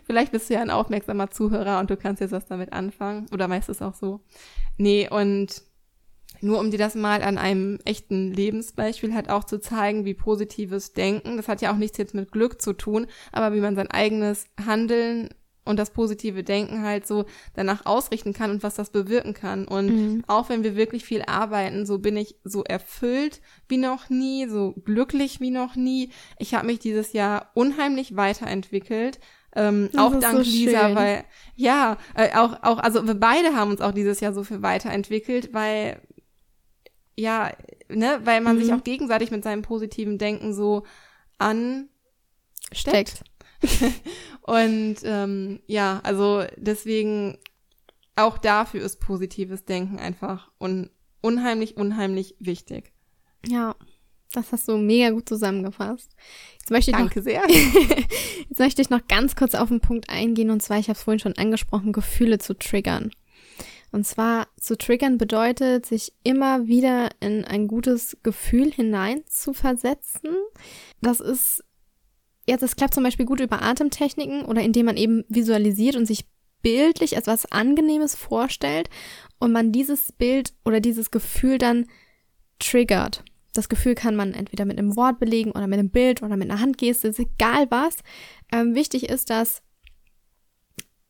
Vielleicht 0.05 0.33
bist 0.33 0.51
du 0.51 0.55
ja 0.55 0.61
ein 0.61 0.71
aufmerksamer 0.71 1.31
Zuhörer 1.31 1.79
und 1.79 1.91
du 1.91 1.97
kannst 1.97 2.21
jetzt 2.21 2.33
was 2.33 2.47
damit 2.47 2.73
anfangen. 2.73 3.27
Oder 3.33 3.49
es 3.51 3.83
auch 3.83 3.95
so? 3.95 4.21
Nee, 4.79 5.09
und 5.09 5.63
nur 6.43 6.59
um 6.59 6.71
dir 6.71 6.79
das 6.79 6.95
mal 6.95 7.23
an 7.23 7.39
einem 7.39 7.79
echten 7.85 8.33
Lebensbeispiel 8.33 9.15
halt 9.15 9.31
auch 9.31 9.45
zu 9.45 9.59
zeigen, 9.61 10.05
wie 10.05 10.15
positives 10.15 10.93
Denken, 10.93 11.37
das 11.37 11.49
hat 11.49 11.63
ja 11.63 11.73
auch 11.73 11.77
nichts 11.79 11.99
jetzt 11.99 12.15
mit 12.15 12.33
Glück 12.33 12.61
zu 12.61 12.73
tun, 12.73 13.07
aber 13.31 13.55
wie 13.55 13.61
man 13.61 13.77
sein 13.77 13.91
eigenes 13.91 14.47
Handeln 14.65 15.29
und 15.65 15.79
das 15.79 15.91
positive 15.91 16.43
Denken 16.43 16.83
halt 16.83 17.07
so 17.07 17.25
danach 17.55 17.87
ausrichten 17.87 18.33
kann 18.33 18.51
und 18.51 18.65
was 18.65 18.75
das 18.75 18.91
bewirken 18.91 19.33
kann. 19.33 19.69
Und 19.69 19.87
Mhm. 19.91 20.25
auch 20.27 20.49
wenn 20.49 20.65
wir 20.65 20.75
wirklich 20.75 21.05
viel 21.05 21.23
arbeiten, 21.23 21.87
so 21.87 22.01
bin 22.01 22.17
ich 22.17 22.35
so 22.43 22.65
erfüllt 22.65 23.41
wie 23.69 23.77
noch 23.77 24.11
nie, 24.11 24.49
so 24.49 24.73
glücklich 24.85 25.41
wie 25.41 25.51
noch 25.53 25.77
nie. 25.77 26.11
Ich 26.41 26.55
habe 26.55 26.67
mich 26.67 26.81
dieses 26.81 27.13
Jahr 27.13 27.53
unheimlich 27.55 28.17
weiterentwickelt. 28.17 29.21
Ähm, 29.55 29.91
Das 29.93 30.03
auch 30.03 30.19
dank 30.19 30.45
so 30.45 30.51
Lisa, 30.51 30.95
weil 30.97 31.25
ja, 31.55 31.97
äh, 32.17 32.35
auch, 32.37 32.63
auch, 32.63 32.79
also 32.79 33.07
wir 33.07 33.15
beide 33.15 33.55
haben 33.55 33.71
uns 33.71 33.81
auch 33.83 33.93
dieses 33.93 34.19
Jahr 34.19 34.33
so 34.33 34.43
viel 34.43 34.63
weiterentwickelt, 34.63 35.53
weil 35.53 36.01
ja, 37.17 37.53
ne, 37.89 38.21
weil 38.25 38.41
man 38.41 38.59
sich 38.59 38.69
Mhm. 38.69 38.75
auch 38.75 38.85
gegenseitig 38.85 39.31
mit 39.31 39.45
seinem 39.45 39.63
positiven 39.63 40.19
Denken 40.19 40.55
so 40.55 40.85
ansteckt. 41.39 41.89
Steckt. 42.73 43.25
Und 44.43 44.97
ähm, 45.05 45.61
ja, 45.67 46.01
also 46.03 46.45
deswegen 46.57 47.39
auch 48.17 48.39
dafür 48.39 48.83
ist 48.83 48.99
positives 49.01 49.65
Denken 49.65 49.99
einfach 49.99 50.51
un 50.61 50.91
unheimlich, 51.21 51.77
unheimlich 51.77 52.35
wichtig. 52.41 52.93
Ja, 53.47 53.77
das 54.33 54.51
hast 54.51 54.67
du 54.67 54.77
mega 54.77 55.11
gut 55.11 55.29
zusammengefasst. 55.29 56.11
Jetzt 56.59 56.71
möchte 56.71 56.91
ich 56.91 56.97
noch 56.97 57.05
Danke 57.05 57.23
sehr. 57.23 57.43
Jetzt 58.49 58.59
möchte 58.59 58.83
ich 58.83 58.91
noch 58.91 59.07
ganz 59.07 59.37
kurz 59.37 59.55
auf 59.55 59.69
den 59.69 59.81
Punkt 59.81 60.11
eingehen 60.11 60.51
und 60.51 60.63
zwar, 60.63 60.79
ich 60.79 60.89
habe 60.89 60.97
es 60.97 61.05
vorhin 61.05 61.21
schon 61.21 61.37
angesprochen, 61.37 61.93
Gefühle 61.93 62.39
zu 62.39 62.55
triggern. 62.55 63.13
Und 63.93 64.07
zwar 64.07 64.49
zu 64.59 64.77
triggern 64.77 65.19
bedeutet, 65.19 65.85
sich 65.85 66.15
immer 66.25 66.67
wieder 66.67 67.11
in 67.21 67.45
ein 67.45 67.69
gutes 67.69 68.17
Gefühl 68.23 68.73
hinein 68.73 69.23
zu 69.27 69.53
versetzen. 69.53 70.31
Das 71.03 71.21
ist, 71.21 71.63
jetzt, 72.49 72.63
es 72.63 72.75
klappt 72.75 72.95
zum 72.95 73.05
Beispiel 73.05 73.27
gut 73.27 73.41
über 73.41 73.63
Atemtechniken 73.63 74.47
oder 74.47 74.63
indem 74.63 74.87
man 74.87 74.97
eben 74.97 75.25
visualisiert 75.29 75.97
und 75.97 76.07
sich 76.07 76.25
bildlich 76.63 77.17
etwas 77.17 77.51
Angenehmes 77.53 78.15
vorstellt 78.15 78.89
und 79.39 79.53
man 79.53 79.73
dieses 79.73 80.13
Bild 80.13 80.55
oder 80.65 80.81
dieses 80.81 81.11
Gefühl 81.11 81.59
dann 81.59 81.87
triggert. 82.59 83.25
Das 83.53 83.69
Gefühl 83.69 83.95
kann 83.95 84.17
man 84.17 84.33
entweder 84.33 84.65
mit 84.65 84.79
einem 84.79 84.97
Wort 84.97 85.19
belegen 85.19 85.51
oder 85.51 85.67
mit 85.67 85.79
einem 85.79 85.91
Bild 85.91 86.23
oder 86.23 86.37
mit 86.37 86.51
einer 86.51 86.61
Handgeste, 86.61 87.09
ist 87.09 87.19
egal 87.19 87.71
was. 87.71 87.97
Ähm, 88.51 88.75
wichtig 88.75 89.11
ist, 89.11 89.29
dass 89.29 89.61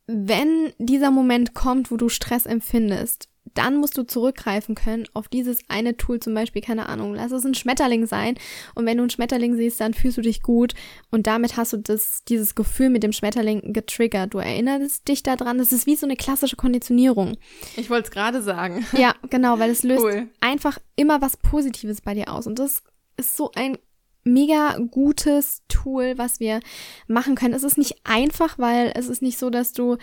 wenn 0.07 0.73
dieser 0.79 1.11
Moment 1.11 1.55
kommt, 1.55 1.91
wo 1.91 1.97
du 1.97 2.09
Stress 2.09 2.47
empfindest, 2.47 3.29
dann 3.55 3.77
musst 3.77 3.99
du 3.99 4.05
zurückgreifen 4.05 4.75
können 4.75 5.05
auf 5.15 5.29
dieses 5.29 5.59
eine 5.69 5.97
Tool, 5.97 6.21
zum 6.21 6.33
Beispiel, 6.33 6.63
keine 6.63 6.89
Ahnung, 6.89 7.15
lass 7.15 7.33
es 7.33 7.45
ein 7.45 7.55
Schmetterling 7.55 8.07
sein. 8.07 8.37
Und 8.75 8.87
wenn 8.87 8.97
du 8.97 9.03
einen 9.03 9.11
Schmetterling 9.11 9.57
siehst, 9.57 9.81
dann 9.81 9.95
fühlst 9.95 10.17
du 10.17 10.23
dich 10.23 10.43
gut. 10.43 10.75
Und 11.11 11.27
damit 11.27 11.57
hast 11.57 11.73
du 11.73 11.77
das, 11.79 12.23
dieses 12.25 12.55
Gefühl 12.55 12.89
mit 12.89 13.03
dem 13.03 13.13
Schmetterling 13.13 13.73
getriggert. 13.73 14.33
Du 14.33 14.39
erinnerst 14.39 15.07
dich 15.09 15.23
daran. 15.23 15.59
Das 15.59 15.73
ist 15.73 15.87
wie 15.87 15.97
so 15.97 16.07
eine 16.07 16.17
klassische 16.17 16.57
Konditionierung. 16.57 17.37
Ich 17.77 17.91
wollte 17.91 18.07
es 18.09 18.11
gerade 18.13 18.43
sagen. 18.43 18.87
Ja, 18.97 19.15
genau, 19.29 19.59
weil 19.59 19.71
es 19.71 19.83
löst 19.83 20.03
Cool. 20.05 20.29
einfach 20.41 20.79
immer 20.97 21.21
was 21.21 21.37
Positives 21.37 22.01
bei 22.01 22.15
dir 22.15 22.33
aus. 22.33 22.47
Und 22.47 22.59
das 22.59 22.83
ist 23.17 23.37
so 23.37 23.51
ein 23.55 23.77
mega 24.25 24.79
gutes 24.91 25.63
Tool, 25.69 26.15
was 26.17 26.41
wir 26.41 26.61
machen 27.07 27.35
können. 27.35 27.55
Es 27.55 27.65
ist 27.65 27.79
nicht 27.79 27.97
einfach, 28.05 28.59
weil 28.59 28.93
es 28.95 29.09
ist 29.09 29.23
nicht 29.23 29.39
so, 29.39 29.51
dass 29.51 29.73
du 29.73 29.97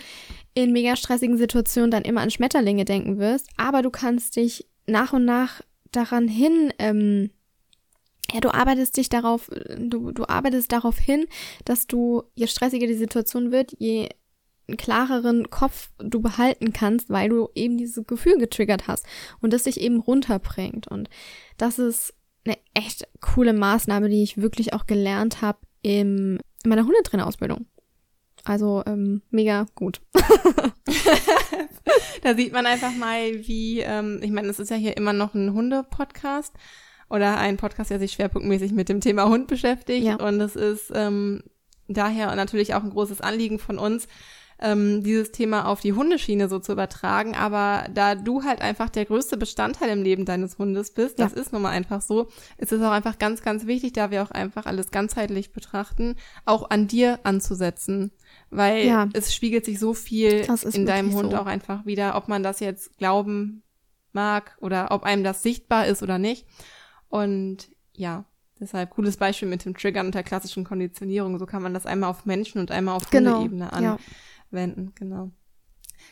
in 0.53 0.74
mega 0.74 0.95
stressigen 0.95 1.38
Situationen 1.38 1.91
dann 1.91 2.03
immer 2.03 2.22
an 2.22 2.32
Schmetterlinge 2.32 2.86
denken 2.86 3.17
wirst, 3.17 3.49
aber 3.57 3.82
du 3.82 3.89
kannst 3.89 4.36
dich 4.36 4.67
nach 4.88 5.13
und 5.13 5.26
nach 5.26 5.61
daran 5.91 6.28
hin, 6.28 6.74
ähm, 6.80 7.32
ja, 8.32 8.41
du 8.41 8.53
arbeitest 8.53 8.97
dich 8.97 9.09
darauf, 9.09 9.49
du, 9.78 10.11
du 10.11 10.28
arbeitest 10.28 10.72
darauf 10.72 10.97
hin, 10.97 11.26
dass 11.65 11.88
du, 11.88 12.24
je 12.36 12.47
stressiger 12.47 12.88
die 12.88 12.93
Situation 12.93 13.51
wird, 13.51 13.74
je 13.80 14.09
klareren 14.78 15.49
Kopf 15.49 15.89
du 15.97 16.22
behalten 16.22 16.74
kannst, 16.74 17.09
weil 17.09 17.30
du 17.30 17.49
eben 17.55 17.78
dieses 17.78 18.05
Gefühl 18.05 18.38
getriggert 18.38 18.88
hast 18.88 19.05
und 19.41 19.51
das 19.51 19.63
dich 19.63 19.82
eben 19.82 19.99
runterbringt. 19.99 20.88
Und 20.88 21.09
das 21.57 21.80
ist 21.80 22.13
eine 22.50 22.58
echt 22.74 23.08
coole 23.22 23.54
Maßnahme, 23.54 24.10
die 24.10 24.24
ich 24.24 24.41
wirklich 24.41 24.74
auch 24.74 24.86
gelernt 24.86 25.41
habe 25.41 25.60
in 25.82 26.39
meiner 26.66 26.86
Hundetrainerausbildung. 26.86 27.66
Also 28.43 28.84
ähm, 28.86 29.22
mega 29.30 29.66
gut. 29.76 30.02
Da 32.22 32.36
sieht 32.36 32.54
man 32.54 32.66
einfach 32.66 32.93
mal, 32.95 33.47
wie, 33.47 33.80
ähm, 33.80 34.20
ich 34.22 34.32
meine, 34.32 34.50
es 34.50 34.60
ist 34.60 34.70
ja 34.70 34.76
hier 34.76 34.97
immer 34.97 35.14
noch 35.14 35.34
ein 35.34 35.54
Hunde-Podcast 35.54 36.54
oder 37.10 37.38
ein 37.38 37.58
Podcast, 37.58 37.89
der 37.89 38.00
sich 38.00 38.12
schwerpunktmäßig 38.14 38.72
mit 38.72 38.89
dem 38.89 39.02
Thema 39.02 39.28
Hund 39.28 39.47
beschäftigt. 39.47 40.06
Ja. 40.06 40.16
Und 40.16 40.39
es 40.41 40.56
ist 40.56 40.91
ähm, 40.93 41.43
daher 41.88 42.36
natürlich 42.36 42.74
auch 42.74 42.84
ein 42.84 42.91
großes 42.91 43.22
Anliegen 43.22 43.60
von 43.60 43.80
uns, 43.80 44.08
ähm, 44.62 45.03
dieses 45.03 45.32
Thema 45.32 45.68
auf 45.68 45.80
die 45.80 45.93
Hundeschiene 45.93 46.49
so 46.49 46.60
zu 46.60 46.74
übertragen. 46.74 47.36
Aber 47.36 47.86
da 47.93 48.16
du 48.16 48.43
halt 48.43 48.62
einfach 48.62 48.89
der 48.89 49.05
größte 49.05 49.38
Bestandteil 49.38 49.89
im 49.89 50.03
Leben 50.03 50.26
deines 50.26 50.57
Hundes 50.57 50.91
bist, 50.91 51.18
Ja. 51.20 51.26
das 51.26 51.34
ist 51.34 51.53
nun 51.53 51.62
mal 51.62 51.70
einfach 51.72 52.01
so, 52.01 52.28
ist 52.57 52.72
es 52.74 52.82
auch 52.82 52.91
einfach 52.91 53.18
ganz, 53.20 53.41
ganz 53.41 53.66
wichtig, 53.68 53.93
da 53.93 54.12
wir 54.12 54.22
auch 54.24 54.32
einfach 54.32 54.66
alles 54.66 54.91
ganzheitlich 54.91 55.51
betrachten, 55.53 56.16
auch 56.45 56.70
an 56.70 56.88
dir 56.88 57.20
anzusetzen. 57.24 58.12
Weil 58.49 58.86
Ja. 58.86 59.07
es 59.14 59.34
spiegelt 59.34 59.64
sich 59.66 59.80
so 59.80 59.93
viel 59.93 60.45
in 60.74 60.86
deinem 60.86 61.14
Hund 61.14 61.32
so. 61.32 61.38
auch 61.38 61.45
einfach 61.45 61.86
wieder, 61.86 62.16
ob 62.16 62.28
man 62.28 62.43
das 62.43 62.60
jetzt 62.60 62.97
glauben 62.97 63.64
mag 64.12 64.57
oder 64.60 64.91
ob 64.91 65.03
einem 65.03 65.24
das 65.24 65.43
sichtbar 65.43 65.86
ist 65.88 66.03
oder 66.03 66.18
nicht. 66.18 66.45
Und 67.10 67.70
ja, 67.93 68.26
deshalb 68.60 68.89
cooles 68.91 69.18
Beispiel 69.18 69.47
mit 69.47 69.66
dem 69.66 69.76
Triggern 69.76 70.07
und 70.07 70.16
der 70.16 70.24
klassischen 70.24 70.64
Konditionierung. 70.64 71.38
So 71.39 71.45
kann 71.45 71.62
man 71.62 71.74
das 71.74 71.86
einmal 71.86 72.10
auf 72.10 72.26
Menschen 72.26 72.60
und 72.60 72.72
einmal 72.72 72.95
auf 72.95 73.10
Genau. 73.10 73.36
Hundeebene 73.36 73.70
Ja. 73.82 73.97
Anwenden. 74.52 74.93
Genau. 74.95 75.32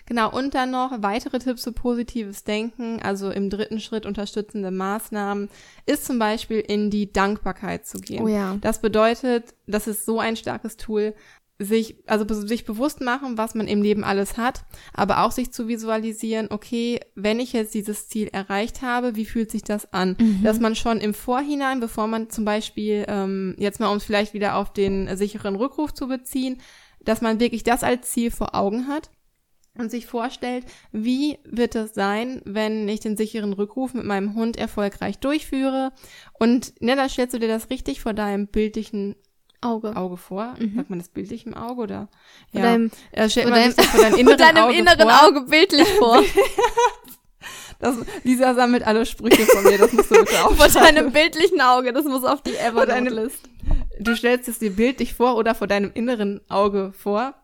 Genau, 0.06 0.30
und 0.32 0.54
dann 0.54 0.72
noch 0.72 1.02
weitere 1.02 1.40
Tipps 1.40 1.64
für 1.64 1.72
positives 1.72 2.44
Denken, 2.44 3.02
also 3.02 3.30
im 3.30 3.50
dritten 3.50 3.80
Schritt 3.80 4.06
unterstützende 4.06 4.70
Maßnahmen, 4.70 5.50
ist 5.86 6.06
zum 6.06 6.20
Beispiel 6.20 6.60
in 6.60 6.90
die 6.90 7.12
Dankbarkeit 7.12 7.86
zu 7.86 8.00
gehen. 8.00 8.24
Oh 8.24 8.28
ja. 8.28 8.58
Das 8.62 8.82
bedeutet, 8.82 9.56
das 9.66 9.88
ist 9.88 10.06
so 10.06 10.20
ein 10.20 10.36
starkes 10.36 10.76
Tool, 10.76 11.14
sich, 11.60 11.96
also 12.06 12.26
sich 12.46 12.66
bewusst 12.66 13.02
machen, 13.02 13.38
was 13.38 13.56
man 13.56 13.68
im 13.68 13.82
Leben 13.82 14.04
alles 14.04 14.38
hat, 14.38 14.64
aber 14.94 15.24
auch 15.24 15.32
sich 15.32 15.52
zu 15.52 15.68
visualisieren, 15.68 16.50
okay, 16.52 17.00
wenn 17.16 17.40
ich 17.40 17.54
jetzt 17.54 17.74
dieses 17.74 18.08
Ziel 18.08 18.28
erreicht 18.32 18.84
habe, 18.84 19.16
wie 19.16 19.26
fühlt 19.26 19.50
sich 19.50 19.64
das 19.64 19.92
an? 19.92 20.16
Mhm. 20.20 20.44
Dass 20.44 20.60
man 20.60 20.76
schon 20.76 21.00
im 21.00 21.16
Vorhinein, 21.16 21.80
bevor 21.80 22.06
man 22.06 22.30
zum 22.30 22.46
Beispiel, 22.46 23.06
ähm, 23.08 23.56
jetzt 23.58 23.80
mal 23.80 23.88
um 23.88 23.98
es 23.98 24.04
vielleicht 24.04 24.36
wieder 24.36 24.56
auf 24.56 24.72
den 24.72 25.16
sicheren 25.18 25.56
Rückruf 25.56 25.94
zu 25.94 26.08
beziehen, 26.08 26.62
dass 27.08 27.22
man 27.22 27.40
wirklich 27.40 27.64
das 27.64 27.84
als 27.84 28.12
Ziel 28.12 28.32
vor 28.32 28.54
Augen 28.56 28.88
hat 28.88 29.10
und 29.78 29.92
sich 29.92 30.08
vorstellt, 30.08 30.66
wie 30.92 31.38
wird 31.46 31.76
es 31.76 31.94
sein, 31.94 32.42
wenn 32.46 32.90
ich 32.90 33.00
den 33.00 33.16
sicheren 33.16 33.54
Rückruf 33.54 33.94
mit 33.94 34.06
meinem 34.06 34.34
Hund 34.34 34.58
erfolgreich 34.58 35.20
durchführe. 35.20 35.92
Und 36.40 36.74
ne, 36.82 36.96
da 36.96 37.08
stellst 37.08 37.34
du 37.36 37.40
dir 37.40 37.48
das 37.48 37.70
richtig 37.70 38.02
vor 38.02 38.14
deinem 38.14 38.48
bildlichen 38.48 39.16
Auge. 39.62 39.96
Auge 39.96 40.18
vor. 40.18 40.56
Mhm. 40.60 40.76
Sagt 40.76 40.90
man 40.90 41.00
das 41.00 41.10
bildlich 41.10 41.46
im 41.46 41.54
Auge 41.54 41.82
oder? 41.82 42.10
Vor 42.52 42.62
deinem, 42.62 42.92
da 43.14 43.30
stellt 43.30 43.48
vor 43.48 43.52
man 43.56 43.62
deinem- 43.62 43.72
sich 43.72 43.86
das 43.86 43.88
vor 43.88 44.02
deinem 44.02 44.16
inneren, 44.20 44.38
deinem 44.38 44.64
Auge, 44.64 44.76
inneren 44.76 45.10
vor. 45.10 45.28
Auge 45.28 45.42
bildlich 45.42 45.88
vor. 46.00 46.24
Das, 47.80 47.96
Lisa 48.24 48.56
sammelt 48.56 48.86
alle 48.86 49.06
Sprüche 49.06 49.46
von 49.46 49.64
mir, 49.64 49.78
das 49.78 49.94
musst 49.94 50.10
du 50.10 50.16
bitte 50.20 50.32
vor 50.36 50.52
aufschreiben. 50.52 50.96
deinem 50.96 51.12
bildlichen 51.12 51.62
Auge. 51.62 51.94
Das 51.94 52.06
muss 52.06 52.24
auf 52.24 52.42
die 52.42 52.56
Evernote-List. 52.56 53.40
Du 54.00 54.16
stellst 54.16 54.48
es 54.48 54.60
dir 54.60 54.72
bildlich 54.72 55.14
vor 55.14 55.36
oder 55.36 55.56
vor 55.56 55.68
deinem 55.68 55.92
inneren 55.94 56.42
Auge 56.50 56.94
vor. 56.98 57.36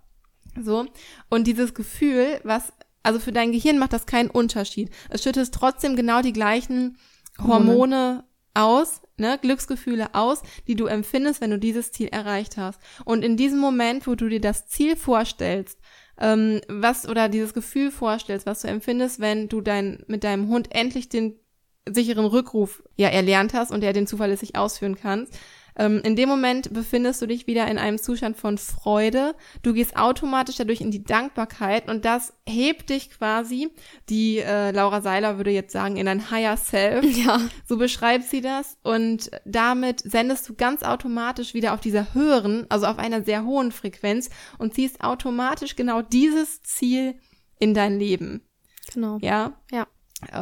So. 0.61 0.85
Und 1.29 1.47
dieses 1.47 1.73
Gefühl, 1.73 2.39
was, 2.43 2.73
also 3.03 3.19
für 3.19 3.31
dein 3.31 3.51
Gehirn 3.51 3.79
macht 3.79 3.93
das 3.93 4.05
keinen 4.05 4.29
Unterschied. 4.29 4.89
Es 5.09 5.23
schüttet 5.23 5.51
trotzdem 5.51 5.95
genau 5.95 6.21
die 6.21 6.33
gleichen 6.33 6.97
Hormone 7.41 8.23
aus, 8.53 9.01
ne, 9.17 9.39
Glücksgefühle 9.41 10.13
aus, 10.13 10.41
die 10.67 10.75
du 10.75 10.85
empfindest, 10.85 11.41
wenn 11.41 11.51
du 11.51 11.59
dieses 11.59 11.91
Ziel 11.91 12.09
erreicht 12.09 12.57
hast. 12.57 12.79
Und 13.05 13.23
in 13.23 13.37
diesem 13.37 13.59
Moment, 13.59 14.05
wo 14.07 14.15
du 14.15 14.29
dir 14.29 14.41
das 14.41 14.67
Ziel 14.67 14.95
vorstellst, 14.95 15.79
ähm, 16.23 16.61
was 16.69 17.07
oder 17.07 17.27
dieses 17.27 17.53
Gefühl 17.53 17.91
vorstellst, 17.91 18.45
was 18.45 18.61
du 18.61 18.69
empfindest, 18.69 19.19
wenn 19.19 19.49
du 19.49 19.59
dein, 19.59 20.03
mit 20.07 20.23
deinem 20.23 20.47
Hund 20.47 20.73
endlich 20.73 21.09
den 21.09 21.37
sicheren 21.87 22.25
Rückruf 22.25 22.81
ja 22.95 23.09
erlernt 23.09 23.53
hast 23.53 23.71
und 23.71 23.83
er 23.83 23.91
den 23.91 24.07
zuverlässig 24.07 24.55
ausführen 24.55 24.95
kannst. 24.95 25.37
Ähm, 25.77 26.01
in 26.03 26.15
dem 26.15 26.29
Moment 26.29 26.73
befindest 26.73 27.21
du 27.21 27.27
dich 27.27 27.47
wieder 27.47 27.67
in 27.67 27.77
einem 27.77 27.97
Zustand 27.97 28.37
von 28.37 28.57
Freude. 28.57 29.35
Du 29.61 29.73
gehst 29.73 29.97
automatisch 29.97 30.57
dadurch 30.57 30.81
in 30.81 30.91
die 30.91 31.03
Dankbarkeit 31.03 31.89
und 31.89 32.05
das 32.05 32.33
hebt 32.47 32.89
dich 32.89 33.09
quasi, 33.09 33.69
die 34.09 34.39
äh, 34.39 34.71
Laura 34.71 35.01
Seiler 35.01 35.37
würde 35.37 35.51
jetzt 35.51 35.71
sagen, 35.71 35.97
in 35.97 36.07
ein 36.07 36.29
Higher 36.31 36.57
Self. 36.57 37.05
Ja. 37.23 37.39
So 37.65 37.77
beschreibt 37.77 38.25
sie 38.25 38.41
das 38.41 38.77
und 38.81 39.29
damit 39.45 40.01
sendest 40.01 40.49
du 40.49 40.55
ganz 40.55 40.83
automatisch 40.83 41.53
wieder 41.53 41.73
auf 41.73 41.79
dieser 41.79 42.13
höheren, 42.13 42.65
also 42.69 42.87
auf 42.87 42.97
einer 42.97 43.23
sehr 43.23 43.45
hohen 43.45 43.71
Frequenz 43.71 44.29
und 44.57 44.73
ziehst 44.73 45.01
automatisch 45.03 45.75
genau 45.75 46.01
dieses 46.01 46.63
Ziel 46.63 47.15
in 47.59 47.73
dein 47.73 47.99
Leben. 47.99 48.41
Genau. 48.93 49.19
Ja. 49.21 49.53
Ja. 49.71 49.87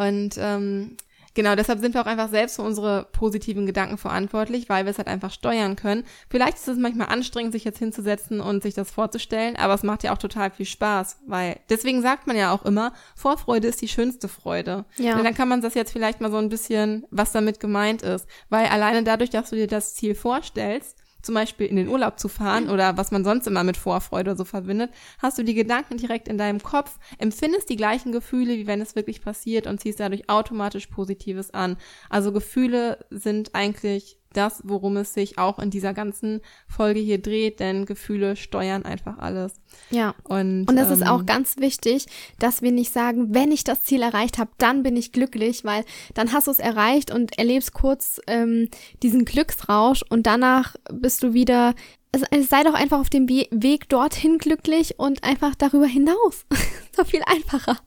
Und 0.08 0.36
ähm, 0.38 0.98
Genau, 1.34 1.56
deshalb 1.56 1.80
sind 1.80 1.94
wir 1.94 2.02
auch 2.02 2.08
einfach 2.08 2.30
selbst 2.30 2.58
für 2.58 2.62
unsere 2.62 3.08
positiven 3.14 3.66
Gedanken 3.66 3.98
verantwortlich, 3.98 4.68
weil 4.68 4.86
wir 4.86 4.92
es 4.92 4.98
halt 4.98 5.08
einfach 5.08 5.32
steuern 5.32 5.76
können. 5.76 6.04
Vielleicht 6.30 6.58
ist 6.58 6.68
es 6.68 6.78
manchmal 6.78 7.08
anstrengend, 7.08 7.54
sich 7.54 7.64
jetzt 7.64 7.80
hinzusetzen 7.80 8.42
und 8.42 8.64
sich 8.64 8.74
das 8.74 8.92
vorzustellen, 8.92 9.56
aber 9.56 9.74
es 9.74 9.84
macht 9.84 10.04
ja 10.04 10.14
auch 10.14 10.18
total 10.18 10.52
viel 10.52 10.66
Spaß, 10.66 11.20
weil 11.28 11.60
deswegen 11.70 12.02
sagt 12.02 12.28
man 12.28 12.36
ja 12.36 12.52
auch 12.52 12.66
immer, 12.66 12.94
Vorfreude 13.16 13.68
ist 13.68 13.82
die 13.82 13.88
schönste 13.88 14.28
Freude. 14.28 14.86
Ja. 14.98 15.18
Und 15.18 15.24
dann 15.24 15.34
kann 15.34 15.48
man 15.48 15.62
das 15.62 15.74
jetzt 15.74 15.92
vielleicht 15.92 16.22
mal 16.22 16.32
so 16.32 16.38
ein 16.38 16.50
bisschen, 16.50 17.06
was 17.12 17.32
damit 17.32 17.60
gemeint 17.60 18.02
ist, 18.02 18.28
weil 18.50 18.66
alleine 18.66 19.04
dadurch, 19.04 19.30
dass 19.30 19.52
du 19.52 19.56
dir 19.56 19.68
das 19.68 19.96
Ziel 19.96 20.16
vorstellst, 20.16 21.01
zum 21.22 21.36
Beispiel 21.36 21.68
in 21.68 21.76
den 21.76 21.88
Urlaub 21.88 22.20
zu 22.20 22.28
fahren 22.28 22.70
oder 22.70 22.98
was 22.98 23.12
man 23.12 23.24
sonst 23.24 23.48
immer 23.48 23.64
mit 23.64 23.78
Vorfreude 23.78 24.36
so 24.36 24.46
verbindet, 24.46 24.92
hast 25.20 25.38
du 25.38 25.44
die 25.44 25.54
Gedanken 25.54 25.98
direkt 25.98 26.28
in 26.28 26.38
deinem 26.38 26.62
Kopf, 26.62 26.98
empfindest 27.18 27.70
die 27.70 27.76
gleichen 27.76 28.12
Gefühle, 28.12 28.58
wie 28.58 28.68
wenn 28.68 28.82
es 28.82 28.96
wirklich 28.96 29.22
passiert 29.22 29.68
und 29.68 29.80
ziehst 29.80 30.00
dadurch 30.00 30.30
automatisch 30.30 30.88
Positives 30.88 31.52
an. 31.52 31.78
Also 32.10 32.32
Gefühle 32.32 33.06
sind 33.10 33.54
eigentlich 33.54 34.21
das, 34.34 34.62
worum 34.64 34.98
es 34.98 35.14
sich 35.14 35.38
auch 35.38 35.60
in 35.60 35.70
dieser 35.70 35.94
ganzen 35.94 36.42
Folge 36.68 37.00
hier 37.00 37.22
dreht, 37.22 37.60
denn 37.60 37.86
Gefühle 37.86 38.36
steuern 38.36 38.84
einfach 38.86 39.18
alles. 39.18 39.54
Ja. 39.90 40.16
Und, 40.24 40.66
und 40.70 40.76
das 40.76 40.88
ähm, 40.88 40.94
ist 40.94 41.08
auch 41.08 41.26
ganz 41.26 41.58
wichtig, 41.58 42.06
dass 42.40 42.62
wir 42.62 42.72
nicht 42.72 42.94
sagen, 42.94 43.34
wenn 43.34 43.52
ich 43.52 43.64
das 43.64 43.84
Ziel 43.84 44.02
erreicht 44.02 44.38
habe, 44.38 44.52
dann 44.58 44.84
bin 44.84 44.96
ich 44.96 45.12
glücklich, 45.12 45.64
weil 45.64 45.84
dann 46.14 46.34
hast 46.34 46.48
du 46.48 46.52
es 46.52 46.60
erreicht 46.60 47.12
und 47.12 47.38
erlebst 47.38 47.74
kurz 47.74 48.22
ähm, 48.28 48.70
diesen 49.04 49.26
Glücksrausch 49.26 50.04
und 50.10 50.28
danach 50.28 50.76
bist 50.92 51.24
du 51.24 51.34
wieder, 51.34 51.74
also, 52.12 52.26
sei 52.48 52.64
doch 52.64 52.74
einfach 52.74 53.00
auf 53.00 53.10
dem 53.10 53.28
Weg 53.30 53.90
dorthin 53.90 54.38
glücklich 54.38 55.00
und 55.00 55.24
einfach 55.24 55.56
darüber 55.56 55.88
hinaus. 55.88 56.46
so 56.96 57.04
viel 57.04 57.22
einfacher. 57.26 57.78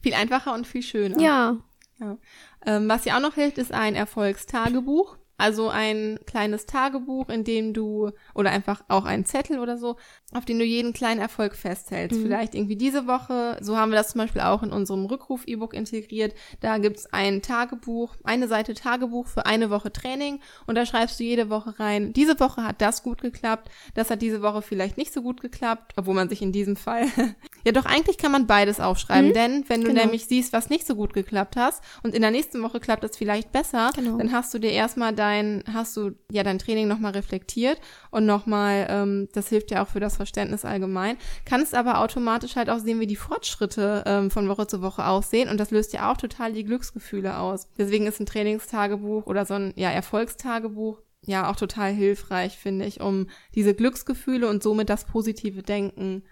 Viel 0.00 0.14
einfacher 0.14 0.54
und 0.54 0.66
viel 0.66 0.82
schöner. 0.82 1.20
Ja. 1.20 1.56
Ja. 2.00 2.16
Ähm, 2.64 2.88
was 2.88 3.04
ja 3.04 3.16
auch 3.16 3.22
noch 3.22 3.34
hilft, 3.34 3.58
ist 3.58 3.72
ein 3.72 3.94
Erfolgstagebuch. 3.94 5.16
Also 5.40 5.68
ein 5.68 6.18
kleines 6.26 6.66
Tagebuch, 6.66 7.28
in 7.28 7.44
dem 7.44 7.72
du, 7.72 8.10
oder 8.34 8.50
einfach 8.50 8.82
auch 8.88 9.04
ein 9.04 9.24
Zettel 9.24 9.60
oder 9.60 9.78
so, 9.78 9.96
auf 10.34 10.44
den 10.44 10.58
du 10.58 10.64
jeden 10.64 10.92
kleinen 10.92 11.20
Erfolg 11.20 11.56
festhältst. 11.56 12.18
Mhm. 12.18 12.22
Vielleicht 12.22 12.54
irgendwie 12.54 12.76
diese 12.76 13.06
Woche, 13.06 13.56
so 13.62 13.78
haben 13.78 13.90
wir 13.90 13.96
das 13.96 14.10
zum 14.10 14.20
Beispiel 14.20 14.42
auch 14.42 14.62
in 14.62 14.72
unserem 14.72 15.06
Rückruf-E-Book 15.06 15.72
integriert. 15.72 16.34
Da 16.60 16.76
gibt's 16.76 17.06
ein 17.12 17.40
Tagebuch, 17.40 18.14
eine 18.24 18.46
Seite 18.46 18.74
Tagebuch 18.74 19.26
für 19.26 19.46
eine 19.46 19.70
Woche 19.70 19.90
Training 19.90 20.40
und 20.66 20.74
da 20.74 20.84
schreibst 20.84 21.18
du 21.18 21.24
jede 21.24 21.48
Woche 21.48 21.80
rein, 21.80 22.12
diese 22.12 22.38
Woche 22.40 22.62
hat 22.62 22.82
das 22.82 23.02
gut 23.02 23.22
geklappt, 23.22 23.70
das 23.94 24.10
hat 24.10 24.20
diese 24.20 24.42
Woche 24.42 24.60
vielleicht 24.60 24.98
nicht 24.98 25.14
so 25.14 25.22
gut 25.22 25.40
geklappt, 25.40 25.94
obwohl 25.96 26.14
man 26.14 26.28
sich 26.28 26.42
in 26.42 26.52
diesem 26.52 26.76
Fall, 26.76 27.06
ja 27.64 27.72
doch 27.72 27.86
eigentlich 27.86 28.18
kann 28.18 28.32
man 28.32 28.46
beides 28.46 28.80
aufschreiben, 28.80 29.30
mhm. 29.30 29.34
denn 29.34 29.64
wenn 29.68 29.80
du 29.80 29.88
genau. 29.88 30.02
nämlich 30.02 30.26
siehst, 30.26 30.52
was 30.52 30.68
nicht 30.68 30.86
so 30.86 30.94
gut 30.94 31.14
geklappt 31.14 31.56
hast 31.56 31.82
und 32.02 32.14
in 32.14 32.20
der 32.20 32.32
nächsten 32.32 32.62
Woche 32.62 32.80
klappt 32.80 33.04
es 33.04 33.16
vielleicht 33.16 33.50
besser, 33.50 33.92
genau. 33.94 34.18
dann 34.18 34.30
hast 34.30 34.52
du 34.52 34.58
dir 34.58 34.72
erstmal 34.72 35.14
dein, 35.14 35.64
hast 35.72 35.96
du 35.96 36.10
ja 36.30 36.42
dein 36.42 36.58
Training 36.58 36.86
nochmal 36.86 37.12
reflektiert 37.12 37.80
und 38.10 38.26
nochmal, 38.26 38.86
ähm, 38.90 39.28
das 39.32 39.48
hilft 39.48 39.70
ja 39.70 39.82
auch 39.82 39.88
für 39.88 40.00
das 40.00 40.17
Verständnis 40.18 40.66
allgemein, 40.66 41.16
kannst 41.46 41.74
aber 41.74 42.00
automatisch 42.00 42.56
halt 42.56 42.68
auch 42.68 42.78
sehen, 42.78 43.00
wie 43.00 43.06
die 43.06 43.16
Fortschritte 43.16 44.04
ähm, 44.06 44.30
von 44.30 44.48
Woche 44.48 44.66
zu 44.66 44.82
Woche 44.82 45.06
aussehen 45.06 45.48
und 45.48 45.58
das 45.58 45.70
löst 45.70 45.94
ja 45.94 46.12
auch 46.12 46.18
total 46.18 46.52
die 46.52 46.64
Glücksgefühle 46.64 47.38
aus. 47.38 47.68
Deswegen 47.78 48.06
ist 48.06 48.20
ein 48.20 48.26
Trainingstagebuch 48.26 49.26
oder 49.26 49.46
so 49.46 49.54
ein 49.54 49.72
ja, 49.76 49.90
Erfolgstagebuch 49.90 51.00
ja 51.24 51.50
auch 51.50 51.56
total 51.56 51.92
hilfreich, 51.92 52.58
finde 52.58 52.84
ich, 52.84 53.00
um 53.00 53.28
diese 53.54 53.74
Glücksgefühle 53.74 54.48
und 54.48 54.62
somit 54.62 54.90
das 54.90 55.06
positive 55.06 55.62
Denken 55.62 56.22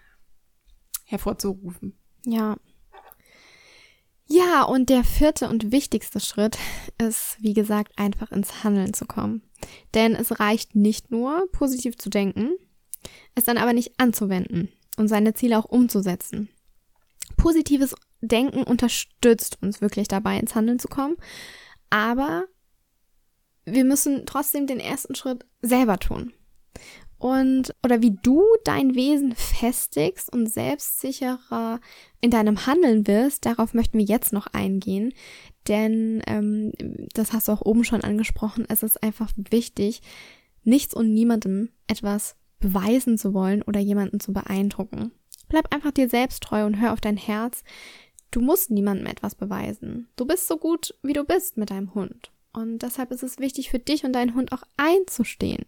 hervorzurufen. 1.05 1.97
Ja, 2.25 2.57
ja, 4.29 4.63
und 4.63 4.89
der 4.89 5.05
vierte 5.05 5.47
und 5.47 5.71
wichtigste 5.71 6.19
Schritt 6.19 6.57
ist, 6.97 7.37
wie 7.39 7.53
gesagt, 7.53 7.93
einfach 7.97 8.31
ins 8.31 8.63
Handeln 8.63 8.93
zu 8.93 9.05
kommen. 9.05 9.41
Denn 9.93 10.15
es 10.15 10.39
reicht 10.39 10.75
nicht 10.75 11.11
nur, 11.11 11.47
positiv 11.53 11.97
zu 11.97 12.09
denken, 12.09 12.51
es 13.35 13.45
dann 13.45 13.57
aber 13.57 13.73
nicht 13.73 13.93
anzuwenden 13.97 14.69
und 14.97 15.07
seine 15.07 15.33
Ziele 15.33 15.57
auch 15.57 15.65
umzusetzen. 15.65 16.49
Positives 17.35 17.95
Denken 18.21 18.63
unterstützt 18.63 19.59
uns 19.61 19.79
wirklich 19.79 20.07
dabei, 20.07 20.39
ins 20.39 20.55
Handeln 20.55 20.79
zu 20.79 20.87
kommen, 20.87 21.17
aber 21.89 22.45
wir 23.65 23.83
müssen 23.83 24.25
trotzdem 24.25 24.65
den 24.65 24.79
ersten 24.79 25.13
Schritt 25.13 25.45
selber 25.61 25.99
tun. 25.99 26.33
Und 27.19 27.73
oder 27.83 28.01
wie 28.01 28.15
du 28.21 28.43
dein 28.63 28.95
Wesen 28.95 29.35
festigst 29.35 30.31
und 30.31 30.47
selbstsicherer 30.47 31.79
in 32.21 32.31
deinem 32.31 32.65
Handeln 32.65 33.07
wirst, 33.07 33.45
darauf 33.45 33.73
möchten 33.73 33.97
wir 33.97 34.05
jetzt 34.05 34.33
noch 34.33 34.47
eingehen, 34.47 35.13
denn 35.67 36.21
ähm, 36.27 36.71
das 37.13 37.33
hast 37.33 37.47
du 37.47 37.51
auch 37.51 37.61
oben 37.61 37.83
schon 37.83 38.03
angesprochen, 38.03 38.65
es 38.69 38.83
ist 38.83 39.01
einfach 39.01 39.31
wichtig, 39.35 40.01
nichts 40.63 40.93
und 40.93 41.13
niemandem 41.13 41.69
etwas 41.87 42.35
beweisen 42.59 43.17
zu 43.17 43.33
wollen 43.33 43.61
oder 43.61 43.79
jemanden 43.79 44.19
zu 44.19 44.33
beeindrucken. 44.33 45.11
Bleib 45.49 45.73
einfach 45.73 45.91
dir 45.91 46.09
selbst 46.09 46.43
treu 46.43 46.65
und 46.65 46.81
hör 46.81 46.93
auf 46.93 47.01
dein 47.01 47.17
Herz. 47.17 47.63
Du 48.31 48.41
musst 48.41 48.71
niemandem 48.71 49.05
etwas 49.07 49.35
beweisen. 49.35 50.09
Du 50.15 50.25
bist 50.25 50.47
so 50.47 50.57
gut, 50.57 50.93
wie 51.03 51.13
du 51.13 51.23
bist 51.23 51.57
mit 51.57 51.69
deinem 51.69 51.93
Hund. 51.93 52.31
Und 52.57 52.79
deshalb 52.79 53.11
ist 53.11 53.21
es 53.21 53.37
wichtig 53.37 53.69
für 53.69 53.77
dich 53.77 54.03
und 54.03 54.13
deinen 54.13 54.33
Hund 54.33 54.51
auch 54.51 54.63
einzustehen. 54.77 55.65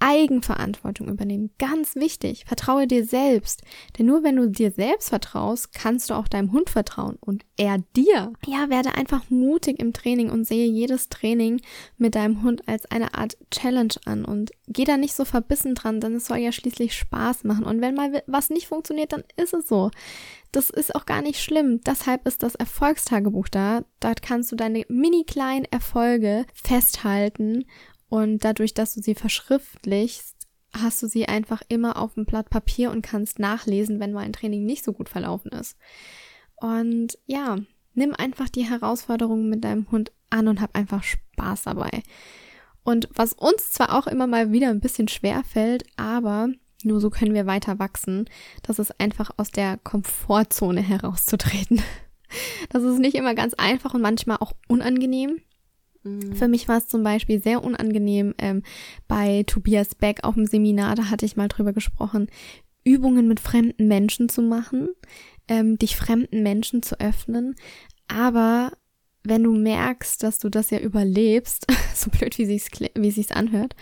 Eigenverantwortung 0.00 1.08
übernehmen. 1.08 1.50
Ganz 1.60 1.94
wichtig. 1.94 2.44
Vertraue 2.46 2.88
dir 2.88 3.04
selbst. 3.04 3.62
Denn 3.96 4.06
nur 4.06 4.24
wenn 4.24 4.34
du 4.34 4.50
dir 4.50 4.72
selbst 4.72 5.10
vertraust, 5.10 5.72
kannst 5.72 6.10
du 6.10 6.14
auch 6.14 6.26
deinem 6.26 6.50
Hund 6.50 6.70
vertrauen 6.70 7.18
und 7.20 7.44
er 7.56 7.78
dir. 7.94 8.32
Ja, 8.46 8.68
werde 8.68 8.96
einfach 8.96 9.30
mutig 9.30 9.78
im 9.78 9.92
Training 9.92 10.28
und 10.28 10.44
sehe 10.44 10.66
jedes 10.66 11.08
Training 11.08 11.60
mit 11.98 12.16
deinem 12.16 12.42
Hund 12.42 12.68
als 12.68 12.84
eine 12.90 13.14
Art 13.14 13.36
Challenge 13.52 13.94
an 14.04 14.24
und 14.24 14.50
geh 14.66 14.84
da 14.84 14.96
nicht 14.96 15.14
so 15.14 15.24
verbissen 15.24 15.76
dran, 15.76 16.00
denn 16.00 16.16
es 16.16 16.26
soll 16.26 16.38
ja 16.38 16.50
schließlich 16.50 16.94
Spaß 16.94 17.44
machen. 17.44 17.64
Und 17.64 17.80
wenn 17.80 17.94
mal 17.94 18.24
was 18.26 18.50
nicht 18.50 18.66
funktioniert, 18.66 19.12
dann 19.12 19.22
ist 19.36 19.54
es 19.54 19.68
so 19.68 19.92
das 20.54 20.70
ist 20.70 20.94
auch 20.94 21.06
gar 21.06 21.22
nicht 21.22 21.42
schlimm. 21.42 21.80
Deshalb 21.84 22.26
ist 22.26 22.42
das 22.42 22.54
Erfolgstagebuch 22.54 23.48
da. 23.48 23.84
Dort 24.00 24.22
kannst 24.22 24.52
du 24.52 24.56
deine 24.56 24.84
mini 24.88 25.24
kleinen 25.24 25.64
Erfolge 25.64 26.46
festhalten 26.54 27.64
und 28.08 28.44
dadurch, 28.44 28.74
dass 28.74 28.94
du 28.94 29.02
sie 29.02 29.14
verschriftlichst, 29.14 30.36
hast 30.72 31.02
du 31.02 31.08
sie 31.08 31.26
einfach 31.26 31.62
immer 31.68 32.00
auf 32.00 32.14
dem 32.14 32.26
Blatt 32.26 32.50
Papier 32.50 32.90
und 32.90 33.02
kannst 33.02 33.38
nachlesen, 33.38 34.00
wenn 34.00 34.12
mal 34.12 34.24
ein 34.24 34.32
Training 34.32 34.64
nicht 34.64 34.84
so 34.84 34.92
gut 34.92 35.08
verlaufen 35.08 35.50
ist. 35.52 35.76
Und 36.56 37.18
ja, 37.26 37.58
nimm 37.94 38.14
einfach 38.14 38.48
die 38.48 38.68
Herausforderungen 38.68 39.48
mit 39.48 39.64
deinem 39.64 39.90
Hund 39.90 40.12
an 40.30 40.48
und 40.48 40.60
hab 40.60 40.76
einfach 40.76 41.02
Spaß 41.02 41.64
dabei. 41.64 42.02
Und 42.84 43.08
was 43.14 43.32
uns 43.32 43.70
zwar 43.70 43.96
auch 43.96 44.06
immer 44.06 44.26
mal 44.26 44.52
wieder 44.52 44.68
ein 44.68 44.80
bisschen 44.80 45.08
schwer 45.08 45.42
fällt, 45.42 45.84
aber 45.96 46.48
nur 46.84 47.00
so 47.00 47.10
können 47.10 47.34
wir 47.34 47.46
weiter 47.46 47.78
wachsen. 47.78 48.26
Das 48.62 48.78
ist 48.78 49.00
einfach 49.00 49.30
aus 49.36 49.50
der 49.50 49.78
Komfortzone 49.78 50.80
herauszutreten. 50.80 51.82
Das 52.70 52.82
ist 52.82 52.98
nicht 52.98 53.14
immer 53.14 53.36
ganz 53.36 53.54
einfach 53.54 53.94
und 53.94 54.02
manchmal 54.02 54.38
auch 54.38 54.54
unangenehm. 54.66 55.40
Mhm. 56.02 56.34
Für 56.34 56.48
mich 56.48 56.66
war 56.66 56.78
es 56.78 56.88
zum 56.88 57.04
Beispiel 57.04 57.40
sehr 57.40 57.62
unangenehm 57.62 58.34
ähm, 58.38 58.62
bei 59.06 59.44
Tobias 59.46 59.94
Beck 59.94 60.24
auf 60.24 60.34
dem 60.34 60.46
Seminar, 60.46 60.96
da 60.96 61.10
hatte 61.10 61.26
ich 61.26 61.36
mal 61.36 61.46
drüber 61.46 61.72
gesprochen, 61.72 62.28
Übungen 62.82 63.28
mit 63.28 63.38
fremden 63.38 63.86
Menschen 63.86 64.28
zu 64.28 64.42
machen, 64.42 64.88
ähm, 65.48 65.78
dich 65.78 65.96
fremden 65.96 66.42
Menschen 66.42 66.82
zu 66.82 66.98
öffnen. 66.98 67.54
Aber 68.08 68.72
wenn 69.24 69.42
du 69.42 69.52
merkst, 69.52 70.22
dass 70.22 70.38
du 70.38 70.50
das 70.50 70.70
ja 70.70 70.78
überlebst, 70.78 71.66
so 71.94 72.10
blöd 72.10 72.36
wie 72.38 72.46
sich's, 72.46 72.68
wie 72.94 73.10
sich's 73.10 73.32
anhört, 73.32 73.74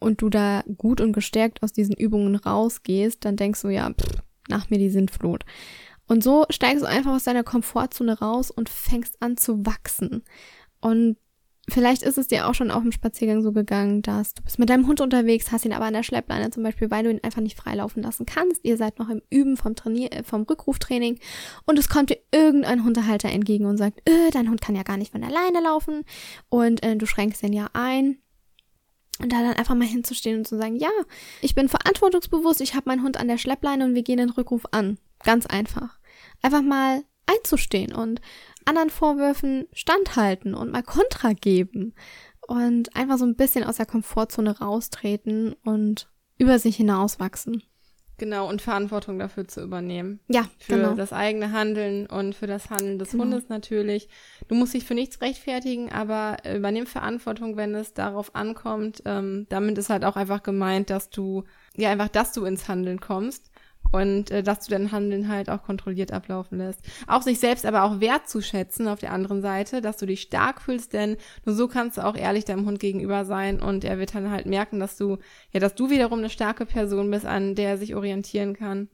und 0.00 0.20
du 0.20 0.28
da 0.28 0.64
gut 0.76 1.00
und 1.00 1.12
gestärkt 1.12 1.62
aus 1.62 1.72
diesen 1.72 1.94
Übungen 1.94 2.36
rausgehst, 2.36 3.24
dann 3.24 3.36
denkst 3.36 3.62
du 3.62 3.68
ja, 3.68 3.90
pff, 3.90 4.22
nach 4.48 4.70
mir 4.70 4.78
die 4.78 4.90
Sintflut. 4.90 5.44
Und 6.06 6.24
so 6.24 6.46
steigst 6.50 6.82
du 6.82 6.88
einfach 6.88 7.14
aus 7.14 7.24
deiner 7.24 7.44
Komfortzone 7.44 8.18
raus 8.18 8.50
und 8.50 8.68
fängst 8.68 9.20
an 9.20 9.36
zu 9.36 9.64
wachsen. 9.66 10.24
Und 10.80 11.16
Vielleicht 11.70 12.02
ist 12.02 12.16
es 12.16 12.28
dir 12.28 12.48
auch 12.48 12.54
schon 12.54 12.70
auf 12.70 12.82
dem 12.82 12.92
Spaziergang 12.92 13.42
so 13.42 13.52
gegangen, 13.52 14.00
dass 14.00 14.32
du 14.32 14.42
bist 14.42 14.58
mit 14.58 14.70
deinem 14.70 14.86
Hund 14.86 15.02
unterwegs, 15.02 15.52
hast 15.52 15.66
ihn 15.66 15.72
aber 15.74 15.84
an 15.84 15.92
der 15.92 16.02
Schleppleine 16.02 16.50
zum 16.50 16.62
Beispiel, 16.62 16.90
weil 16.90 17.04
du 17.04 17.10
ihn 17.10 17.20
einfach 17.22 17.42
nicht 17.42 17.58
freilaufen 17.58 18.02
lassen 18.02 18.24
kannst. 18.24 18.64
Ihr 18.64 18.78
seid 18.78 18.98
noch 18.98 19.10
im 19.10 19.20
Üben 19.28 19.56
vom 19.56 19.74
Trainier 19.74 20.12
äh, 20.12 20.22
vom 20.22 20.42
Rückruftraining 20.42 21.18
und 21.66 21.78
es 21.78 21.90
kommt 21.90 22.08
dir 22.08 22.18
irgendein 22.32 22.84
Hundehalter 22.84 23.28
entgegen 23.28 23.66
und 23.66 23.76
sagt, 23.76 24.00
äh, 24.08 24.30
dein 24.32 24.48
Hund 24.48 24.62
kann 24.62 24.76
ja 24.76 24.82
gar 24.82 24.96
nicht 24.96 25.12
von 25.12 25.22
alleine 25.22 25.60
laufen 25.60 26.04
und 26.48 26.82
äh, 26.82 26.96
du 26.96 27.06
schränkst 27.06 27.42
den 27.42 27.52
ja 27.52 27.68
ein. 27.74 28.18
Und 29.20 29.32
da 29.32 29.42
dann 29.42 29.54
einfach 29.54 29.74
mal 29.74 29.86
hinzustehen 29.86 30.38
und 30.38 30.46
zu 30.46 30.56
sagen, 30.56 30.76
ja, 30.76 30.90
ich 31.42 31.56
bin 31.56 31.68
verantwortungsbewusst, 31.68 32.60
ich 32.60 32.74
habe 32.74 32.88
meinen 32.88 33.02
Hund 33.02 33.16
an 33.16 33.26
der 33.26 33.36
Schleppleine 33.36 33.84
und 33.84 33.94
wir 33.96 34.04
gehen 34.04 34.18
den 34.18 34.30
Rückruf 34.30 34.62
an. 34.70 34.96
Ganz 35.24 35.44
einfach. 35.44 35.98
Einfach 36.40 36.62
mal 36.62 37.02
einzustehen 37.26 37.92
und 37.92 38.20
anderen 38.68 38.90
Vorwürfen 38.90 39.66
standhalten 39.72 40.54
und 40.54 40.70
mal 40.70 40.82
Kontra 40.82 41.32
geben 41.32 41.94
und 42.46 42.94
einfach 42.94 43.18
so 43.18 43.24
ein 43.24 43.36
bisschen 43.36 43.64
aus 43.64 43.76
der 43.76 43.86
Komfortzone 43.86 44.58
raustreten 44.58 45.54
und 45.64 46.08
über 46.38 46.58
sich 46.58 46.76
hinauswachsen. 46.76 47.62
Genau, 48.18 48.48
und 48.48 48.60
Verantwortung 48.60 49.20
dafür 49.20 49.46
zu 49.46 49.62
übernehmen. 49.62 50.18
Ja, 50.28 50.44
für 50.58 50.74
genau. 50.74 50.94
das 50.94 51.12
eigene 51.12 51.52
Handeln 51.52 52.06
und 52.06 52.34
für 52.34 52.48
das 52.48 52.68
Handeln 52.68 52.98
des 52.98 53.12
Genau. 53.12 53.24
Hundes 53.24 53.48
natürlich. 53.48 54.08
Du 54.48 54.56
musst 54.56 54.74
dich 54.74 54.84
für 54.84 54.94
nichts 54.94 55.20
rechtfertigen, 55.20 55.92
aber 55.92 56.38
äh, 56.42 56.56
übernimm 56.56 56.86
Verantwortung, 56.86 57.56
wenn 57.56 57.76
es 57.76 57.94
darauf 57.94 58.34
ankommt. 58.34 59.02
Ähm, 59.04 59.46
damit 59.50 59.78
ist 59.78 59.88
halt 59.88 60.04
auch 60.04 60.16
einfach 60.16 60.42
gemeint, 60.42 60.90
dass 60.90 61.10
du, 61.10 61.44
ja, 61.76 61.90
einfach, 61.90 62.08
dass 62.08 62.32
du 62.32 62.44
ins 62.44 62.66
Handeln 62.66 63.00
kommst 63.00 63.52
und 63.92 64.30
äh, 64.30 64.42
dass 64.42 64.66
du 64.66 64.70
dein 64.70 64.92
Handeln 64.92 65.28
halt 65.28 65.50
auch 65.50 65.62
kontrolliert 65.62 66.12
ablaufen 66.12 66.58
lässt. 66.58 66.80
Auch 67.06 67.22
sich 67.22 67.40
selbst 67.40 67.66
aber 67.66 67.84
auch 67.84 68.00
wertzuschätzen 68.00 68.88
auf 68.88 68.98
der 69.00 69.12
anderen 69.12 69.42
Seite, 69.42 69.80
dass 69.80 69.96
du 69.96 70.06
dich 70.06 70.22
stark 70.22 70.60
fühlst, 70.60 70.92
denn 70.92 71.16
nur 71.44 71.54
so 71.54 71.68
kannst 71.68 71.98
du 71.98 72.04
auch 72.04 72.16
ehrlich 72.16 72.44
deinem 72.44 72.66
Hund 72.66 72.80
gegenüber 72.80 73.24
sein 73.24 73.60
und 73.60 73.84
er 73.84 73.98
wird 73.98 74.14
dann 74.14 74.30
halt 74.30 74.46
merken, 74.46 74.80
dass 74.80 74.96
du, 74.96 75.18
ja, 75.52 75.60
dass 75.60 75.74
du 75.74 75.90
wiederum 75.90 76.18
eine 76.18 76.30
starke 76.30 76.66
Person 76.66 77.10
bist, 77.10 77.26
an 77.26 77.54
der 77.54 77.70
er 77.70 77.78
sich 77.78 77.94
orientieren 77.94 78.54
kann. 78.54 78.88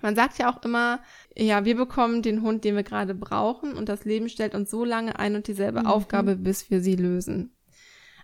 Man 0.00 0.14
sagt 0.14 0.38
ja 0.38 0.52
auch 0.52 0.62
immer, 0.62 1.00
ja, 1.36 1.64
wir 1.64 1.74
bekommen 1.74 2.22
den 2.22 2.42
Hund, 2.42 2.62
den 2.64 2.76
wir 2.76 2.84
gerade 2.84 3.14
brauchen 3.14 3.72
und 3.74 3.88
das 3.88 4.04
Leben 4.04 4.28
stellt 4.28 4.54
uns 4.54 4.70
so 4.70 4.84
lange 4.84 5.18
ein 5.18 5.34
und 5.34 5.48
dieselbe 5.48 5.80
Mhm. 5.80 5.86
Aufgabe, 5.86 6.36
bis 6.36 6.70
wir 6.70 6.80
sie 6.80 6.94
lösen. 6.94 7.56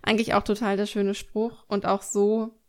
Eigentlich 0.02 0.34
auch 0.34 0.42
total 0.44 0.76
der 0.76 0.86
schöne 0.86 1.14
Spruch 1.14 1.64
und 1.66 1.86
auch 1.86 2.02
so 2.02 2.61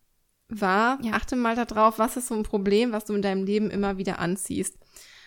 wahr. 0.49 0.99
Ja. 1.01 1.13
Achte 1.13 1.35
mal 1.35 1.55
darauf, 1.55 1.99
was 1.99 2.17
ist 2.17 2.27
so 2.27 2.35
ein 2.35 2.43
Problem, 2.43 2.91
was 2.91 3.05
du 3.05 3.13
in 3.13 3.21
deinem 3.21 3.43
Leben 3.45 3.69
immer 3.71 3.97
wieder 3.97 4.19
anziehst. 4.19 4.77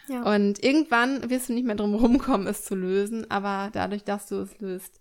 Ja. 0.08 0.22
Und 0.34 0.62
irgendwann 0.64 1.28
wirst 1.28 1.48
du 1.48 1.52
nicht 1.52 1.66
mehr 1.66 1.74
drum 1.76 1.94
rumkommen, 1.94 2.46
es 2.46 2.64
zu 2.64 2.74
lösen, 2.74 3.30
aber 3.30 3.70
dadurch, 3.72 4.04
dass 4.04 4.26
du 4.26 4.36
es 4.36 4.58
löst, 4.58 5.00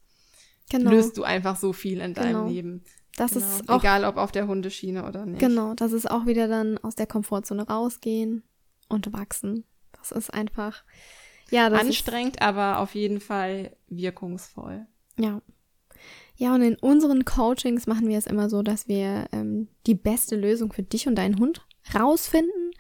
genau. 0.69 0.91
löst 0.91 1.17
du 1.17 1.23
einfach 1.23 1.55
so 1.55 1.71
viel 1.71 2.01
in 2.01 2.13
deinem 2.13 2.27
Genau. 2.33 2.47
Leben. 2.47 2.83
das 3.15 3.31
Genau. 3.31 3.45
ist 3.45 3.69
auch 3.69 3.79
Egal, 3.79 4.03
ob 4.05 4.17
auf 4.17 4.31
der 4.31 4.47
Hundeschiene 4.47 5.07
oder 5.07 5.25
nicht. 5.25 5.39
Genau, 5.39 5.73
das 5.75 5.91
ist 5.93 6.09
auch 6.11 6.25
wieder 6.25 6.47
dann 6.47 6.77
aus 6.79 6.95
der 6.95 7.07
Komfortzone 7.07 7.67
rausgehen 7.67 8.43
und 8.89 9.11
wachsen. 9.13 9.63
Das 9.93 10.11
ist 10.11 10.31
einfach, 10.33 10.83
ja, 11.49 11.69
das 11.69 11.81
Anstrengend, 11.81 12.41
aber 12.41 12.79
auf 12.79 12.93
jeden 12.93 13.19
Fall 13.21 13.75
wirkungsvoll. 13.87 14.85
ist, 15.17 15.23
ja. 15.25 15.41
Ja, 16.37 16.53
und 16.53 16.61
in 16.61 16.75
unseren 16.75 17.25
Coachings 17.25 17.87
machen 17.87 18.07
wir 18.07 18.17
es 18.17 18.27
immer 18.27 18.49
so, 18.49 18.61
dass 18.61 18.87
wir 18.87 19.25
ähm, 19.31 19.67
die 19.87 19.95
beste 19.95 20.35
Lösung 20.35 20.71
für 20.71 20.83
dich 20.83 21.07
und 21.07 21.15
deinen 21.15 21.39
Hund 21.39 21.65
rausfinden 21.95 22.71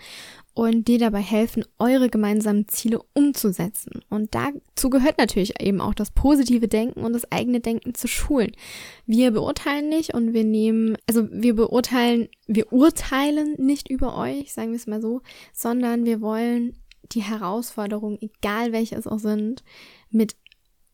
und 0.53 0.87
dir 0.87 0.99
dabei 0.99 1.21
helfen, 1.21 1.63
eure 1.79 2.09
gemeinsamen 2.09 2.67
Ziele 2.67 3.01
umzusetzen. 3.13 4.01
Und 4.09 4.35
dazu 4.35 4.89
gehört 4.89 5.17
natürlich 5.17 5.61
eben 5.61 5.81
auch 5.81 5.93
das 5.93 6.11
positive 6.11 6.67
Denken 6.67 7.01
und 7.01 7.13
das 7.13 7.31
eigene 7.31 7.59
Denken 7.59 7.95
zu 7.95 8.07
schulen. 8.07 8.51
Wir 9.05 9.31
beurteilen 9.31 9.89
nicht 9.89 10.13
und 10.13 10.33
wir 10.33 10.43
nehmen, 10.43 10.97
also 11.07 11.27
wir 11.31 11.55
beurteilen, 11.55 12.27
wir 12.47 12.71
urteilen 12.71 13.55
nicht 13.57 13.89
über 13.89 14.17
euch, 14.17 14.53
sagen 14.53 14.69
wir 14.69 14.77
es 14.77 14.87
mal 14.87 15.01
so, 15.01 15.21
sondern 15.53 16.05
wir 16.05 16.21
wollen 16.21 16.75
die 17.11 17.21
Herausforderungen, 17.21 18.19
egal 18.21 18.71
welche 18.71 18.95
es 18.95 19.07
auch 19.07 19.19
sind, 19.19 19.63
mit 20.09 20.35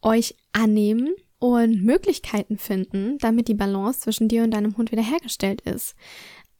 euch 0.02 0.36
annehmen 0.52 1.16
und 1.44 1.84
Möglichkeiten 1.84 2.58
finden, 2.58 3.18
damit 3.18 3.50
die 3.50 3.54
Balance 3.54 4.00
zwischen 4.00 4.30
dir 4.30 4.44
und 4.44 4.52
deinem 4.52 4.78
Hund 4.78 4.94
wiederhergestellt 4.94 5.60
ist. 5.60 5.94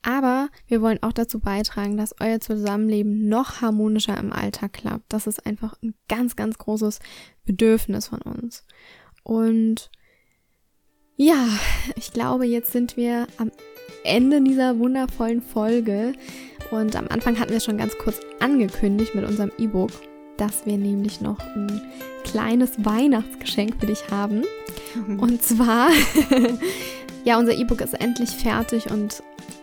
Aber 0.02 0.50
wir 0.66 0.82
wollen 0.82 1.02
auch 1.02 1.14
dazu 1.14 1.40
beitragen, 1.40 1.96
dass 1.96 2.14
euer 2.20 2.38
Zusammenleben 2.38 3.26
noch 3.26 3.62
harmonischer 3.62 4.18
im 4.18 4.30
Alltag 4.30 4.74
klappt. 4.74 5.10
Das 5.10 5.26
ist 5.26 5.46
einfach 5.46 5.74
ein 5.82 5.94
ganz, 6.06 6.36
ganz 6.36 6.58
großes 6.58 6.98
Bedürfnis 7.46 8.08
von 8.08 8.20
uns. 8.20 8.66
Und 9.22 9.90
ja, 11.16 11.48
ich 11.96 12.12
glaube, 12.12 12.44
jetzt 12.44 12.72
sind 12.72 12.98
wir 12.98 13.26
am 13.38 13.52
Ende 14.04 14.42
dieser 14.42 14.78
wundervollen 14.78 15.40
Folge. 15.40 16.12
Und 16.72 16.94
am 16.94 17.08
Anfang 17.08 17.40
hatten 17.40 17.52
wir 17.52 17.60
schon 17.60 17.78
ganz 17.78 17.96
kurz 17.96 18.20
angekündigt 18.38 19.14
mit 19.14 19.24
unserem 19.24 19.50
E-Book, 19.56 19.92
dass 20.36 20.66
wir 20.66 20.76
nämlich 20.76 21.22
noch 21.22 21.40
ein 21.40 21.80
kleines 22.24 22.84
Weihnachtsgeschenk 22.84 23.80
für 23.80 23.86
dich 23.86 24.10
haben. 24.10 24.42
Und 25.18 25.42
zwar, 25.42 25.88
ja, 27.24 27.38
unser 27.38 27.52
E-Book 27.52 27.80
ist 27.80 27.94
endlich 28.00 28.30
fertig 28.30 28.90
und 28.90 29.22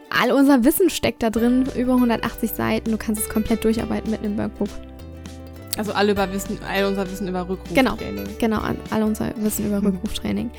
all 0.10 0.32
unser 0.32 0.64
Wissen 0.64 0.90
steckt 0.90 1.24
da 1.24 1.30
drin, 1.30 1.66
über 1.78 1.94
180 1.94 2.52
Seiten. 2.52 2.92
Du 2.92 2.98
kannst 2.98 3.22
es 3.22 3.30
komplett 3.30 3.64
durcharbeiten 3.64 4.12
mit 4.12 4.24
einem 4.24 4.38
Workbook. 4.38 4.70
Also 5.78 5.94
alle 5.94 6.12
über 6.12 6.32
Wissen, 6.34 6.60
all 6.70 6.84
unser 6.86 7.10
Wissen 7.10 7.28
über 7.30 7.46
Genau. 7.74 7.92
Rückruftraining. 7.94 8.38
Genau, 8.40 8.60
an- 8.60 8.78
all 8.90 9.04
unser 9.04 9.32
Wissen 9.38 9.68
über 9.68 9.80
Mhm. 9.80 9.88
Rückruftraining. 9.88 10.52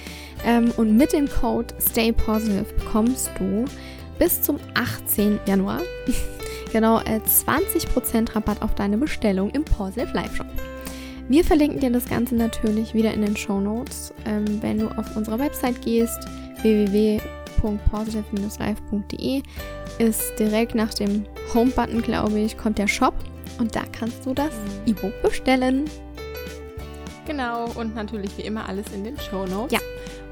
Ähm, 0.47 0.73
und 0.79 0.97
mit 0.97 1.13
dem 1.13 1.29
Code 1.29 1.75
Stay 1.81 2.13
Positive 2.13 2.65
bekommst 2.79 3.31
du 3.39 3.67
bis 4.19 4.41
zum 4.41 4.59
18. 4.75 5.39
Januar 5.47 5.81
genau 6.73 7.01
äh, 7.01 7.21
20% 7.27 8.35
Rabatt 8.35 8.63
auf 8.63 8.75
deine 8.75 8.97
Bestellung 8.97 9.51
im 9.51 9.65
Positive 9.65 10.09
Live 10.15 10.35
Shop. 10.35 10.47
Wir 11.29 11.45
verlinken 11.45 11.79
dir 11.81 11.91
das 11.91 12.07
Ganze 12.07 12.35
natürlich 12.35 12.95
wieder 12.95 13.13
in 13.15 13.23
den 13.23 13.37
Show 13.37 13.61
Notes. 13.61 14.13
Ähm, 14.27 14.59
wenn 14.61 14.79
du 14.79 14.89
auf 14.89 15.17
unsere 15.17 15.39
Website 15.39 15.81
gehst, 15.83 16.19
www.positive-live.de, 16.63 19.43
ist 19.99 20.33
direkt 20.39 20.75
nach 20.75 20.93
dem 20.95 21.25
Home-Button, 21.55 22.03
glaube 22.03 22.39
ich, 22.41 22.57
kommt 22.59 22.79
der 22.79 22.89
Shop 22.89 23.15
und 23.59 23.75
da 23.77 23.83
kannst 23.93 24.25
du 24.27 24.35
das 24.35 24.51
Mhm. 24.87 24.93
E-Book 24.93 25.23
bestellen. 25.23 25.85
Genau, 27.27 27.67
und 27.77 27.95
natürlich 27.95 28.37
wie 28.37 28.43
immer 28.43 28.69
alles 28.69 28.87
in 28.95 29.05
den 29.05 29.17
Show 29.19 29.47
Notes. 29.47 29.73
Ja. 29.73 29.79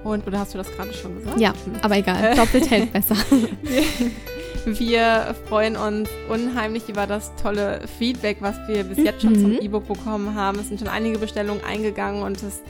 Und, 0.03 0.27
oder 0.27 0.41
hast 0.41 0.55
du 0.55 0.59
das 0.59 0.69
gerade 0.73 0.93
schon 0.93 1.15
gesagt? 1.17 1.39
Ja, 1.41 1.55
aber 1.83 1.97
egal, 1.99 2.35
doppelt 2.35 2.69
hält 2.71 2.93
besser. 2.93 3.15
Wir 4.67 5.35
freuen 5.49 5.77
uns 5.77 6.09
unheimlich 6.29 6.89
über 6.89 7.07
das 7.07 7.33
tolle 7.43 7.81
Feedback, 7.99 8.39
was 8.41 8.57
wir 8.69 8.85
bis 8.85 8.99
jetzt 8.99 9.23
schon 9.23 9.33
Mhm. 9.33 9.41
zum 9.41 9.53
E-Book 9.61 9.89
bekommen 9.89 10.35
haben. 10.35 10.59
Es 10.59 10.69
sind 10.69 10.79
schon 10.79 10.89
einige 10.89 11.19
Bestellungen 11.19 11.63
eingegangen 11.65 12.23
und 12.23 12.43
es, 12.43 12.61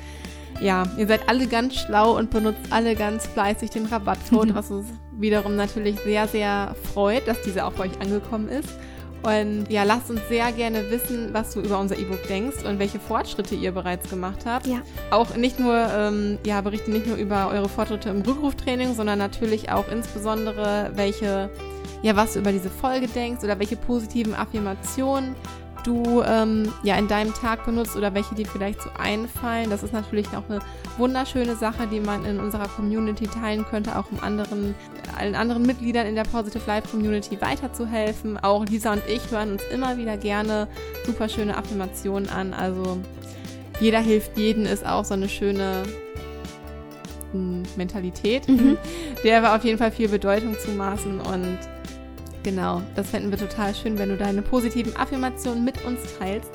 ja, 0.60 0.84
ihr 0.96 1.06
seid 1.06 1.28
alle 1.28 1.46
ganz 1.46 1.74
schlau 1.74 2.16
und 2.16 2.30
benutzt 2.30 2.60
alle 2.70 2.94
ganz 2.94 3.26
fleißig 3.26 3.70
den 3.70 3.86
Rabattcode, 3.86 4.48
Mhm. 4.50 4.54
was 4.54 4.70
uns 4.70 4.86
wiederum 5.18 5.56
natürlich 5.56 5.98
sehr, 6.00 6.28
sehr 6.28 6.74
freut, 6.94 7.26
dass 7.26 7.42
dieser 7.42 7.66
auch 7.66 7.72
bei 7.72 7.84
euch 7.84 8.00
angekommen 8.00 8.48
ist. 8.48 8.68
Und 9.22 9.66
ja, 9.68 9.82
lasst 9.82 10.10
uns 10.10 10.20
sehr 10.28 10.50
gerne 10.52 10.90
wissen, 10.90 11.28
was 11.32 11.52
du 11.52 11.60
über 11.60 11.78
unser 11.78 11.98
E-Book 11.98 12.26
denkst 12.26 12.64
und 12.64 12.78
welche 12.78 12.98
Fortschritte 12.98 13.54
ihr 13.54 13.72
bereits 13.72 14.08
gemacht 14.08 14.46
habt. 14.46 14.66
Ja. 14.66 14.80
Auch 15.10 15.36
nicht 15.36 15.60
nur, 15.60 15.76
ähm, 15.76 16.38
ja, 16.46 16.60
berichte 16.62 16.90
nicht 16.90 17.06
nur 17.06 17.16
über 17.16 17.50
eure 17.50 17.68
Fortschritte 17.68 18.08
im 18.08 18.22
Rückruftraining, 18.22 18.94
sondern 18.94 19.18
natürlich 19.18 19.70
auch 19.70 19.88
insbesondere, 19.88 20.92
welche, 20.94 21.50
ja, 22.02 22.16
was 22.16 22.32
du 22.32 22.38
über 22.38 22.52
diese 22.52 22.70
Folge 22.70 23.08
denkst 23.08 23.44
oder 23.44 23.58
welche 23.58 23.76
positiven 23.76 24.34
Affirmationen 24.34 25.36
du 25.84 26.22
ähm, 26.22 26.72
ja 26.82 26.96
in 26.96 27.08
deinem 27.08 27.34
Tag 27.34 27.64
benutzt 27.64 27.96
oder 27.96 28.14
welche 28.14 28.34
dir 28.34 28.46
vielleicht 28.46 28.82
so 28.82 28.90
einfallen. 28.98 29.70
Das 29.70 29.82
ist 29.82 29.92
natürlich 29.92 30.28
auch 30.28 30.48
eine 30.48 30.60
wunderschöne 30.98 31.56
Sache, 31.56 31.86
die 31.86 32.00
man 32.00 32.24
in 32.24 32.38
unserer 32.40 32.68
Community 32.68 33.26
teilen 33.26 33.64
könnte, 33.64 33.98
auch 33.98 34.10
um 34.10 34.20
anderen, 34.20 34.74
allen 35.18 35.34
anderen 35.34 35.62
Mitgliedern 35.62 36.06
in 36.06 36.14
der 36.14 36.24
Positive 36.24 36.62
Life 36.66 36.88
Community 36.88 37.40
weiterzuhelfen. 37.40 38.38
Auch 38.38 38.64
Lisa 38.66 38.92
und 38.92 39.02
ich 39.08 39.30
hören 39.30 39.52
uns 39.52 39.62
immer 39.72 39.96
wieder 39.96 40.16
gerne 40.16 40.68
super 41.06 41.28
schöne 41.28 41.56
Affirmationen 41.56 42.28
an. 42.28 42.52
Also 42.54 42.98
jeder 43.80 44.00
hilft 44.00 44.36
jeden 44.36 44.66
ist 44.66 44.84
auch 44.86 45.04
so 45.04 45.14
eine 45.14 45.28
schöne 45.28 45.82
mm, 47.32 47.62
Mentalität, 47.76 48.48
Mhm. 48.48 48.76
der 49.24 49.42
wir 49.42 49.54
auf 49.54 49.64
jeden 49.64 49.78
Fall 49.78 49.90
viel 49.90 50.08
Bedeutung 50.08 50.56
zumaßen 50.58 51.20
und 51.20 51.58
genau, 52.42 52.82
das 52.96 53.08
fänden 53.10 53.30
wir 53.30 53.38
total 53.38 53.74
schön, 53.74 53.98
wenn 53.98 54.08
du 54.10 54.16
deine 54.16 54.42
positiven 54.42 54.94
Affirmationen 54.96 55.64
mit 55.64 55.84
uns 55.84 56.00
teilst. 56.18 56.50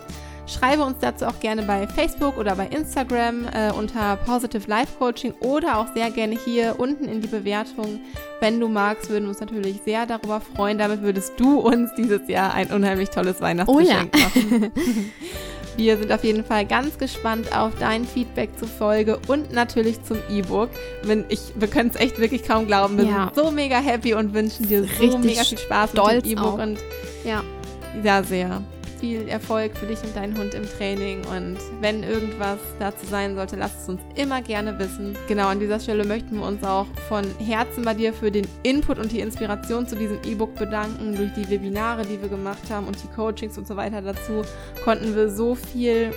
Schreibe 0.48 0.84
uns 0.84 0.98
dazu 1.02 1.26
auch 1.26 1.40
gerne 1.40 1.64
bei 1.64 1.88
Facebook 1.88 2.38
oder 2.38 2.56
bei 2.56 2.68
Instagram 2.68 3.48
äh, 3.52 3.72
unter 3.72 4.16
Positive 4.18 4.70
Life 4.70 4.94
Coaching 5.00 5.34
oder 5.40 5.80
auch 5.80 5.88
sehr 5.96 6.12
gerne 6.12 6.38
hier 6.46 6.76
unten 6.78 7.06
in 7.06 7.20
die 7.20 7.28
Bewertung. 7.28 8.00
Wenn 8.42 8.60
du 8.60 8.68
magst, 8.68 9.10
würden 9.10 9.24
wir 9.24 9.30
uns 9.30 9.40
natürlich 9.40 9.82
sehr 9.84 10.06
darüber 10.06 10.40
freuen. 10.40 10.78
Damit 10.78 11.02
würdest 11.02 11.34
du 11.38 11.60
uns 11.60 11.90
dieses 11.98 12.28
Jahr 12.28 12.54
ein 12.54 12.68
unheimlich 12.72 13.10
tolles 13.10 13.42
Weihnachtsgeschenk 13.42 14.12
Oh 14.14 14.18
ja. 14.18 14.24
machen. 14.24 14.72
Wir 15.78 15.98
sind 15.98 16.12
auf 16.12 16.24
jeden 16.24 16.44
Fall 16.46 16.66
ganz 16.66 16.98
gespannt 16.98 17.56
auf 17.56 17.74
dein 17.80 18.06
Feedback 18.06 18.50
zur 18.58 18.68
Folge 18.68 19.20
und 19.28 19.52
natürlich 19.52 20.02
zum 20.04 20.18
E-Book. 20.30 20.70
Ich, 21.28 21.42
wir 21.56 21.68
können 21.68 21.90
es 21.90 21.96
echt 22.00 22.18
wirklich 22.20 22.44
kaum 22.48 22.66
glauben. 22.66 22.98
Wir 22.98 23.06
Ja. 23.06 23.32
sind 23.34 23.46
so 23.46 23.52
mega 23.52 23.78
happy 23.80 24.14
und 24.14 24.34
wünschen 24.34 24.68
dir 24.70 24.84
so 24.86 25.18
mega 25.18 25.44
viel 25.44 25.58
Spaß 25.58 25.94
mit 25.94 26.26
dem 26.26 26.32
E-Book 26.32 26.60
und 26.60 26.80
Ja. 27.26 27.44
ja, 28.04 28.24
sehr. 28.24 28.62
Viel 29.00 29.28
Erfolg 29.28 29.76
für 29.78 29.86
dich 29.86 30.02
und 30.04 30.16
deinen 30.16 30.38
Hund 30.38 30.54
im 30.54 30.64
Training 30.66 31.22
und 31.26 31.58
wenn 31.82 32.04
irgendwas 32.04 32.60
dazu 32.80 33.06
sein 33.06 33.36
sollte, 33.36 33.56
lass 33.56 33.84
es 33.84 33.90
uns 33.90 34.02
immer 34.16 34.42
gerne 34.42 34.78
wissen. 34.80 35.18
Genau, 35.28 35.48
an 35.48 35.60
dieser 35.60 35.80
Stelle 35.80 36.06
möchten 36.06 36.38
wir 36.38 36.46
uns 36.46 36.64
auch 36.64 36.88
von 37.08 37.24
Herzen 37.40 37.84
bei 37.84 37.94
dir 37.94 38.14
für 38.14 38.32
den 38.32 38.48
Input 38.64 38.98
und 39.00 39.12
die 39.12 39.20
Inspiration 39.20 39.88
zu 39.88 39.96
diesem 39.96 40.18
E-Book 40.26 40.56
bedanken. 40.56 41.16
Durch 41.16 41.34
die 41.34 41.50
Webinare, 41.50 42.04
die 42.04 42.22
wir 42.22 42.30
gemacht 42.30 42.70
haben 42.70 42.88
und 42.88 42.98
die 43.02 43.08
Coachings 43.16 43.58
und 43.58 43.68
so 43.68 43.76
weiter 43.76 44.02
dazu, 44.02 44.42
konnten 44.84 45.16
wir 45.16 45.30
so 45.30 45.56
viel 45.56 46.14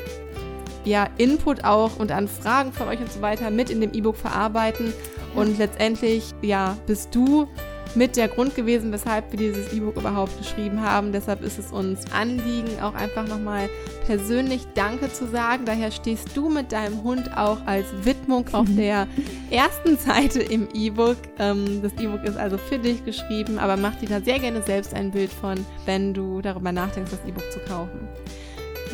ja, 0.85 1.09
Input 1.19 1.65
auch 1.65 1.99
und 1.99 2.13
an 2.13 2.29
Fragen 2.29 2.73
von 2.73 2.89
euch 2.89 3.01
und 3.01 3.13
so 3.13 3.21
weiter 3.21 3.51
mit 3.51 3.71
in 3.71 3.81
dem 3.81 3.93
E-Book 3.93 4.17
verarbeiten. 4.17 4.93
Und 5.35 5.59
letztendlich, 5.59 6.35
ja, 6.43 6.77
bist 6.87 7.15
du 7.15 7.49
mit 7.95 8.17
der 8.17 8.29
Grund 8.29 8.55
gewesen, 8.55 8.93
weshalb 8.93 9.31
wir 9.33 9.39
dieses 9.39 9.73
E-Book 9.73 9.97
überhaupt 9.97 10.37
geschrieben 10.39 10.83
haben. 10.83 11.13
Deshalb 11.13 11.43
ist 11.43 11.59
es 11.59 11.73
uns 11.73 12.01
Anliegen, 12.13 12.81
auch 12.83 12.95
einfach 12.95 13.27
nochmal 13.27 13.69
persönlich 14.07 14.67
Danke 14.75 15.13
zu 15.13 15.29
sagen. 15.29 15.65
Daher 15.65 15.91
stehst 15.91 16.37
du 16.37 16.49
mit 16.49 16.73
deinem 16.73 17.03
Hund 17.03 17.37
auch 17.37 17.59
als 17.67 17.87
Widmung 18.03 18.47
auf 18.53 18.67
der 18.69 19.07
ersten 19.51 19.97
Seite 19.97 20.41
im 20.41 20.69
E-Book. 20.73 21.17
Ähm, 21.39 21.83
das 21.83 21.93
E-Book 22.01 22.25
ist 22.25 22.37
also 22.37 22.59
für 22.59 22.79
dich 22.79 23.05
geschrieben, 23.05 23.59
aber 23.59 23.77
mach 23.77 23.95
dir 23.97 24.09
da 24.09 24.21
sehr 24.21 24.39
gerne 24.39 24.63
selbst 24.63 24.95
ein 24.95 25.11
Bild 25.11 25.33
von, 25.33 25.65
wenn 25.87 26.15
du 26.15 26.41
darüber 26.41 26.73
nachdenkst, 26.73 27.11
das 27.11 27.25
E-Book 27.27 27.51
zu 27.53 27.61
kaufen. 27.61 28.09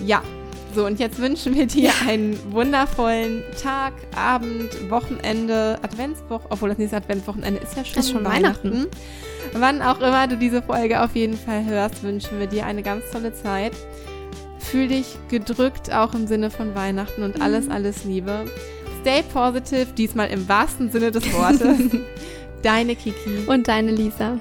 Ja, 0.05 0.23
so, 0.75 0.87
und 0.87 0.99
jetzt 0.99 1.19
wünschen 1.19 1.55
wir 1.55 1.67
dir 1.67 1.93
einen 2.07 2.39
wundervollen 2.53 3.43
Tag, 3.63 3.93
Abend, 4.17 4.91
Wochenende, 4.91 5.79
Adventswoche, 5.83 6.47
obwohl 6.51 6.71
das 6.71 6.79
nächste 6.79 6.97
Adventswochenende 6.97 7.61
ist 7.61 7.77
ja 7.77 7.85
schon, 7.85 8.01
ist 8.01 8.11
schon 8.11 8.25
Weihnachten. 8.25 8.71
Weihnachten. 8.71 8.91
Wann 9.53 9.83
auch 9.83 10.01
immer 10.01 10.27
du 10.27 10.37
diese 10.37 10.63
Folge 10.63 11.03
auf 11.03 11.15
jeden 11.15 11.37
Fall 11.37 11.65
hörst, 11.65 12.03
wünschen 12.03 12.39
wir 12.41 12.47
dir 12.47 12.67
eine 12.67 12.83
ganz 12.83 13.05
tolle 13.13 13.33
Zeit. 13.33 13.73
Fühl 14.59 14.89
dich 14.89 15.17
gedrückt, 15.29 15.93
auch 15.93 16.15
im 16.15 16.27
Sinne 16.27 16.51
von 16.51 16.75
Weihnachten 16.75 17.23
und 17.23 17.41
alles, 17.41 17.67
mhm. 17.67 17.73
alles 17.73 18.05
Liebe. 18.05 18.47
Stay 19.03 19.23
positive, 19.33 19.87
diesmal 19.97 20.29
im 20.31 20.49
wahrsten 20.49 20.91
Sinne 20.91 21.11
des 21.11 21.33
Wortes. 21.33 21.91
deine 22.63 22.97
Kiki. 22.97 23.47
Und 23.47 23.69
deine 23.69 23.93
Lisa. 23.93 24.41